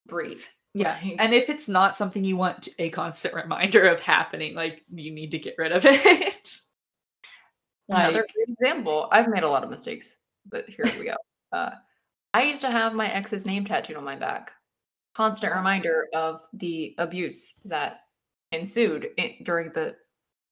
breathe. 0.07 0.43
Yeah. 0.74 0.97
And 1.18 1.32
if 1.35 1.51
it's 1.51 1.68
not 1.68 1.97
something 1.97 2.22
you 2.22 2.37
want 2.37 2.68
a 2.78 2.91
constant 2.91 3.35
reminder 3.43 3.89
of 3.89 4.01
happening, 4.01 4.55
like 4.55 4.82
you 4.93 5.11
need 5.11 5.30
to 5.32 5.39
get 5.39 5.55
rid 5.59 5.72
of 5.72 5.85
it. 5.89 6.59
Another 7.89 8.18
Like- 8.18 8.32
great 8.35 8.49
example. 8.49 9.09
I've 9.11 9.28
made 9.28 9.43
a 9.43 9.49
lot 9.49 9.64
of 9.64 9.70
mistakes, 9.70 10.16
but 10.49 10.68
here 10.68 10.85
we 10.99 11.05
go. 11.07 11.16
Uh, 11.53 11.70
I 12.35 12.43
used 12.43 12.62
to 12.62 12.70
have 12.70 12.95
my 12.95 13.09
ex's 13.11 13.47
name 13.47 13.64
tattooed 13.64 13.97
on 13.97 14.03
my 14.03 14.16
back. 14.16 14.51
Constant 15.14 15.55
reminder 15.55 16.09
of 16.12 16.41
the 16.53 16.97
abuse 16.99 17.61
that 17.64 18.01
ensued 18.51 19.11
during 19.45 19.70
the 19.72 19.95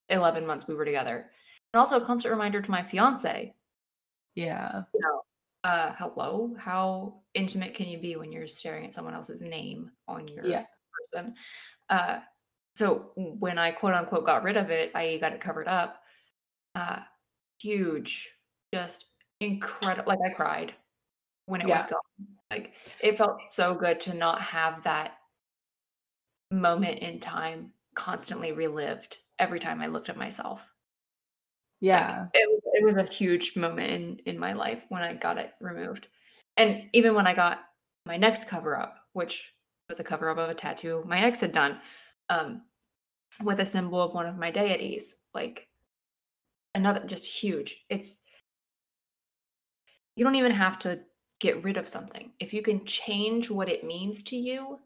11 0.09 0.47
months 0.47 0.69
we 0.69 0.77
were 0.77 0.85
together. 0.85 1.29
And 1.75 1.81
also 1.81 2.01
a 2.01 2.05
constant 2.05 2.33
reminder 2.33 2.63
to 2.63 2.71
my 2.71 2.85
fiance, 2.85 3.53
yeah. 4.37 4.83
you 4.95 5.01
know, 5.01 5.23
uh, 5.65 5.93
hello, 5.99 6.55
how 6.57 7.23
intimate 7.35 7.75
can 7.75 7.89
you 7.89 7.99
be 7.99 8.15
when 8.15 8.31
you're 8.31 8.47
staring 8.47 8.87
at 8.87 8.95
someone 8.95 9.15
else's 9.15 9.43
name 9.43 9.91
on 10.07 10.29
your 10.29 10.47
Yeah. 10.47 10.65
person? 11.13 11.35
Uh, 11.91 12.21
so 12.77 13.11
when 13.17 13.59
I 13.59 13.73
quote 13.73 13.95
unquote 13.95 14.25
got 14.25 14.45
rid 14.45 14.57
of 14.57 14.71
it, 14.71 14.93
I 14.95 15.19
got 15.19 15.33
it 15.33 15.41
covered 15.41 15.67
up. 15.67 16.01
Uh, 16.77 17.01
huge, 17.61 18.31
just 18.73 19.07
incredible. 19.41 20.09
Like 20.09 20.21
I 20.25 20.33
cried 20.33 20.75
when 21.47 21.61
it 21.61 21.69
was 21.69 21.87
gone. 21.87 22.01
Like 22.51 22.75
it 23.01 23.17
felt 23.19 23.41
so 23.49 23.75
good 23.75 24.01
to 24.03 24.15
not 24.15 24.41
have 24.41 24.83
that 24.85 25.19
moment 26.51 26.99
in 26.99 27.19
time 27.19 27.73
constantly 27.95 28.53
relived 28.53 29.19
every 29.39 29.59
time 29.59 29.81
I 29.81 29.87
looked 29.87 30.09
at 30.09 30.17
myself. 30.17 30.61
Like 30.61 30.69
Yeah. 31.81 32.27
it 32.35 32.49
was 32.49 32.61
it 32.75 32.85
was 32.85 32.95
a 32.97 33.13
huge 33.13 33.57
moment 33.57 33.91
in 33.91 34.19
in 34.27 34.39
my 34.39 34.53
life 34.53 34.87
when 34.89 35.03
I 35.03 35.15
got 35.15 35.39
it 35.39 35.53
removed. 35.61 36.09
And 36.57 36.89
even 36.93 37.15
when 37.15 37.27
I 37.27 37.35
got 37.35 37.61
my 38.07 38.17
next 38.17 38.47
cover 38.49 38.79
up, 38.79 38.97
which 39.15 39.53
was 39.89 40.01
a 40.01 40.05
cover 40.05 40.31
up 40.31 40.39
of 40.39 40.49
a 40.51 40.55
tattoo 40.55 41.05
my 41.07 41.21
ex 41.21 41.41
had 41.41 41.53
done, 41.53 41.81
um, 42.29 42.63
with 43.43 43.61
a 43.61 43.67
symbol 43.67 44.01
of 44.01 44.15
one 44.15 44.27
of 44.27 44.37
my 44.39 44.51
deities, 44.51 45.17
like 45.35 45.69
another 46.75 47.05
just 47.07 47.27
huge. 47.27 47.85
It's 47.89 48.21
you 50.17 50.25
don't 50.25 50.35
even 50.37 50.53
have 50.53 50.79
to 50.81 51.05
get 51.43 51.63
rid 51.65 51.77
of 51.77 51.89
something. 51.89 52.33
If 52.41 52.55
you 52.55 52.63
can 52.63 52.87
change 52.87 53.51
what 53.51 53.71
it 53.71 53.85
means 53.85 54.23
to 54.25 54.37
you, 54.39 54.81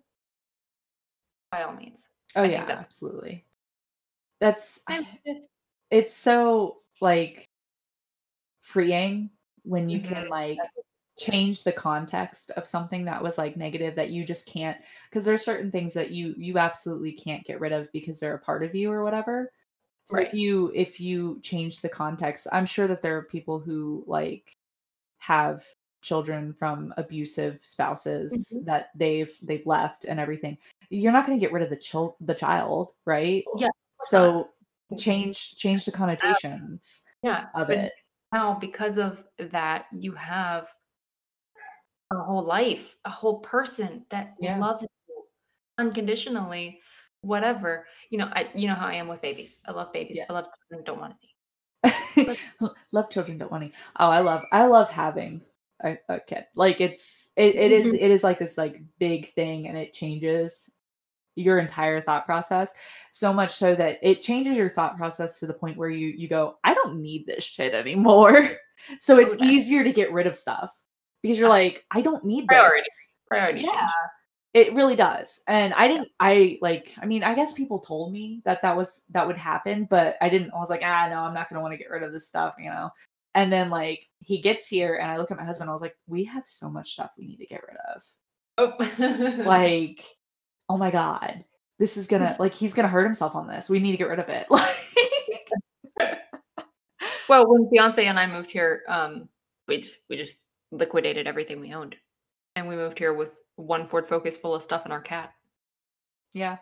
by 1.50 1.62
all 1.62 1.74
means. 1.74 2.10
Oh 2.34 2.42
I 2.42 2.48
yeah, 2.48 2.64
that's 2.66 2.86
absolutely. 2.86 3.46
That's 4.40 4.80
it's 5.90 6.14
so 6.14 6.82
like 7.00 7.46
freeing 8.62 9.30
when 9.62 9.88
you 9.88 10.00
can 10.00 10.24
Mhm. 10.24 10.28
like 10.28 10.58
change 11.18 11.62
the 11.64 11.72
context 11.72 12.50
of 12.52 12.66
something 12.66 13.04
that 13.06 13.22
was 13.22 13.38
like 13.38 13.56
negative 13.56 13.94
that 13.96 14.10
you 14.10 14.24
just 14.24 14.46
can't 14.46 14.78
because 15.08 15.24
there's 15.24 15.44
certain 15.44 15.70
things 15.70 15.94
that 15.94 16.10
you 16.10 16.34
you 16.36 16.58
absolutely 16.58 17.12
can't 17.12 17.44
get 17.44 17.60
rid 17.60 17.72
of 17.72 17.90
because 17.92 18.20
they're 18.20 18.34
a 18.34 18.38
part 18.38 18.62
of 18.62 18.74
you 18.74 18.90
or 18.92 19.02
whatever. 19.02 19.50
So 20.04 20.18
if 20.20 20.34
you 20.34 20.72
if 20.74 21.00
you 21.00 21.40
change 21.42 21.80
the 21.80 21.88
context, 21.90 22.48
I'm 22.52 22.66
sure 22.66 22.88
that 22.88 23.02
there 23.02 23.16
are 23.18 23.24
people 23.24 23.60
who 23.60 24.04
like 24.06 24.56
have 25.18 25.64
children 26.06 26.52
from 26.54 26.94
abusive 26.96 27.60
spouses 27.62 28.30
Mhm. 28.54 28.64
that 28.66 28.90
they've 28.94 29.32
they've 29.42 29.66
left 29.66 30.04
and 30.06 30.20
everything. 30.20 30.56
You're 30.90 31.12
not 31.12 31.26
going 31.26 31.38
to 31.38 31.44
get 31.44 31.52
rid 31.52 31.62
of 31.64 31.70
the 31.70 31.76
child 31.76 32.14
the 32.20 32.34
child, 32.34 32.92
right? 33.04 33.44
Yeah, 33.56 33.66
of 33.68 33.74
course 33.98 34.12
not. 34.12 34.46
So 34.46 34.50
change 34.96 35.56
change 35.56 35.84
the 35.84 35.92
Uh 35.92 35.96
connotations 35.98 37.02
Yeah, 37.22 37.46
of 37.54 37.66
but 37.68 37.78
it. 37.78 37.92
now 38.32 38.54
because 38.54 38.98
of 38.98 39.24
that, 39.38 39.86
you 39.92 40.12
have 40.12 40.72
a 42.12 42.22
whole 42.22 42.44
life, 42.44 42.96
a 43.04 43.10
whole 43.10 43.40
person 43.40 44.06
that 44.10 44.36
Yeah. 44.38 44.58
loves 44.60 44.82
you 45.08 45.24
unconditionally, 45.78 46.80
whatever. 47.22 47.86
You 48.10 48.18
know, 48.18 48.30
I 48.32 48.50
you 48.54 48.68
know 48.68 48.74
how 48.78 48.86
I 48.86 48.94
am 48.94 49.08
with 49.08 49.20
babies. 49.20 49.58
I 49.66 49.72
love 49.72 49.92
babies. 49.92 50.18
Yeah. 50.18 50.26
I 50.30 50.32
love 50.34 50.46
children, 50.70 50.84
don't 50.86 51.00
want 51.00 51.14
any. 51.18 51.32
Love 52.92 53.10
children, 53.10 53.38
don't 53.38 53.50
want 53.50 53.64
any. 53.64 53.72
Oh, 53.98 54.10
I 54.10 54.20
love 54.20 54.42
I 54.52 54.66
love 54.66 54.90
having 54.90 55.42
a, 55.82 55.98
a 56.08 56.20
kid. 56.20 56.44
Like 56.54 56.80
it's 56.80 57.32
it, 57.36 57.54
it 57.54 57.72
is 57.72 57.92
it 57.92 58.10
is 58.10 58.24
like 58.24 58.38
this 58.38 58.56
like 58.58 58.82
big 58.98 59.30
thing 59.32 59.68
and 59.68 59.76
it 59.76 59.92
changes 59.92 60.70
your 61.38 61.58
entire 61.58 62.00
thought 62.00 62.24
process 62.24 62.72
so 63.10 63.30
much 63.32 63.50
so 63.50 63.74
that 63.74 63.98
it 64.02 64.22
changes 64.22 64.56
your 64.56 64.70
thought 64.70 64.96
process 64.96 65.38
to 65.38 65.46
the 65.46 65.52
point 65.54 65.76
where 65.76 65.90
you 65.90 66.08
you 66.08 66.28
go, 66.28 66.56
I 66.64 66.74
don't 66.74 67.00
need 67.00 67.26
this 67.26 67.44
shit 67.44 67.74
anymore. 67.74 68.48
So 68.98 69.18
it's 69.18 69.32
nice. 69.34 69.50
easier 69.50 69.82
to 69.82 69.90
get 69.90 70.12
rid 70.12 70.26
of 70.26 70.36
stuff 70.36 70.84
because 71.22 71.38
you're 71.38 71.48
like, 71.48 71.86
I 71.92 72.02
don't 72.02 72.26
need 72.26 72.46
Priority. 72.46 72.76
this. 72.76 73.06
Priority 73.26 73.60
Yeah. 73.62 73.70
change. 73.70 73.90
It 74.52 74.74
really 74.74 74.96
does. 74.96 75.40
And 75.48 75.72
I 75.72 75.88
didn't 75.88 76.08
I 76.20 76.58
like 76.60 76.94
I 77.00 77.06
mean, 77.06 77.24
I 77.24 77.34
guess 77.34 77.54
people 77.54 77.78
told 77.78 78.12
me 78.12 78.42
that 78.44 78.60
that 78.60 78.76
was 78.76 79.00
that 79.12 79.26
would 79.26 79.38
happen, 79.38 79.86
but 79.88 80.16
I 80.20 80.28
didn't 80.28 80.50
I 80.52 80.58
was 80.58 80.68
like, 80.68 80.82
"Ah, 80.84 81.08
no, 81.10 81.20
I'm 81.20 81.32
not 81.32 81.48
going 81.48 81.56
to 81.56 81.62
want 81.62 81.72
to 81.72 81.78
get 81.78 81.88
rid 81.88 82.02
of 82.02 82.12
this 82.12 82.28
stuff," 82.28 82.54
you 82.58 82.68
know. 82.68 82.90
And 83.36 83.52
then 83.52 83.68
like 83.68 84.08
he 84.20 84.40
gets 84.40 84.66
here 84.66 84.96
and 84.96 85.12
I 85.12 85.18
look 85.18 85.30
at 85.30 85.36
my 85.36 85.44
husband, 85.44 85.68
I 85.68 85.72
was 85.72 85.82
like, 85.82 85.94
"We 86.06 86.24
have 86.24 86.46
so 86.46 86.70
much 86.70 86.92
stuff 86.92 87.12
we 87.18 87.26
need 87.26 87.36
to 87.36 87.46
get 87.46 87.62
rid 87.68 87.76
of." 87.94 88.02
Oh. 88.58 89.42
Like, 89.44 90.02
oh 90.68 90.78
my 90.78 90.90
god. 90.90 91.44
This 91.78 91.98
is 91.98 92.06
to 92.22 92.36
like 92.38 92.54
he's 92.54 92.72
to 92.86 92.88
hurt 92.88 93.04
himself 93.04 93.34
on 93.34 93.46
this. 93.46 93.68
We 93.68 93.78
need 93.78 93.92
to 93.92 93.98
get 93.98 94.08
rid 94.08 94.18
of 94.18 94.28
it. 94.28 94.46
Like 95.98 96.18
Well, 97.28 97.46
when 97.46 97.68
fiance 97.68 98.04
and 98.04 98.18
I 98.18 98.26
moved 98.26 98.50
here, 98.50 98.82
um, 98.88 99.28
we 99.68 99.78
just 99.78 99.98
we 100.08 100.16
just 100.16 100.40
liquidated 100.70 101.26
everything 101.26 101.60
we 101.60 101.74
owned, 101.74 101.96
and 102.54 102.66
we 102.66 102.76
moved 102.76 102.98
here 102.98 103.12
with 103.12 103.38
one 103.56 103.86
Ford 103.86 104.08
Focus 104.08 104.36
full 104.36 104.54
of 104.54 104.62
stuff 104.62 104.84
and 104.84 104.92
our 104.92 105.00
cat. 105.00 105.34
Yeah. 106.32 106.56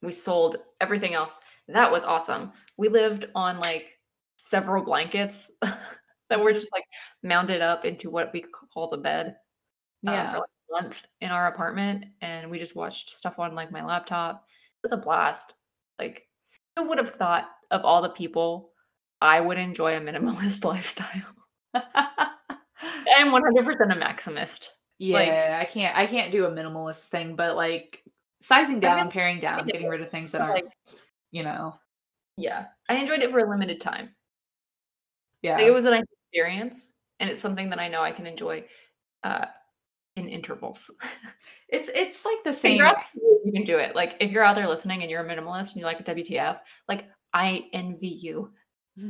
We 0.00 0.12
sold 0.12 0.56
everything 0.80 1.14
else. 1.14 1.40
That 1.68 1.90
was 1.90 2.04
awesome. 2.04 2.52
We 2.76 2.88
lived 2.88 3.26
on 3.34 3.60
like 3.60 3.98
several 4.36 4.84
blankets 4.84 5.50
that 6.30 6.40
were 6.40 6.52
just 6.52 6.70
like 6.72 6.84
mounded 7.22 7.60
up 7.60 7.84
into 7.84 8.10
what 8.10 8.32
we 8.32 8.44
called 8.72 8.90
the 8.90 8.96
bed 8.98 9.36
uh, 10.06 10.12
Yeah. 10.12 10.30
for 10.32 10.38
like 10.38 10.48
a 10.70 10.82
month 10.82 11.06
in 11.20 11.30
our 11.30 11.48
apartment, 11.48 12.06
and 12.20 12.50
we 12.50 12.58
just 12.58 12.76
watched 12.76 13.10
stuff 13.10 13.38
on 13.38 13.54
like 13.54 13.70
my 13.70 13.84
laptop. 13.84 14.44
It 14.48 14.90
was 14.90 14.92
a 14.92 14.96
blast. 15.02 15.52
Like, 15.98 16.26
who 16.76 16.88
would 16.88 16.98
have 16.98 17.10
thought 17.10 17.48
of 17.70 17.84
all 17.84 18.02
the 18.02 18.08
people 18.08 18.72
I 19.20 19.40
would 19.40 19.58
enjoy 19.58 19.96
a 19.96 20.00
minimalist 20.00 20.64
lifestyle? 20.64 21.22
I'm 21.74 23.28
100% 23.28 23.92
a 23.92 23.94
maximist. 23.96 24.68
Like, 25.00 25.26
Yeah, 25.28 25.58
I 25.60 25.64
can't 25.64 25.96
I 25.96 26.06
can't 26.06 26.32
do 26.32 26.46
a 26.46 26.50
minimalist 26.50 27.08
thing, 27.08 27.36
but 27.36 27.56
like 27.56 28.02
sizing 28.40 28.80
down, 28.80 28.96
really 28.98 29.10
paring 29.10 29.38
down, 29.40 29.66
getting 29.66 29.88
rid 29.88 30.00
of 30.00 30.10
things 30.10 30.32
that 30.32 30.40
aren't, 30.40 30.64
like, 30.64 30.72
you 31.30 31.42
know. 31.42 31.74
yeah, 32.36 32.66
I 32.88 32.96
enjoyed 32.96 33.22
it 33.22 33.30
for 33.30 33.38
a 33.38 33.48
limited 33.50 33.80
time. 33.80 34.14
Like, 35.42 35.66
it 35.66 35.70
was 35.72 35.86
a 35.86 35.90
nice 35.90 36.04
experience, 36.30 36.94
and 37.20 37.30
it's 37.30 37.40
something 37.40 37.70
that 37.70 37.80
I 37.80 37.88
know 37.88 38.02
I 38.02 38.12
can 38.12 38.26
enjoy 38.26 38.64
uh, 39.24 39.46
in 40.16 40.28
intervals. 40.28 40.90
It's 41.72 41.88
it's 41.94 42.26
like 42.26 42.44
the 42.44 42.52
same 42.52 42.76
you 43.14 43.40
you 43.46 43.50
can 43.50 43.64
do 43.64 43.78
it. 43.78 43.96
Like, 43.96 44.18
if 44.20 44.30
you're 44.30 44.44
out 44.44 44.56
there 44.56 44.68
listening 44.68 45.00
and 45.00 45.10
you're 45.10 45.24
a 45.24 45.26
minimalist 45.26 45.72
and 45.72 45.76
you 45.76 45.84
like 45.86 46.04
WTF, 46.04 46.58
like, 46.86 47.08
I 47.32 47.64
envy 47.72 48.08
you. 48.08 48.52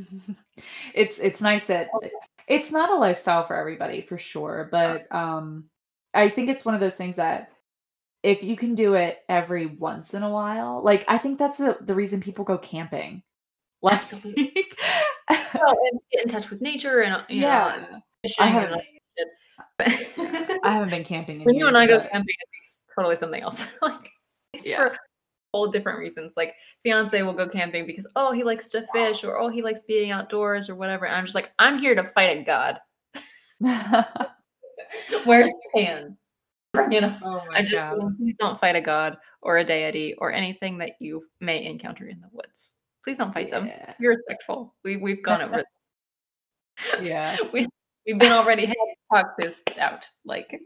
it's 0.93 1.19
it's 1.19 1.41
nice 1.41 1.67
that 1.67 1.89
Oh, 1.93 1.99
it's 2.47 2.71
not 2.71 2.89
a 2.89 2.95
lifestyle 2.95 3.43
for 3.43 3.57
everybody 3.57 3.99
for 3.99 4.17
sure, 4.17 4.69
but 4.71 5.13
um 5.13 5.65
I 6.13 6.29
think 6.29 6.49
it's 6.49 6.63
one 6.63 6.73
of 6.73 6.79
those 6.79 6.95
things 6.95 7.17
that 7.17 7.49
if 8.23 8.43
you 8.43 8.55
can 8.55 8.75
do 8.75 8.93
it 8.93 9.19
every 9.27 9.65
once 9.65 10.13
in 10.13 10.23
a 10.23 10.29
while, 10.29 10.81
like 10.81 11.03
I 11.09 11.17
think 11.17 11.37
that's 11.37 11.57
the 11.57 11.77
the 11.81 11.95
reason 11.95 12.21
people 12.21 12.45
go 12.45 12.57
camping. 12.57 13.23
Like 13.83 13.95
Absolutely. 13.95 14.53
Well, 15.29 15.77
and 15.91 15.99
get 16.11 16.23
in 16.23 16.29
touch 16.29 16.49
with 16.49 16.61
nature 16.61 17.01
and, 17.01 17.15
uh, 17.15 17.23
you 17.29 17.41
know, 17.41 17.47
Yeah. 17.47 17.99
I 18.39 18.47
haven't. 18.47 18.81
I 19.79 19.89
haven't 20.71 20.89
been 20.89 21.03
camping 21.03 21.39
in 21.41 21.45
When 21.45 21.55
you 21.55 21.67
and 21.67 21.77
I 21.77 21.85
go 21.85 21.99
but 21.99 22.11
camping, 22.11 22.35
it's 22.57 22.85
totally 22.95 23.15
something 23.15 23.41
else. 23.41 23.67
Like, 23.81 24.09
it's 24.53 24.67
Yeah. 24.67 24.89
for 24.89 24.97
all 25.51 25.67
different 25.67 25.99
reasons. 25.99 26.33
Like, 26.37 26.55
fiance 26.83 27.21
will 27.21 27.33
go 27.33 27.47
camping 27.47 27.85
because, 27.85 28.07
oh, 28.15 28.31
he 28.31 28.43
likes 28.43 28.69
to 28.69 28.85
fish 28.93 29.23
or, 29.23 29.37
oh, 29.39 29.49
he 29.49 29.61
likes 29.61 29.83
being 29.83 30.11
outdoors 30.11 30.69
or 30.69 30.75
whatever. 30.75 31.05
And 31.05 31.15
I'm 31.15 31.25
just 31.25 31.35
like, 31.35 31.51
I'm 31.59 31.79
here 31.79 31.95
to 31.95 32.03
fight 32.03 32.37
a 32.37 32.43
god. 32.43 32.79
Where's 35.25 35.49
your 35.73 35.85
hand? 35.85 36.17
Bring 36.73 36.93
it 36.93 37.03
on. 37.03 37.19
Oh 37.23 37.45
I 37.51 37.61
just 37.61 37.75
god. 37.75 38.17
please 38.17 38.33
don't 38.39 38.59
fight 38.59 38.75
a 38.75 38.81
god 38.81 39.17
or 39.41 39.57
a 39.57 39.63
deity 39.63 40.15
or 40.17 40.31
anything 40.31 40.79
that 40.79 40.93
you 40.99 41.23
may 41.39 41.63
encounter 41.65 42.07
in 42.07 42.19
the 42.19 42.29
woods. 42.31 42.75
Please 43.03 43.17
don't 43.17 43.33
fight 43.33 43.51
them. 43.51 43.69
Be 43.99 44.07
respectful. 44.07 44.73
We 44.83 44.97
we've 44.97 45.23
gone 45.23 45.41
over 45.41 45.57
this. 45.57 46.99
Yeah. 47.01 47.37
We 47.53 47.67
we've 48.05 48.19
been 48.19 48.31
already 48.31 48.65
had 48.65 48.75
to 49.13 49.23
this 49.39 49.61
out. 49.79 50.09
Like 50.25 50.59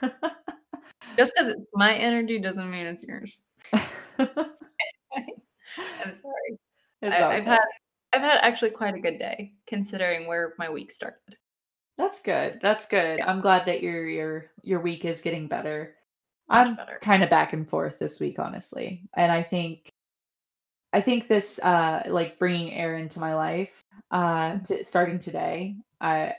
just 0.00 1.32
because 1.34 1.48
it's 1.48 1.60
my 1.74 1.94
energy 1.94 2.38
doesn't 2.38 2.70
mean 2.70 2.86
it's 2.86 3.02
yours. 3.04 3.36
I'm 3.72 3.80
sorry. 6.14 6.58
I, 7.02 7.24
i've 7.24 7.44
had 7.44 7.60
I've 8.12 8.22
had 8.22 8.38
actually 8.42 8.70
quite 8.70 8.94
a 8.94 9.00
good 9.00 9.18
day 9.18 9.52
considering 9.66 10.26
where 10.26 10.54
my 10.58 10.70
week 10.70 10.90
started. 10.90 11.36
That's 11.98 12.20
good. 12.20 12.58
That's 12.60 12.86
good. 12.86 13.18
Yeah. 13.18 13.30
I'm 13.30 13.40
glad 13.40 13.66
that 13.66 13.82
your 13.82 14.06
your 14.08 14.46
your 14.62 14.80
week 14.80 15.04
is 15.04 15.22
getting 15.22 15.48
better. 15.48 15.94
Much 16.48 16.68
I'm 16.68 16.76
better. 16.76 16.98
kind 17.02 17.22
of 17.22 17.30
back 17.30 17.52
and 17.52 17.68
forth 17.68 17.98
this 17.98 18.20
week, 18.20 18.38
honestly. 18.38 19.08
And 19.14 19.32
I 19.32 19.42
think 19.42 19.90
I 20.92 21.00
think 21.00 21.28
this 21.28 21.58
uh 21.62 22.02
like 22.08 22.38
bringing 22.38 22.72
air 22.72 22.96
in 22.96 23.08
to 23.10 23.20
my 23.20 23.34
life 23.34 23.80
uh 24.10 24.58
to 24.60 24.82
starting 24.84 25.18
today 25.18 25.74
uh 26.00 26.30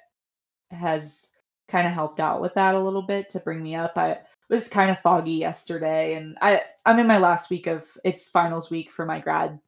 has 0.71 1.29
kind 1.67 1.85
of 1.87 1.93
helped 1.93 2.19
out 2.19 2.41
with 2.41 2.53
that 2.55 2.75
a 2.75 2.79
little 2.79 3.01
bit 3.01 3.29
to 3.29 3.39
bring 3.39 3.61
me 3.61 3.75
up. 3.75 3.97
I 3.97 4.19
was 4.49 4.69
kind 4.69 4.89
of 4.89 4.99
foggy 5.01 5.31
yesterday 5.33 6.13
and 6.15 6.37
I 6.41 6.61
I'm 6.85 6.99
in 6.99 7.07
my 7.07 7.17
last 7.17 7.49
week 7.49 7.67
of 7.67 7.85
it's 8.03 8.27
finals 8.29 8.69
week 8.69 8.89
for 8.91 9.05
my 9.05 9.19
grad 9.19 9.59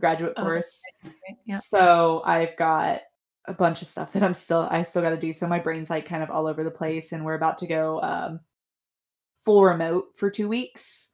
graduate 0.00 0.32
Oh, 0.36 0.42
course. 0.42 0.82
okay. 1.04 1.14
Yeah. 1.44 1.58
So 1.58 2.22
I've 2.24 2.56
got 2.56 3.02
a 3.46 3.52
bunch 3.52 3.82
of 3.82 3.88
stuff 3.88 4.12
that 4.14 4.22
I'm 4.22 4.32
still 4.32 4.66
I 4.70 4.82
still 4.82 5.02
got 5.02 5.10
to 5.10 5.16
do. 5.16 5.32
So 5.32 5.46
my 5.46 5.58
brain's 5.58 5.90
like 5.90 6.06
kind 6.06 6.22
of 6.22 6.30
all 6.30 6.46
over 6.46 6.64
the 6.64 6.70
place, 6.70 7.12
and 7.12 7.24
we're 7.24 7.34
about 7.34 7.58
to 7.58 7.66
go 7.66 8.00
um, 8.00 8.40
full 9.36 9.64
remote 9.64 10.06
for 10.14 10.30
two 10.30 10.48
weeks 10.48 11.08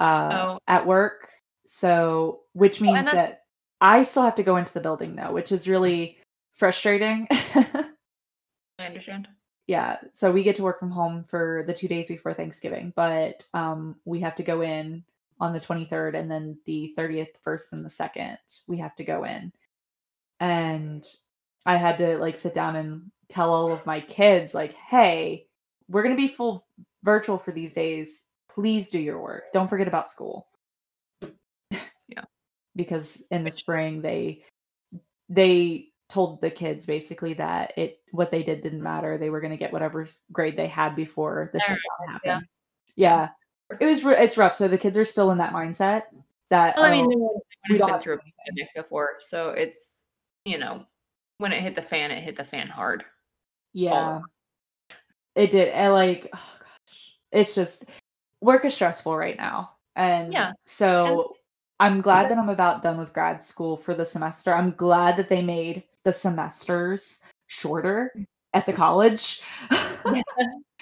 uh, 0.00 0.30
Oh. 0.32 0.58
at 0.68 0.84
work. 0.86 1.30
So 1.70 2.40
which 2.54 2.80
means 2.80 3.04
that's 3.04 3.12
that 3.12 3.42
I 3.82 4.02
still 4.02 4.22
have 4.22 4.34
to 4.36 4.42
go 4.42 4.56
into 4.56 4.72
the 4.72 4.80
building 4.80 5.16
though, 5.16 5.32
which 5.32 5.52
is 5.52 5.68
really 5.68 6.16
frustrating. 6.52 7.28
I 7.30 8.86
understand. 8.86 9.28
yeah, 9.66 9.98
so 10.10 10.32
we 10.32 10.42
get 10.42 10.56
to 10.56 10.62
work 10.62 10.80
from 10.80 10.90
home 10.90 11.20
for 11.20 11.64
the 11.66 11.74
2 11.74 11.86
days 11.86 12.08
before 12.08 12.32
Thanksgiving, 12.32 12.94
but 12.96 13.44
um 13.52 13.96
we 14.06 14.18
have 14.20 14.34
to 14.36 14.42
go 14.42 14.62
in 14.62 15.04
on 15.40 15.52
the 15.52 15.60
23rd 15.60 16.18
and 16.18 16.30
then 16.30 16.58
the 16.64 16.94
30th, 16.96 17.38
1st 17.46 17.72
and 17.72 17.84
the 17.84 17.90
2nd, 17.90 18.62
we 18.66 18.78
have 18.78 18.94
to 18.96 19.04
go 19.04 19.24
in. 19.24 19.52
And 20.40 21.04
I 21.66 21.76
had 21.76 21.98
to 21.98 22.16
like 22.16 22.38
sit 22.38 22.54
down 22.54 22.76
and 22.76 23.10
tell 23.28 23.52
all 23.52 23.72
of 23.72 23.84
my 23.84 24.00
kids 24.00 24.54
like, 24.54 24.72
"Hey, 24.72 25.46
we're 25.88 26.02
going 26.02 26.16
to 26.16 26.22
be 26.22 26.28
full 26.28 26.66
virtual 27.02 27.36
for 27.38 27.52
these 27.52 27.74
days. 27.74 28.24
Please 28.48 28.88
do 28.88 28.98
your 28.98 29.20
work. 29.20 29.52
Don't 29.52 29.68
forget 29.68 29.88
about 29.88 30.08
school." 30.08 30.46
Yeah. 32.78 32.84
because 32.84 33.22
in 33.30 33.44
the 33.44 33.50
spring 33.50 34.02
they 34.02 34.42
they 35.28 35.88
told 36.08 36.40
the 36.40 36.50
kids 36.50 36.86
basically 36.86 37.34
that 37.34 37.72
it 37.76 38.00
what 38.12 38.30
they 38.30 38.42
did 38.42 38.62
didn't 38.62 38.82
matter. 38.82 39.18
They 39.18 39.30
were 39.30 39.40
going 39.40 39.50
to 39.50 39.56
get 39.58 39.72
whatever 39.72 40.06
grade 40.32 40.56
they 40.56 40.68
had 40.68 40.96
before 40.96 41.50
the 41.52 41.60
shutdown 41.60 42.08
happened. 42.08 42.46
Yeah. 42.96 43.28
It 43.78 43.84
was 43.84 44.04
it's 44.04 44.38
rough. 44.38 44.54
So 44.54 44.68
the 44.68 44.78
kids 44.78 44.96
are 44.96 45.04
still 45.04 45.30
in 45.30 45.38
that 45.38 45.52
mindset 45.52 46.04
that 46.48 46.76
Well, 46.76 46.86
I 46.86 46.90
mean, 46.90 47.12
oh, 47.14 47.42
we 47.68 47.74
has 47.74 47.80
don't 47.80 47.90
been 47.90 48.00
through 48.00 48.14
a 48.14 48.18
pandemic 48.18 48.74
before, 48.74 49.16
so 49.20 49.50
it's 49.50 50.06
you 50.44 50.56
know, 50.56 50.84
when 51.36 51.52
it 51.52 51.60
hit 51.60 51.74
the 51.74 51.82
fan, 51.82 52.10
it 52.10 52.22
hit 52.22 52.36
the 52.36 52.44
fan 52.44 52.66
hard. 52.66 53.04
Yeah. 53.74 54.20
It 55.34 55.50
did. 55.50 55.68
And 55.68 55.92
like, 55.92 56.30
oh 56.34 56.56
gosh, 56.60 57.12
it's 57.30 57.54
just 57.54 57.84
work 58.40 58.64
is 58.64 58.74
stressful 58.74 59.14
right 59.14 59.36
now. 59.36 59.72
And 59.94 60.32
Yeah, 60.32 60.52
so 60.64 61.36
I'm 61.80 62.00
glad 62.00 62.28
that 62.30 62.38
I'm 62.38 62.48
about 62.48 62.82
done 62.82 62.98
with 62.98 63.12
grad 63.12 63.42
school 63.42 63.76
for 63.76 63.94
the 63.94 64.04
semester. 64.04 64.52
I'm 64.54 64.72
glad 64.72 65.16
that 65.16 65.28
they 65.28 65.42
made 65.42 65.84
the 66.04 66.12
semesters 66.12 67.20
shorter 67.46 68.12
at 68.54 68.66
the 68.66 68.72
college. 68.72 69.40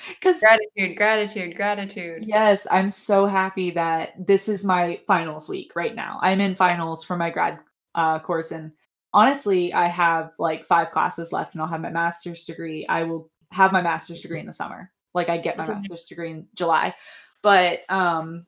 Because 0.09 0.41
Gratitude, 0.41 0.97
gratitude, 0.97 1.57
gratitude. 1.57 2.25
yes, 2.27 2.67
I'm 2.71 2.89
so 2.89 3.27
happy 3.27 3.71
that 3.73 4.15
this 4.27 4.49
is 4.49 4.65
my 4.65 5.01
finals 5.07 5.49
week 5.49 5.75
right 5.77 5.95
now. 5.95 6.19
I'm 6.23 6.41
in 6.41 6.55
finals 6.55 7.05
for 7.05 7.17
my 7.17 7.31
grad 7.31 7.59
uh, 7.95 8.19
course, 8.19 8.53
and 8.53 8.73
honestly, 9.13 9.73
I 9.73 9.87
have 9.89 10.35
like 10.39 10.65
five 10.65 10.91
classes 10.91 11.33
left, 11.33 11.55
and 11.55 11.63
I'll 11.63 11.69
have 11.69 11.81
my 11.81 11.91
master's 11.91 12.45
degree. 12.45 12.87
I 12.89 13.03
will 13.03 13.31
have 13.53 13.73
my 13.73 13.83
master's 13.83 14.21
degree 14.21 14.41
in 14.41 14.47
the 14.47 14.53
summer. 14.53 14.93
Like 15.15 15.31
I 15.31 15.39
get 15.39 15.57
my 15.57 15.63
That's 15.63 15.71
amazing. 15.71 15.91
master's 15.91 16.05
degree 16.09 16.31
in 16.31 16.47
July, 16.55 16.95
but 17.43 17.81
um, 17.91 18.45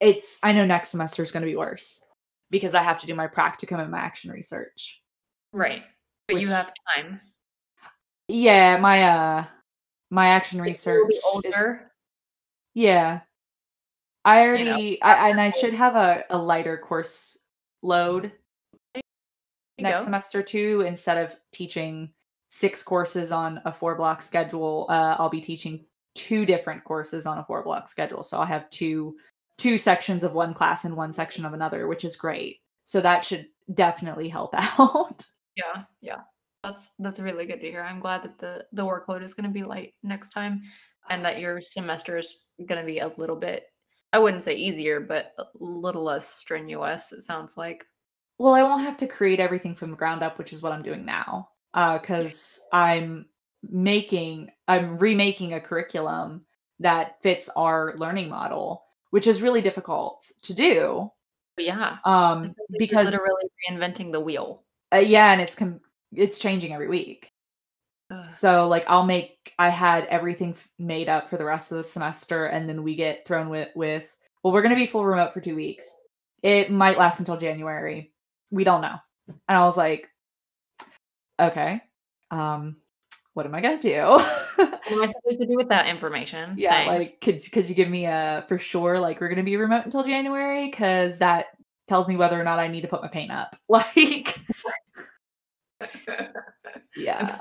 it's 0.00 0.38
I 0.42 0.52
know 0.52 0.66
next 0.66 0.90
semester 0.90 1.22
is 1.22 1.32
going 1.32 1.44
to 1.44 1.50
be 1.50 1.56
worse 1.56 2.02
because 2.50 2.74
I 2.74 2.82
have 2.82 2.98
to 3.00 3.06
do 3.06 3.14
my 3.14 3.26
practicum 3.26 3.80
and 3.80 3.90
my 3.90 3.98
action 3.98 4.30
research. 4.30 5.00
Right. 5.52 5.84
But 6.28 6.40
you 6.40 6.48
have 6.48 6.72
time. 6.96 7.20
Yeah, 8.28 8.76
my 8.78 9.02
uh, 9.02 9.44
my 10.10 10.28
action 10.28 10.60
research 10.60 11.06
you'll 11.08 11.40
is 11.40 11.54
older. 11.54 11.92
Yeah. 12.74 13.20
I 14.24 14.42
You 14.42 14.64
know, 14.64 14.70
already 14.72 15.02
I 15.02 15.28
and 15.30 15.40
I 15.40 15.50
should 15.50 15.72
have 15.72 15.94
a, 15.94 16.24
a 16.30 16.38
lighter 16.38 16.76
course 16.76 17.38
load 17.82 18.32
next 19.78 20.00
go. 20.00 20.04
semester 20.04 20.42
too. 20.42 20.82
Instead 20.86 21.18
of 21.24 21.36
teaching 21.52 22.10
six 22.48 22.82
courses 22.82 23.30
on 23.30 23.60
a 23.64 23.72
four 23.72 23.94
block 23.94 24.22
schedule, 24.22 24.86
uh, 24.88 25.16
I'll 25.18 25.28
be 25.28 25.40
teaching 25.40 25.84
two 26.14 26.44
different 26.44 26.82
courses 26.82 27.24
on 27.24 27.38
a 27.38 27.44
four 27.44 27.62
block 27.62 27.88
schedule. 27.88 28.22
So 28.24 28.38
I'll 28.38 28.46
have 28.46 28.68
two 28.70 29.14
two 29.58 29.78
sections 29.78 30.24
of 30.24 30.34
one 30.34 30.54
class 30.54 30.84
and 30.84 30.96
one 30.96 31.12
section 31.12 31.44
of 31.44 31.54
another, 31.54 31.86
which 31.86 32.04
is 32.04 32.16
great. 32.16 32.60
So 32.84 33.00
that 33.00 33.24
should 33.24 33.46
definitely 33.72 34.28
help 34.28 34.54
out. 34.78 35.24
Yeah, 35.56 35.84
yeah. 36.00 36.20
That's 36.62 36.90
that's 36.98 37.20
really 37.20 37.46
good 37.46 37.60
to 37.60 37.70
hear. 37.70 37.82
I'm 37.82 38.00
glad 38.00 38.24
that 38.24 38.38
the 38.38 38.64
the 38.72 38.84
workload 38.84 39.22
is 39.22 39.34
going 39.34 39.48
to 39.48 39.54
be 39.54 39.62
light 39.62 39.94
next 40.02 40.30
time 40.30 40.62
and 41.08 41.24
that 41.24 41.38
your 41.38 41.60
semester 41.60 42.16
is 42.16 42.48
going 42.66 42.80
to 42.80 42.86
be 42.86 42.98
a 42.98 43.12
little 43.16 43.36
bit 43.36 43.66
I 44.12 44.18
wouldn't 44.18 44.42
say 44.42 44.54
easier, 44.54 44.98
but 44.98 45.32
a 45.38 45.44
little 45.58 46.02
less 46.02 46.26
strenuous 46.26 47.12
it 47.12 47.20
sounds 47.20 47.58
like. 47.58 47.84
Well, 48.38 48.54
I 48.54 48.62
won't 48.62 48.80
have 48.80 48.96
to 48.98 49.06
create 49.06 49.40
everything 49.40 49.74
from 49.74 49.90
the 49.90 49.96
ground 49.96 50.22
up, 50.22 50.38
which 50.38 50.54
is 50.54 50.62
what 50.62 50.72
I'm 50.72 50.82
doing 50.82 51.04
now. 51.04 51.50
Uh, 51.74 51.98
because 51.98 52.58
I'm 52.72 53.26
making, 53.62 54.52
I'm 54.68 54.96
remaking 54.96 55.52
a 55.52 55.60
curriculum 55.60 56.46
that 56.80 57.20
fits 57.22 57.50
our 57.56 57.94
learning 57.98 58.30
model, 58.30 58.85
which 59.10 59.26
is 59.26 59.42
really 59.42 59.60
difficult 59.60 60.22
to 60.42 60.54
do. 60.54 61.10
Yeah, 61.58 61.96
Um, 62.04 62.44
it 62.44 62.46
sounds 62.48 62.56
like 62.70 62.78
because 62.78 63.10
literally 63.12 63.44
reinventing 63.70 64.12
the 64.12 64.20
wheel. 64.20 64.62
uh, 64.94 64.98
yeah, 64.98 65.32
and 65.32 65.40
it's 65.40 65.54
com- 65.54 65.80
it's 66.12 66.38
changing 66.38 66.72
every 66.72 66.88
week. 66.88 67.32
Ugh. 68.10 68.22
So 68.22 68.68
like 68.68 68.84
I'll 68.88 69.04
make 69.06 69.52
I 69.58 69.68
had 69.68 70.04
everything 70.06 70.50
f- 70.50 70.68
made 70.78 71.08
up 71.08 71.28
for 71.28 71.36
the 71.38 71.44
rest 71.44 71.72
of 71.72 71.78
the 71.78 71.82
semester 71.82 72.46
and 72.46 72.68
then 72.68 72.82
we 72.84 72.94
get 72.94 73.26
thrown 73.26 73.48
with 73.48 73.68
with 73.74 74.16
well 74.42 74.52
we're 74.54 74.62
going 74.62 74.74
to 74.74 74.80
be 74.80 74.86
full 74.86 75.04
remote 75.04 75.32
for 75.32 75.40
2 75.40 75.56
weeks. 75.56 75.92
It 76.42 76.70
might 76.70 76.98
last 76.98 77.18
until 77.18 77.36
January. 77.36 78.12
We 78.52 78.62
don't 78.62 78.80
know. 78.82 78.94
And 79.28 79.58
I 79.58 79.64
was 79.64 79.76
like 79.76 80.08
okay. 81.40 81.80
Um 82.30 82.76
what 83.36 83.44
am 83.44 83.54
I 83.54 83.60
going 83.60 83.78
to 83.78 83.88
do? 83.88 84.02
What 84.88 84.92
am 84.98 85.02
I 85.02 85.06
supposed 85.06 85.40
to 85.40 85.46
do 85.46 85.56
with 85.56 85.68
that 85.68 85.88
information? 85.88 86.54
yeah, 86.56 86.86
Thanks. 86.86 87.04
like 87.12 87.20
could 87.20 87.52
could 87.52 87.68
you 87.68 87.74
give 87.74 87.88
me 87.88 88.06
a 88.06 88.44
for 88.48 88.56
sure 88.56 89.00
like 89.00 89.20
we're 89.20 89.26
going 89.28 89.36
to 89.36 89.42
be 89.42 89.56
remote 89.56 89.84
until 89.84 90.04
January 90.04 90.70
cuz 90.70 91.18
that 91.18 91.46
tells 91.88 92.06
me 92.06 92.16
whether 92.16 92.40
or 92.40 92.44
not 92.44 92.60
I 92.60 92.68
need 92.68 92.82
to 92.82 92.88
put 92.88 93.02
my 93.02 93.08
paint 93.08 93.32
up. 93.32 93.56
Like 93.68 94.38
yeah. 96.96 97.38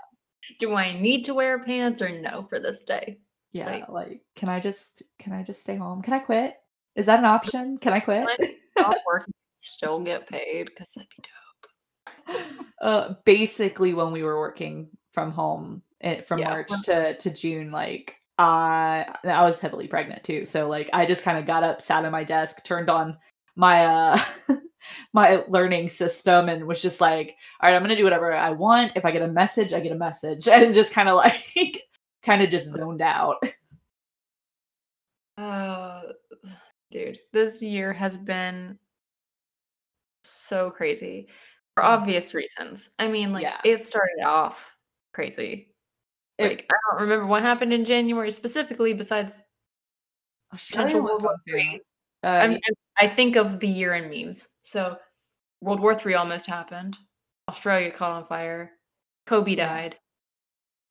do 0.59 0.75
I 0.75 0.99
need 0.99 1.25
to 1.25 1.33
wear 1.35 1.59
pants 1.63 2.01
or 2.01 2.09
no 2.09 2.45
for 2.49 2.59
this 2.59 2.83
day? 2.83 3.19
Yeah, 3.53 3.69
Like- 3.69 3.89
like, 3.89 4.21
can 4.35 4.49
I 4.49 4.59
just 4.59 5.03
can 5.19 5.31
I 5.31 5.43
just 5.43 5.61
stay 5.61 5.75
home? 5.77 6.01
Can 6.01 6.13
I 6.13 6.19
quit? 6.19 6.55
Is 6.95 7.05
that 7.05 7.19
an 7.19 7.25
option? 7.25 7.77
Can 7.77 7.93
I 7.93 7.99
quit? 7.99 8.27
Not 8.77 8.97
work, 9.05 9.23
and 9.25 9.33
still 9.55 9.99
get 9.99 10.27
paid 10.27 10.65
because 10.65 10.91
that'd 10.91 11.09
be 11.15 11.23
dope. 11.23 12.41
uh, 12.81 13.13
basically, 13.23 13.93
when 13.93 14.11
we 14.11 14.23
were 14.23 14.39
working 14.39 14.89
from 15.13 15.31
home 15.31 15.81
eh, 16.01 16.21
from 16.21 16.39
Yeah. 16.39 16.49
March 16.49 16.71
to 16.85 17.15
to 17.17 17.29
June, 17.31 17.71
like 17.71 18.15
I 18.37 19.05
I 19.23 19.43
was 19.43 19.59
heavily 19.59 19.87
pregnant 19.87 20.23
too, 20.23 20.45
so 20.45 20.67
like 20.69 20.89
I 20.93 21.05
just 21.05 21.23
kind 21.23 21.37
of 21.37 21.45
got 21.45 21.63
up, 21.63 21.81
sat 21.81 22.05
at 22.05 22.11
my 22.11 22.23
desk, 22.23 22.63
turned 22.63 22.89
on 22.89 23.17
my 23.55 23.85
uh 23.85 24.19
my 25.13 25.43
learning 25.47 25.87
system, 25.89 26.49
and 26.49 26.65
was 26.67 26.81
just 26.81 27.01
like, 27.01 27.35
all 27.61 27.69
right, 27.69 27.75
I'm 27.75 27.81
gonna 27.83 27.95
do 27.95 28.03
whatever 28.03 28.33
I 28.33 28.51
want. 28.51 28.95
If 28.97 29.05
I 29.05 29.11
get 29.11 29.21
a 29.23 29.27
message, 29.27 29.73
I 29.73 29.79
get 29.79 29.91
a 29.93 29.95
message, 29.95 30.47
and 30.49 30.73
just 30.73 30.93
kind 30.93 31.09
of 31.09 31.15
like 31.17 31.81
kind 32.23 32.41
of 32.41 32.49
just 32.49 32.73
zoned 32.73 33.01
out. 33.01 33.37
Uh, 35.37 36.01
dude, 36.91 37.19
this 37.33 37.61
year 37.61 37.93
has 37.93 38.17
been 38.17 38.77
so 40.23 40.71
crazy 40.71 41.27
for 41.75 41.83
Mm. 41.83 41.87
obvious 41.87 42.33
reasons. 42.33 42.89
I 42.99 43.07
mean, 43.07 43.31
like 43.33 43.43
Yeah. 43.43 43.59
it 43.63 43.85
started 43.85 44.23
off 44.25 44.75
crazy. 45.13 45.74
It- 46.37 46.47
Like 46.49 46.65
I 46.71 46.75
don't 46.91 47.01
remember 47.01 47.25
what 47.25 47.41
happened 47.43 47.73
in 47.73 47.85
January 47.85 48.31
specifically, 48.31 48.93
besides 48.93 49.41
potential 50.51 51.01
World 51.01 51.23
War. 51.23 51.35
Three. 51.47 51.81
Uh, 52.23 52.27
I'm- 52.27 52.51
y- 52.51 52.61
I'm- 52.65 52.75
I 52.97 53.07
think 53.07 53.35
of 53.35 53.59
the 53.59 53.67
year 53.67 53.93
in 53.93 54.09
memes. 54.09 54.49
So 54.61 54.97
World 55.61 55.79
War 55.79 55.95
Three 55.95 56.13
almost 56.15 56.47
happened. 56.47 56.97
Australia 57.49 57.91
caught 57.91 58.11
on 58.11 58.25
fire. 58.25 58.71
Kobe 59.25 59.51
Yeah. 59.55 59.67
died. 59.67 59.99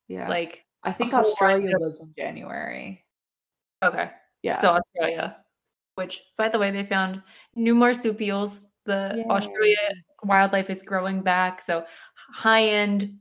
yeah, 0.09 0.28
Like 0.28 0.66
I 0.82 0.92
think 0.92 1.14
Australia 1.14 1.78
was 1.78 2.01
in 2.03 2.12
January. 2.16 3.05
okay, 3.82 4.11
Yeah. 4.42 4.59
so 4.59 4.68
Australia, 4.70 5.42
which 5.95 6.22
by 6.36 6.49
the 6.51 6.59
way 6.59 6.70
they 6.70 6.84
found 6.84 7.22
new 7.55 7.74
marsupials. 7.74 8.61
The 8.84 9.24
Australia 9.30 9.78
wildlife 10.24 10.68
is 10.68 10.82
growing 10.82 11.22
back. 11.22 11.62
So 11.62 11.86
high 12.34 12.64
end 12.64 13.18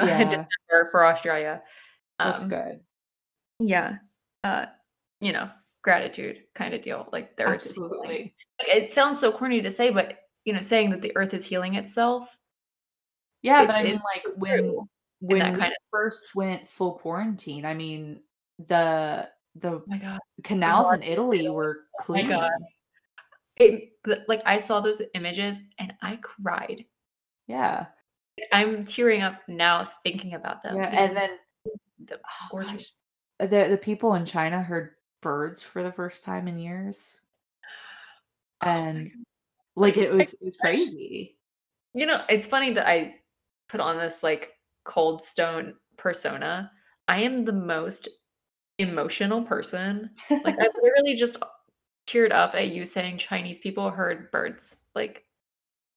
Yeah. 0.06 0.24
December 0.24 0.88
for 0.90 1.04
Australia. 1.06 1.62
That's 2.18 2.42
Um, 2.44 2.48
good. 2.48 2.80
Yeah. 3.58 3.96
Uh, 4.44 4.66
you 5.20 5.32
know, 5.32 5.50
gratitude 5.82 6.42
kind 6.54 6.74
of 6.74 6.82
deal. 6.82 7.08
Like 7.12 7.36
the 7.36 7.42
healing. 7.44 7.54
Absolutely. 7.54 8.34
Like, 8.58 8.76
it 8.76 8.92
sounds 8.92 9.20
so 9.20 9.32
corny 9.32 9.60
to 9.62 9.70
say, 9.70 9.90
but 9.90 10.18
you 10.44 10.52
know, 10.52 10.60
saying 10.60 10.90
that 10.90 11.02
the 11.02 11.12
earth 11.16 11.34
is 11.34 11.44
healing 11.44 11.74
itself. 11.74 12.36
Yeah, 13.42 13.62
it- 13.62 13.66
but 13.66 13.76
I 13.76 13.82
mean, 13.84 14.00
like 14.04 14.24
when 14.36 14.76
when 15.20 15.38
that 15.40 15.52
we 15.52 15.58
kind 15.60 15.72
of 15.72 15.78
first 15.90 16.34
went 16.34 16.68
full 16.68 16.94
quarantine, 16.98 17.64
I 17.66 17.74
mean 17.74 18.20
the 18.58 19.28
the 19.56 19.70
oh 19.72 19.82
my 19.86 19.98
god. 19.98 20.18
canals 20.44 20.92
in 20.92 21.02
Italy 21.02 21.48
were 21.48 21.80
clean. 21.98 22.28
God. 22.28 22.50
It, 23.56 23.92
like 24.28 24.40
I 24.46 24.56
saw 24.56 24.80
those 24.80 25.02
images 25.14 25.62
and 25.78 25.92
I 26.00 26.16
cried. 26.22 26.86
Yeah, 27.46 27.86
I'm 28.52 28.84
tearing 28.84 29.22
up 29.22 29.40
now 29.48 29.88
thinking 30.02 30.34
about 30.34 30.62
them. 30.62 30.76
yeah, 30.76 30.88
and 30.88 31.16
then 31.16 31.30
the 32.04 32.16
oh, 32.16 32.46
scorches. 32.46 33.04
gosh, 33.40 33.48
uh, 33.48 33.50
the 33.50 33.70
the 33.70 33.78
people 33.78 34.14
in 34.14 34.24
China 34.24 34.62
heard 34.62 34.90
birds 35.20 35.62
for 35.62 35.82
the 35.82 35.92
first 35.92 36.24
time 36.24 36.48
in 36.48 36.58
years, 36.58 37.20
Oh 38.62 38.68
and 38.68 39.10
like 39.76 39.96
it 39.96 40.12
was 40.12 40.34
it 40.34 40.44
was 40.44 40.56
crazy. 40.56 41.36
You 41.94 42.06
know, 42.06 42.22
it's 42.28 42.46
funny 42.46 42.72
that 42.74 42.88
I 42.88 43.16
put 43.68 43.80
on 43.80 43.98
this 43.98 44.22
like 44.22 44.52
cold 44.84 45.22
stone 45.22 45.74
persona. 45.96 46.70
I 47.08 47.22
am 47.22 47.44
the 47.44 47.52
most 47.52 48.08
emotional 48.78 49.42
person. 49.42 50.10
Like 50.30 50.56
I 50.58 50.68
literally 50.82 51.16
just 51.16 51.36
teared 52.06 52.32
up 52.32 52.54
at 52.54 52.70
you 52.70 52.84
saying 52.84 53.18
Chinese 53.18 53.58
people 53.58 53.90
heard 53.90 54.30
birds. 54.30 54.78
Like 54.94 55.24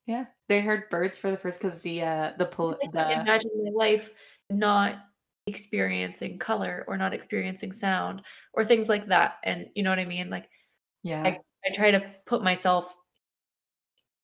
yeah, 0.05 0.25
they 0.53 0.61
heard 0.61 0.87
birds 0.91 1.17
for 1.17 1.31
the 1.31 1.37
first 1.37 1.59
because 1.59 1.81
the 1.81 2.03
uh 2.03 2.31
the 2.37 2.45
pol- 2.45 2.77
the 2.91 3.21
imagine 3.21 3.49
my 3.63 3.71
life 3.73 4.11
not 4.51 4.99
experiencing 5.47 6.37
color 6.37 6.85
or 6.87 6.95
not 6.95 7.13
experiencing 7.13 7.71
sound 7.71 8.21
or 8.53 8.63
things 8.63 8.87
like 8.87 9.07
that. 9.07 9.37
And 9.43 9.67
you 9.73 9.81
know 9.81 9.89
what 9.89 9.99
I 9.99 10.05
mean? 10.05 10.29
Like 10.29 10.47
yeah 11.01 11.23
I, 11.23 11.39
I 11.65 11.73
try 11.73 11.89
to 11.91 12.05
put 12.27 12.43
myself 12.43 12.95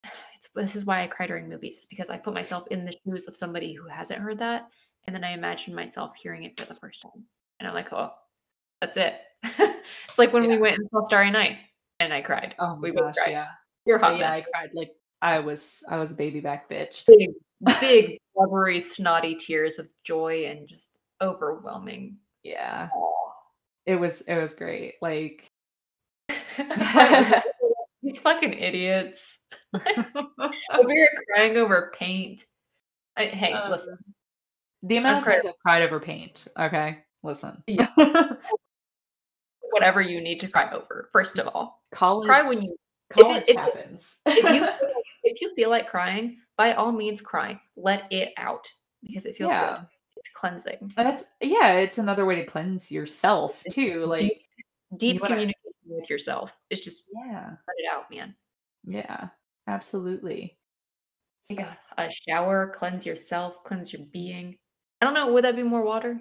it's 0.36 0.50
this 0.54 0.76
is 0.76 0.86
why 0.86 1.02
I 1.02 1.08
cry 1.08 1.26
during 1.26 1.50
movies, 1.50 1.78
is 1.78 1.86
because 1.88 2.12
I 2.12 2.18
put 2.18 2.36
myself 2.36 2.68
in 2.70 2.86
the 2.86 2.94
shoes 3.04 3.28
of 3.28 3.36
somebody 3.36 3.74
who 3.74 3.88
hasn't 3.88 4.22
heard 4.22 4.38
that. 4.38 4.68
And 5.08 5.16
then 5.16 5.24
I 5.24 5.32
imagine 5.32 5.74
myself 5.74 6.14
hearing 6.22 6.44
it 6.44 6.60
for 6.60 6.68
the 6.68 6.76
first 6.76 7.02
time. 7.02 7.24
And 7.60 7.68
I'm 7.68 7.74
like, 7.74 7.92
oh, 7.92 8.12
that's 8.82 8.98
it. 8.98 9.16
it's 9.44 10.20
like 10.20 10.32
when 10.32 10.48
we 10.48 10.60
went 10.60 10.78
and 10.78 10.88
saw 10.92 11.04
Starry 11.06 11.32
Night 11.32 11.58
and 12.00 12.14
I 12.14 12.22
cried. 12.22 12.54
oh 12.60 12.76
my 12.76 12.82
we 12.82 12.92
gosh 12.92 13.16
cried. 13.16 13.32
yeah 13.32 13.48
You're 13.86 13.98
hot 13.98 14.20
yeah. 14.20 14.32
I 14.32 14.42
cried 14.42 14.70
like 14.74 14.92
I 15.22 15.40
was 15.40 15.84
I 15.90 15.98
was 15.98 16.12
a 16.12 16.16
baby 16.16 16.40
back 16.40 16.70
bitch 16.70 17.06
Big, 17.06 17.30
big, 17.80 18.18
rubbery, 18.36 18.80
snotty 18.80 19.36
tears 19.36 19.80
of 19.80 19.88
joy 20.04 20.46
and 20.46 20.68
just 20.68 21.00
overwhelming 21.22 22.18
yeah 22.44 22.88
it 23.86 23.96
was 23.96 24.22
it 24.22 24.36
was 24.38 24.54
great 24.54 24.96
like 25.02 25.48
I 26.30 27.20
was 27.20 27.32
like, 27.32 27.44
These 28.02 28.20
fucking 28.20 28.54
idiots. 28.54 29.40
Over 29.76 30.90
here 30.90 31.10
crying 31.28 31.58
over 31.58 31.92
paint. 32.00 32.46
I, 33.18 33.26
hey, 33.26 33.52
Um, 33.52 33.72
listen. 33.72 33.98
the 34.84 34.96
amount 34.98 35.18
of 35.18 35.26
times 35.26 35.44
I've 35.46 35.60
cried 35.60 35.82
over 35.84 36.00
paint 36.00 36.48
okay 36.58 37.00
listen 37.24 37.62
Yeah. 37.68 37.88
Whatever 39.72 40.02
you 40.02 40.22
need 40.22 40.40
to 40.40 40.48
cry 40.48 40.72
over, 40.72 41.10
first 41.12 41.38
of 41.38 41.48
all. 41.54 41.84
college 41.92 42.28
Cry 42.28 42.42
when 42.48 42.62
you 42.62 42.76
college 43.12 43.44
if 43.44 43.50
it- 43.50 43.58
happens 43.58 44.18
if 44.26 44.44
you 44.44 44.89
if 45.40 45.42
you 45.42 45.56
feel 45.56 45.70
like 45.70 45.90
crying, 45.90 46.38
by 46.58 46.74
all 46.74 46.92
means 46.92 47.22
cry. 47.22 47.60
Let 47.78 48.12
it 48.12 48.34
out 48.38 48.68
because 49.02 49.26
it 49.26 49.36
feels 49.38 49.52
Yeah. 49.52 49.78
good. 49.78 49.88
It's 50.18 50.30
cleansing. 50.34 50.78
And 50.82 51.08
that's 51.08 51.24
yeah 51.42 51.74
it's 51.76 51.98
another 51.98 52.26
way 52.26 52.36
to 52.36 52.46
cleanse 52.46 52.92
yourself 52.92 53.64
too 53.72 54.06
like 54.06 54.42
Deep 54.98 55.22
communication 55.24 55.56
with 55.86 56.10
yourself. 56.10 56.54
It's 56.70 56.82
just 56.84 57.04
yeah 57.14 57.52
let 57.68 57.76
it 57.78 57.90
out, 57.92 58.12
man. 58.12 58.36
yeah 58.84 59.30
absolutely 59.68 60.58
Take 61.48 61.60
So- 61.60 61.64
a, 61.98 62.02
a 62.02 62.06
uh, 62.06 62.10
shower, 62.28 62.68
cleanse 62.76 63.06
yourself, 63.06 63.64
cleanse 63.64 63.94
your 63.94 64.06
being. 64.12 64.58
I 65.00 65.06
don't 65.06 65.14
know. 65.14 65.32
Would 65.32 65.46
that 65.46 65.56
be 65.56 65.64
more 65.64 65.84
water? 65.84 66.20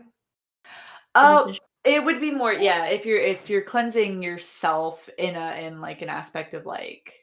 oh 1.17 1.53
It 1.85 2.05
would 2.05 2.21
be 2.21 2.31
more, 2.31 2.53
yeah, 2.53 2.87
if 2.87 3.05
you're 3.07 3.19
if 3.19 3.51
you're 3.51 3.63
cleansing 3.63 4.23
yourself 4.23 5.09
in 5.19 5.35
a 5.35 5.67
in 5.67 5.81
like 5.81 6.03
an 6.03 6.09
aspect 6.09 6.55
of 6.55 6.67
like 6.67 7.15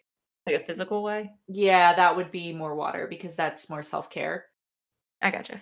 like 0.46 0.62
a 0.62 0.66
physical 0.66 1.04
way. 1.04 1.32
yeah, 1.48 1.94
that 1.94 2.16
would 2.16 2.32
be 2.32 2.54
more 2.54 2.76
water 2.76 3.08
because 3.10 3.36
that's 3.36 3.70
more 3.70 3.82
self-care. 3.82 4.46
I 5.22 5.32
gotcha. 5.32 5.62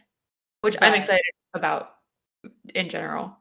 Which 0.62 0.76
I'm 0.82 0.94
excited 0.94 1.22
about 1.54 1.96
in 2.74 2.90
general. 2.90 3.38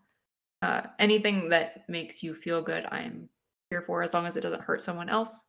Uh, 0.60 0.82
anything 0.98 1.48
that 1.48 1.88
makes 1.88 2.22
you 2.22 2.34
feel 2.34 2.62
good, 2.62 2.86
I'm 2.86 3.28
here 3.70 3.82
for 3.82 4.02
as 4.02 4.14
long 4.14 4.26
as 4.26 4.36
it 4.36 4.42
doesn't 4.42 4.62
hurt 4.62 4.82
someone 4.82 5.08
else. 5.08 5.46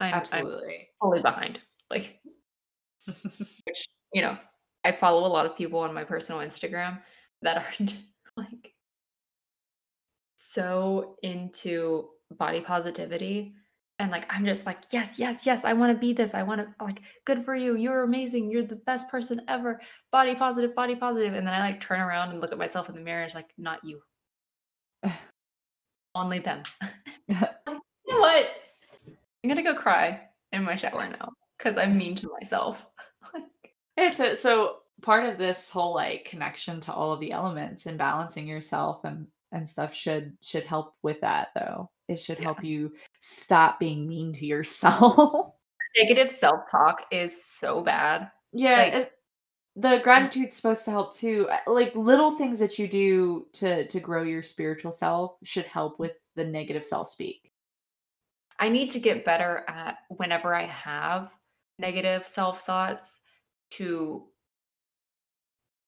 I'm, 0.00 0.08
I'm 0.08 0.20
Absolutely. 0.20 0.88
fully 1.00 1.22
behind. 1.22 1.60
Like, 1.90 2.20
which, 3.06 3.88
you 4.12 4.22
know, 4.22 4.36
I 4.84 4.92
follow 4.92 5.26
a 5.26 5.28
lot 5.32 5.46
of 5.46 5.56
people 5.56 5.80
on 5.80 5.94
my 5.94 6.04
personal 6.04 6.40
Instagram 6.40 7.00
that 7.42 7.56
are 7.56 7.86
like 8.36 8.74
so 10.36 11.16
into 11.22 12.08
body 12.30 12.60
positivity. 12.60 13.54
And 14.00 14.10
like, 14.10 14.24
I'm 14.30 14.46
just 14.46 14.64
like, 14.64 14.78
yes, 14.90 15.18
yes, 15.18 15.44
yes, 15.44 15.66
I 15.66 15.74
want 15.74 15.92
to 15.92 15.98
be 15.98 16.14
this. 16.14 16.32
I 16.32 16.42
want 16.42 16.62
to, 16.62 16.84
like, 16.84 17.02
good 17.26 17.44
for 17.44 17.54
you. 17.54 17.76
You're 17.76 18.02
amazing. 18.02 18.50
You're 18.50 18.64
the 18.64 18.76
best 18.76 19.10
person 19.10 19.42
ever. 19.46 19.78
Body 20.10 20.34
positive, 20.34 20.74
body 20.74 20.96
positive. 20.96 21.34
And 21.34 21.46
then 21.46 21.52
I 21.52 21.60
like 21.60 21.82
turn 21.82 22.00
around 22.00 22.30
and 22.30 22.40
look 22.40 22.50
at 22.50 22.56
myself 22.56 22.88
in 22.88 22.94
the 22.94 23.02
mirror. 23.02 23.20
And 23.20 23.26
it's 23.26 23.34
like, 23.34 23.50
not 23.58 23.84
you. 23.84 24.00
Only 26.14 26.38
them. 26.38 26.62
you 27.28 27.36
know 27.36 28.20
what? 28.20 28.46
I'm 29.44 29.54
to 29.54 29.62
go 29.62 29.74
cry 29.74 30.20
in 30.52 30.64
my 30.64 30.76
shower 30.76 31.06
now 31.06 31.32
because 31.58 31.76
I'm 31.76 31.96
mean 31.96 32.14
to 32.16 32.30
myself. 32.40 32.86
Yeah, 33.98 34.08
so 34.08 34.32
so 34.32 34.78
part 35.02 35.26
of 35.26 35.36
this 35.36 35.68
whole 35.68 35.94
like 35.94 36.24
connection 36.24 36.80
to 36.82 36.92
all 36.92 37.12
of 37.12 37.20
the 37.20 37.32
elements 37.32 37.84
and 37.84 37.98
balancing 37.98 38.46
yourself 38.46 39.04
and 39.04 39.26
and 39.52 39.68
stuff 39.68 39.92
should 39.92 40.38
should 40.40 40.64
help 40.64 40.94
with 41.02 41.20
that 41.20 41.48
though. 41.54 41.90
It 42.10 42.18
should 42.18 42.38
Yeah. 42.38 42.44
help 42.44 42.64
you 42.64 42.92
stop 43.20 43.78
being 43.78 44.06
mean 44.08 44.32
to 44.34 44.44
yourself. 44.46 45.54
Negative 45.96 46.30
self 46.30 46.70
talk 46.70 47.06
is 47.10 47.42
so 47.44 47.80
bad. 47.82 48.30
yeah, 48.52 48.76
Like- 48.82 48.94
it- 48.94 49.12
the 49.76 49.98
gratitude's 49.98 50.56
supposed 50.56 50.84
to 50.84 50.90
help 50.90 51.14
too. 51.14 51.48
Uh, 51.48 51.58
Like 51.72 51.94
little 51.94 52.32
things 52.32 52.58
that 52.58 52.78
you 52.78 52.88
do 52.88 53.46
to 53.54 53.86
to 53.86 54.00
grow 54.00 54.24
your 54.24 54.42
spiritual 54.42 54.90
self 54.90 55.36
should 55.44 55.64
help 55.66 55.98
with 56.00 56.20
the 56.34 56.44
negative 56.44 56.84
self 56.84 57.06
speak. 57.08 57.52
I 58.58 58.68
need 58.68 58.90
to 58.90 58.98
get 59.00 59.24
better 59.24 59.64
at 59.68 59.98
whenever 60.08 60.54
I 60.54 60.64
have 60.66 61.32
negative 61.78 62.26
self 62.26 62.66
thoughts 62.66 63.20
to 63.70 64.26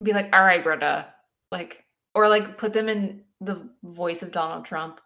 be 0.02 0.12
like, 0.12 0.30
all 0.32 0.44
right, 0.44 0.62
Brenda, 0.62 1.12
like, 1.50 1.84
or 2.14 2.28
like 2.28 2.56
put 2.58 2.72
them 2.72 2.88
in 2.88 3.24
the 3.40 3.68
voice 3.82 4.22
of 4.22 4.30
Donald 4.32 4.64
Trump. 4.64 5.00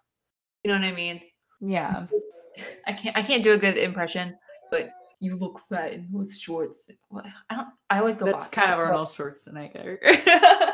You 0.67 0.73
know 0.73 0.81
what 0.81 0.89
I 0.89 0.93
mean? 0.97 1.21
Yeah. 1.61 2.07
I 2.89 2.93
can't 2.93 3.17
I 3.17 3.23
can't 3.23 3.41
do 3.41 3.53
a 3.53 3.57
good 3.57 3.77
impression, 3.77 4.37
but 4.69 4.91
you 5.21 5.37
look 5.37 5.61
fat 5.61 5.93
in 5.93 6.09
those 6.13 6.41
shorts. 6.41 6.91
I 7.15 7.55
don't 7.55 7.69
I 7.89 8.01
always 8.01 8.17
go 8.17 8.25
That's 8.27 8.47
Boston. 8.47 8.63
kind 8.63 8.73
of 8.73 8.81
Arnold 8.81 9.07
Schwarzenegger. 9.07 9.99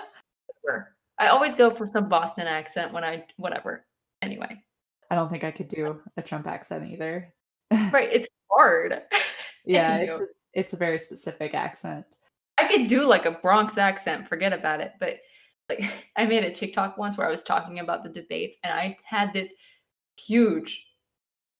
I 1.18 1.26
always 1.28 1.54
go 1.54 1.68
for 1.68 1.86
some 1.86 2.08
Boston 2.08 2.46
accent 2.46 2.90
when 2.94 3.04
I 3.04 3.26
whatever. 3.36 3.84
Anyway. 4.22 4.64
I 5.10 5.14
don't 5.14 5.28
think 5.28 5.44
I 5.44 5.50
could 5.50 5.68
do 5.68 6.00
a 6.16 6.22
Trump 6.22 6.46
accent 6.46 6.90
either. 6.90 7.30
Right. 7.90 8.08
It's 8.10 8.28
hard. 8.50 9.02
Yeah, 9.64 9.98
it's 9.98 10.18
a, 10.18 10.26
it's 10.54 10.72
a 10.72 10.76
very 10.76 10.98
specific 10.98 11.54
accent. 11.54 12.16
I 12.58 12.66
could 12.66 12.88
do 12.88 13.06
like 13.06 13.26
a 13.26 13.30
Bronx 13.30 13.78
accent, 13.78 14.26
forget 14.26 14.52
about 14.52 14.80
it. 14.80 14.94
But 14.98 15.18
like 15.68 15.84
I 16.16 16.26
made 16.26 16.44
a 16.44 16.50
TikTok 16.50 16.98
once 16.98 17.16
where 17.16 17.26
I 17.26 17.30
was 17.30 17.42
talking 17.42 17.78
about 17.78 18.02
the 18.02 18.10
debates 18.10 18.56
and 18.64 18.72
I 18.72 18.96
had 19.04 19.32
this 19.32 19.54
huge 20.18 20.86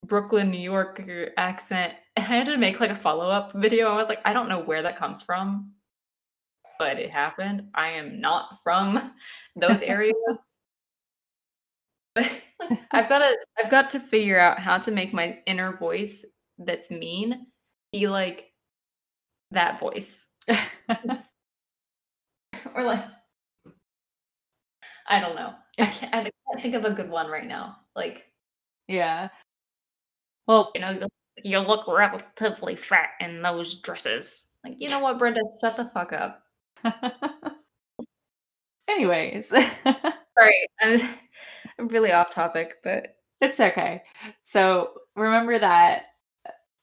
Brooklyn, 0.07 0.51
New 0.51 0.59
Yorker 0.59 1.31
accent. 1.37 1.95
And 2.17 2.27
I 2.27 2.29
had 2.29 2.47
to 2.47 2.57
make 2.59 2.81
like 2.81 2.91
a 2.91 2.97
follow-up 2.97 3.53
video. 3.53 3.89
I 3.89 3.97
was 3.97 4.09
like, 4.09 4.21
I 4.25 4.33
don't 4.33 4.49
know 4.49 4.61
where 4.61 4.83
that 4.83 4.99
comes 4.99 5.23
from, 5.23 5.73
but 6.79 6.99
it 6.99 7.11
happened. 7.11 7.69
I 7.75 7.91
am 7.91 8.19
not 8.19 8.63
from 8.63 9.13
those 9.57 9.83
areas. 9.83 10.17
But 12.15 12.31
I've 12.91 13.09
got 13.09 13.19
to 13.19 13.35
I've 13.59 13.71
got 13.71 13.91
to 13.91 14.01
figure 14.01 14.39
out 14.39 14.59
how 14.59 14.79
to 14.79 14.91
make 14.91 15.15
my 15.15 15.39
inner 15.47 15.77
voice 15.77 16.25
that's 16.59 16.91
mean 16.91 17.47
be 17.93 18.07
like 18.09 18.53
that 19.51 19.81
voice. 19.81 20.27
or 22.75 22.83
like 22.83 23.05
I 25.09 25.21
don't 25.21 25.37
know. 25.37 25.55
I 25.79 25.87
can't, 25.87 26.15
I 26.15 26.23
can't 26.23 26.63
think 26.63 26.75
of 26.75 26.85
a 26.85 26.91
good 26.91 27.09
one 27.09 27.31
right 27.31 27.47
now. 27.47 27.79
Like 27.97 28.27
yeah. 28.93 29.29
Well, 30.47 30.71
you 30.75 30.81
know, 30.81 31.09
you- 31.43 31.59
look 31.61 31.87
relatively 31.89 32.77
fat 32.77 33.11
in 33.21 33.43
those 33.43 33.77
dresses. 33.81 34.51
Like 34.65 34.81
you 34.81 34.89
know 34.89 35.01
what, 35.01 35.19
Brenda? 35.19 35.41
Shut 35.61 35.77
the 35.77 35.87
fuck 35.87 36.13
up. 36.13 36.45
anyways, 38.89 39.49
Sorry, 40.39 40.67
I'm, 40.81 41.01
I'm 41.79 41.89
really 41.89 42.13
off 42.13 42.31
topic, 42.33 42.75
but 42.85 43.17
it's 43.41 43.61
okay. 43.61 44.03
So 44.43 44.91
remember 45.17 45.59
that 45.59 46.07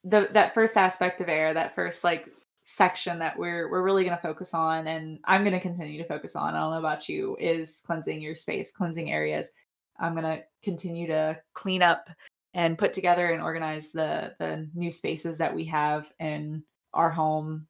the 0.03 0.30
that 0.34 0.53
first 0.53 0.78
aspect 0.78 1.22
of 1.22 1.30
air, 1.30 1.53
that 1.53 1.76
first 1.76 2.03
like 2.03 2.28
section 2.64 3.20
that 3.20 3.38
we're 3.38 3.70
we're 3.72 3.84
really 3.84 4.03
going 4.03 4.16
to 4.16 4.22
focus 4.22 4.53
on, 4.53 4.88
and 4.88 5.20
I'm 5.26 5.43
going 5.43 5.53
to 5.53 5.60
continue 5.60 6.01
to 6.01 6.07
focus 6.07 6.36
on. 6.36 6.55
I 6.55 6.60
don't 6.60 6.72
know 6.72 6.80
about 6.80 7.10
you, 7.10 7.38
is 7.39 7.82
cleansing 7.86 8.22
your 8.22 8.36
space, 8.36 8.72
cleansing 8.72 9.12
areas. 9.12 9.51
I'm 10.00 10.16
going 10.16 10.38
to 10.38 10.43
continue 10.64 11.08
to 11.08 11.39
clean 11.54 11.82
up 11.82 12.10
and 12.54 12.78
put 12.78 12.93
together 12.93 13.28
and 13.28 13.41
organize 13.43 13.91
the 13.91 14.34
the 14.39 14.68
new 14.74 14.91
spaces 14.91 15.38
that 15.38 15.54
we 15.54 15.66
have 15.66 16.12
in 16.20 16.64
our 16.93 17.10
home 17.10 17.68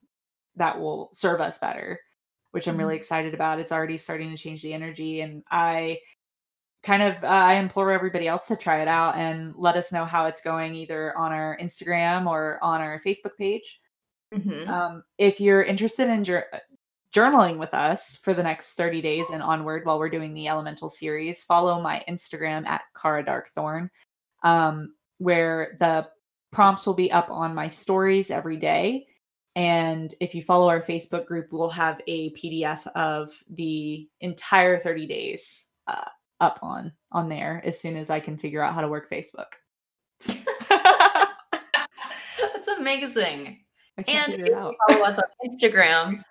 that 0.55 0.80
will 0.80 1.09
serve 1.11 1.41
us 1.41 1.57
better 1.59 1.99
which 2.51 2.67
i'm 2.67 2.77
really 2.77 2.95
excited 2.95 3.34
about. 3.34 3.59
It's 3.59 3.71
already 3.71 3.97
starting 3.97 4.30
to 4.32 4.41
change 4.41 4.61
the 4.61 4.73
energy 4.73 5.21
and 5.21 5.43
i 5.51 5.99
kind 6.84 7.03
of 7.03 7.23
uh, 7.23 7.27
i 7.27 7.53
implore 7.55 7.91
everybody 7.91 8.27
else 8.27 8.47
to 8.47 8.55
try 8.55 8.82
it 8.82 8.88
out 8.88 9.15
and 9.17 9.53
let 9.57 9.75
us 9.75 9.91
know 9.91 10.05
how 10.05 10.25
it's 10.25 10.41
going 10.41 10.75
either 10.75 11.17
on 11.17 11.32
our 11.32 11.57
instagram 11.61 12.27
or 12.27 12.57
on 12.61 12.82
our 12.82 12.99
facebook 12.99 13.36
page. 13.38 13.80
Mhm. 14.34 14.67
um, 14.67 15.03
if 15.17 15.41
you're 15.41 15.63
interested 15.63 16.07
in 16.07 16.23
journaling 17.14 17.57
with 17.57 17.74
us 17.74 18.18
for 18.18 18.34
the 18.34 18.43
next 18.43 18.74
30 18.74 19.01
days 19.01 19.30
and 19.30 19.41
onward 19.41 19.86
while 19.86 19.99
we're 19.99 20.10
doing 20.10 20.34
the 20.34 20.47
elemental 20.47 20.88
series, 20.88 21.43
follow 21.43 21.82
my 21.82 22.03
Instagram 22.07 22.68
at 22.68 22.82
Cara 22.99 23.24
Darkthorn, 23.24 23.89
um, 24.43 24.93
where 25.18 25.76
the 25.80 26.07
prompts 26.51 26.86
will 26.86 26.93
be 26.93 27.12
up 27.12 27.30
on 27.32 27.55
my 27.55 27.68
stories 27.68 28.32
every 28.32 28.57
day. 28.57 29.07
And 29.55 30.14
if 30.20 30.36
you 30.36 30.41
follow 30.41 30.70
our 30.70 30.80
Facebook 30.80 31.26
group, 31.26 31.51
we'll 31.51 31.70
have 31.70 31.99
a 32.07 32.32
PDF 32.32 32.86
of 32.95 33.30
the 33.49 34.07
entire 34.22 34.78
30 34.78 35.07
days 35.07 35.68
uh, 35.88 36.05
up 36.39 36.60
on 36.62 36.93
on 37.12 37.28
there 37.28 37.62
as 37.66 37.80
soon 37.80 37.97
as 37.97 38.10
I 38.10 38.20
can 38.20 38.38
figure 38.38 38.62
out 38.62 38.74
how 38.74 38.82
to 38.82 38.88
work 38.88 39.10
Facebook. 39.12 39.53
That's 42.39 42.68
amazing. 42.78 43.60
And 44.07 44.49
follow 44.88 45.05
us 45.05 45.18
on 45.18 45.26
Instagram, 45.45 46.24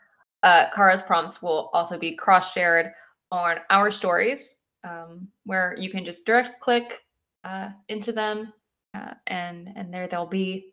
uh, 0.43 0.67
Cara's 0.75 1.03
prompts 1.03 1.43
will 1.43 1.71
also 1.73 1.99
be 1.99 2.15
cross 2.15 2.53
shared 2.53 2.93
on 3.31 3.57
our 3.71 3.91
stories, 3.91 4.57
um, 4.85 5.29
where 5.45 5.75
you 5.79 5.91
can 5.91 6.05
just 6.05 6.25
direct 6.25 6.61
click 6.61 7.01
uh, 7.45 7.71
into 7.89 8.13
them, 8.13 8.53
uh, 8.95 9.15
and 9.27 9.69
and 9.77 9.93
there 9.93 10.07
they'll 10.07 10.27
be. 10.27 10.73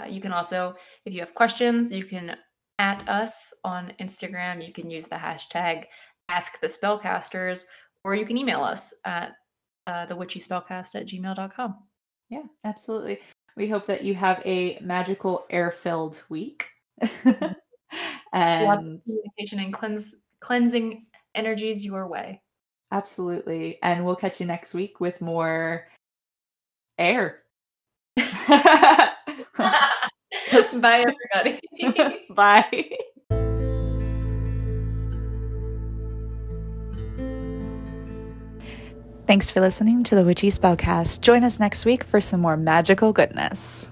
Uh, 0.00 0.06
you 0.06 0.20
can 0.20 0.32
also, 0.32 0.74
if 1.04 1.12
you 1.12 1.20
have 1.20 1.34
questions, 1.34 1.92
you 1.92 2.04
can 2.04 2.36
at 2.78 3.08
us 3.08 3.52
on 3.64 3.92
Instagram. 4.00 4.64
You 4.64 4.72
can 4.72 4.90
use 4.90 5.06
the 5.06 5.16
hashtag 5.16 5.86
Ask 6.28 6.60
the 6.60 6.66
Spellcasters, 6.66 7.64
or 8.04 8.14
you 8.14 8.26
can 8.26 8.36
email 8.36 8.62
us 8.62 8.92
at 9.06 9.32
uh, 9.86 10.04
the 10.06 10.14
witchy 10.14 10.38
spellcast 10.38 10.94
at 10.94 11.06
gmail.com. 11.06 11.76
Yeah, 12.28 12.42
absolutely. 12.64 13.20
We 13.56 13.68
hope 13.68 13.86
that 13.86 14.04
you 14.04 14.14
have 14.14 14.42
a 14.44 14.78
magical 14.80 15.46
air 15.50 15.70
filled 15.70 16.22
week. 16.28 16.68
And 18.32 19.00
communication 19.04 19.60
and 19.60 19.72
cleanse 19.72 20.14
cleansing 20.40 21.06
energies 21.34 21.84
your 21.84 22.06
way. 22.06 22.42
Absolutely. 22.90 23.78
And 23.82 24.04
we'll 24.04 24.16
catch 24.16 24.40
you 24.40 24.46
next 24.46 24.74
week 24.74 25.00
with 25.00 25.20
more 25.20 25.88
air. 26.98 27.42
Bye, 30.80 31.04
everybody. 31.34 31.60
Bye. 32.30 32.90
Thanks 39.26 39.50
for 39.50 39.60
listening 39.60 40.04
to 40.04 40.14
the 40.14 40.24
Witchy 40.24 40.48
Spellcast. 40.48 41.20
Join 41.20 41.44
us 41.44 41.60
next 41.60 41.84
week 41.84 42.02
for 42.02 42.18
some 42.18 42.40
more 42.40 42.56
magical 42.56 43.12
goodness. 43.12 43.90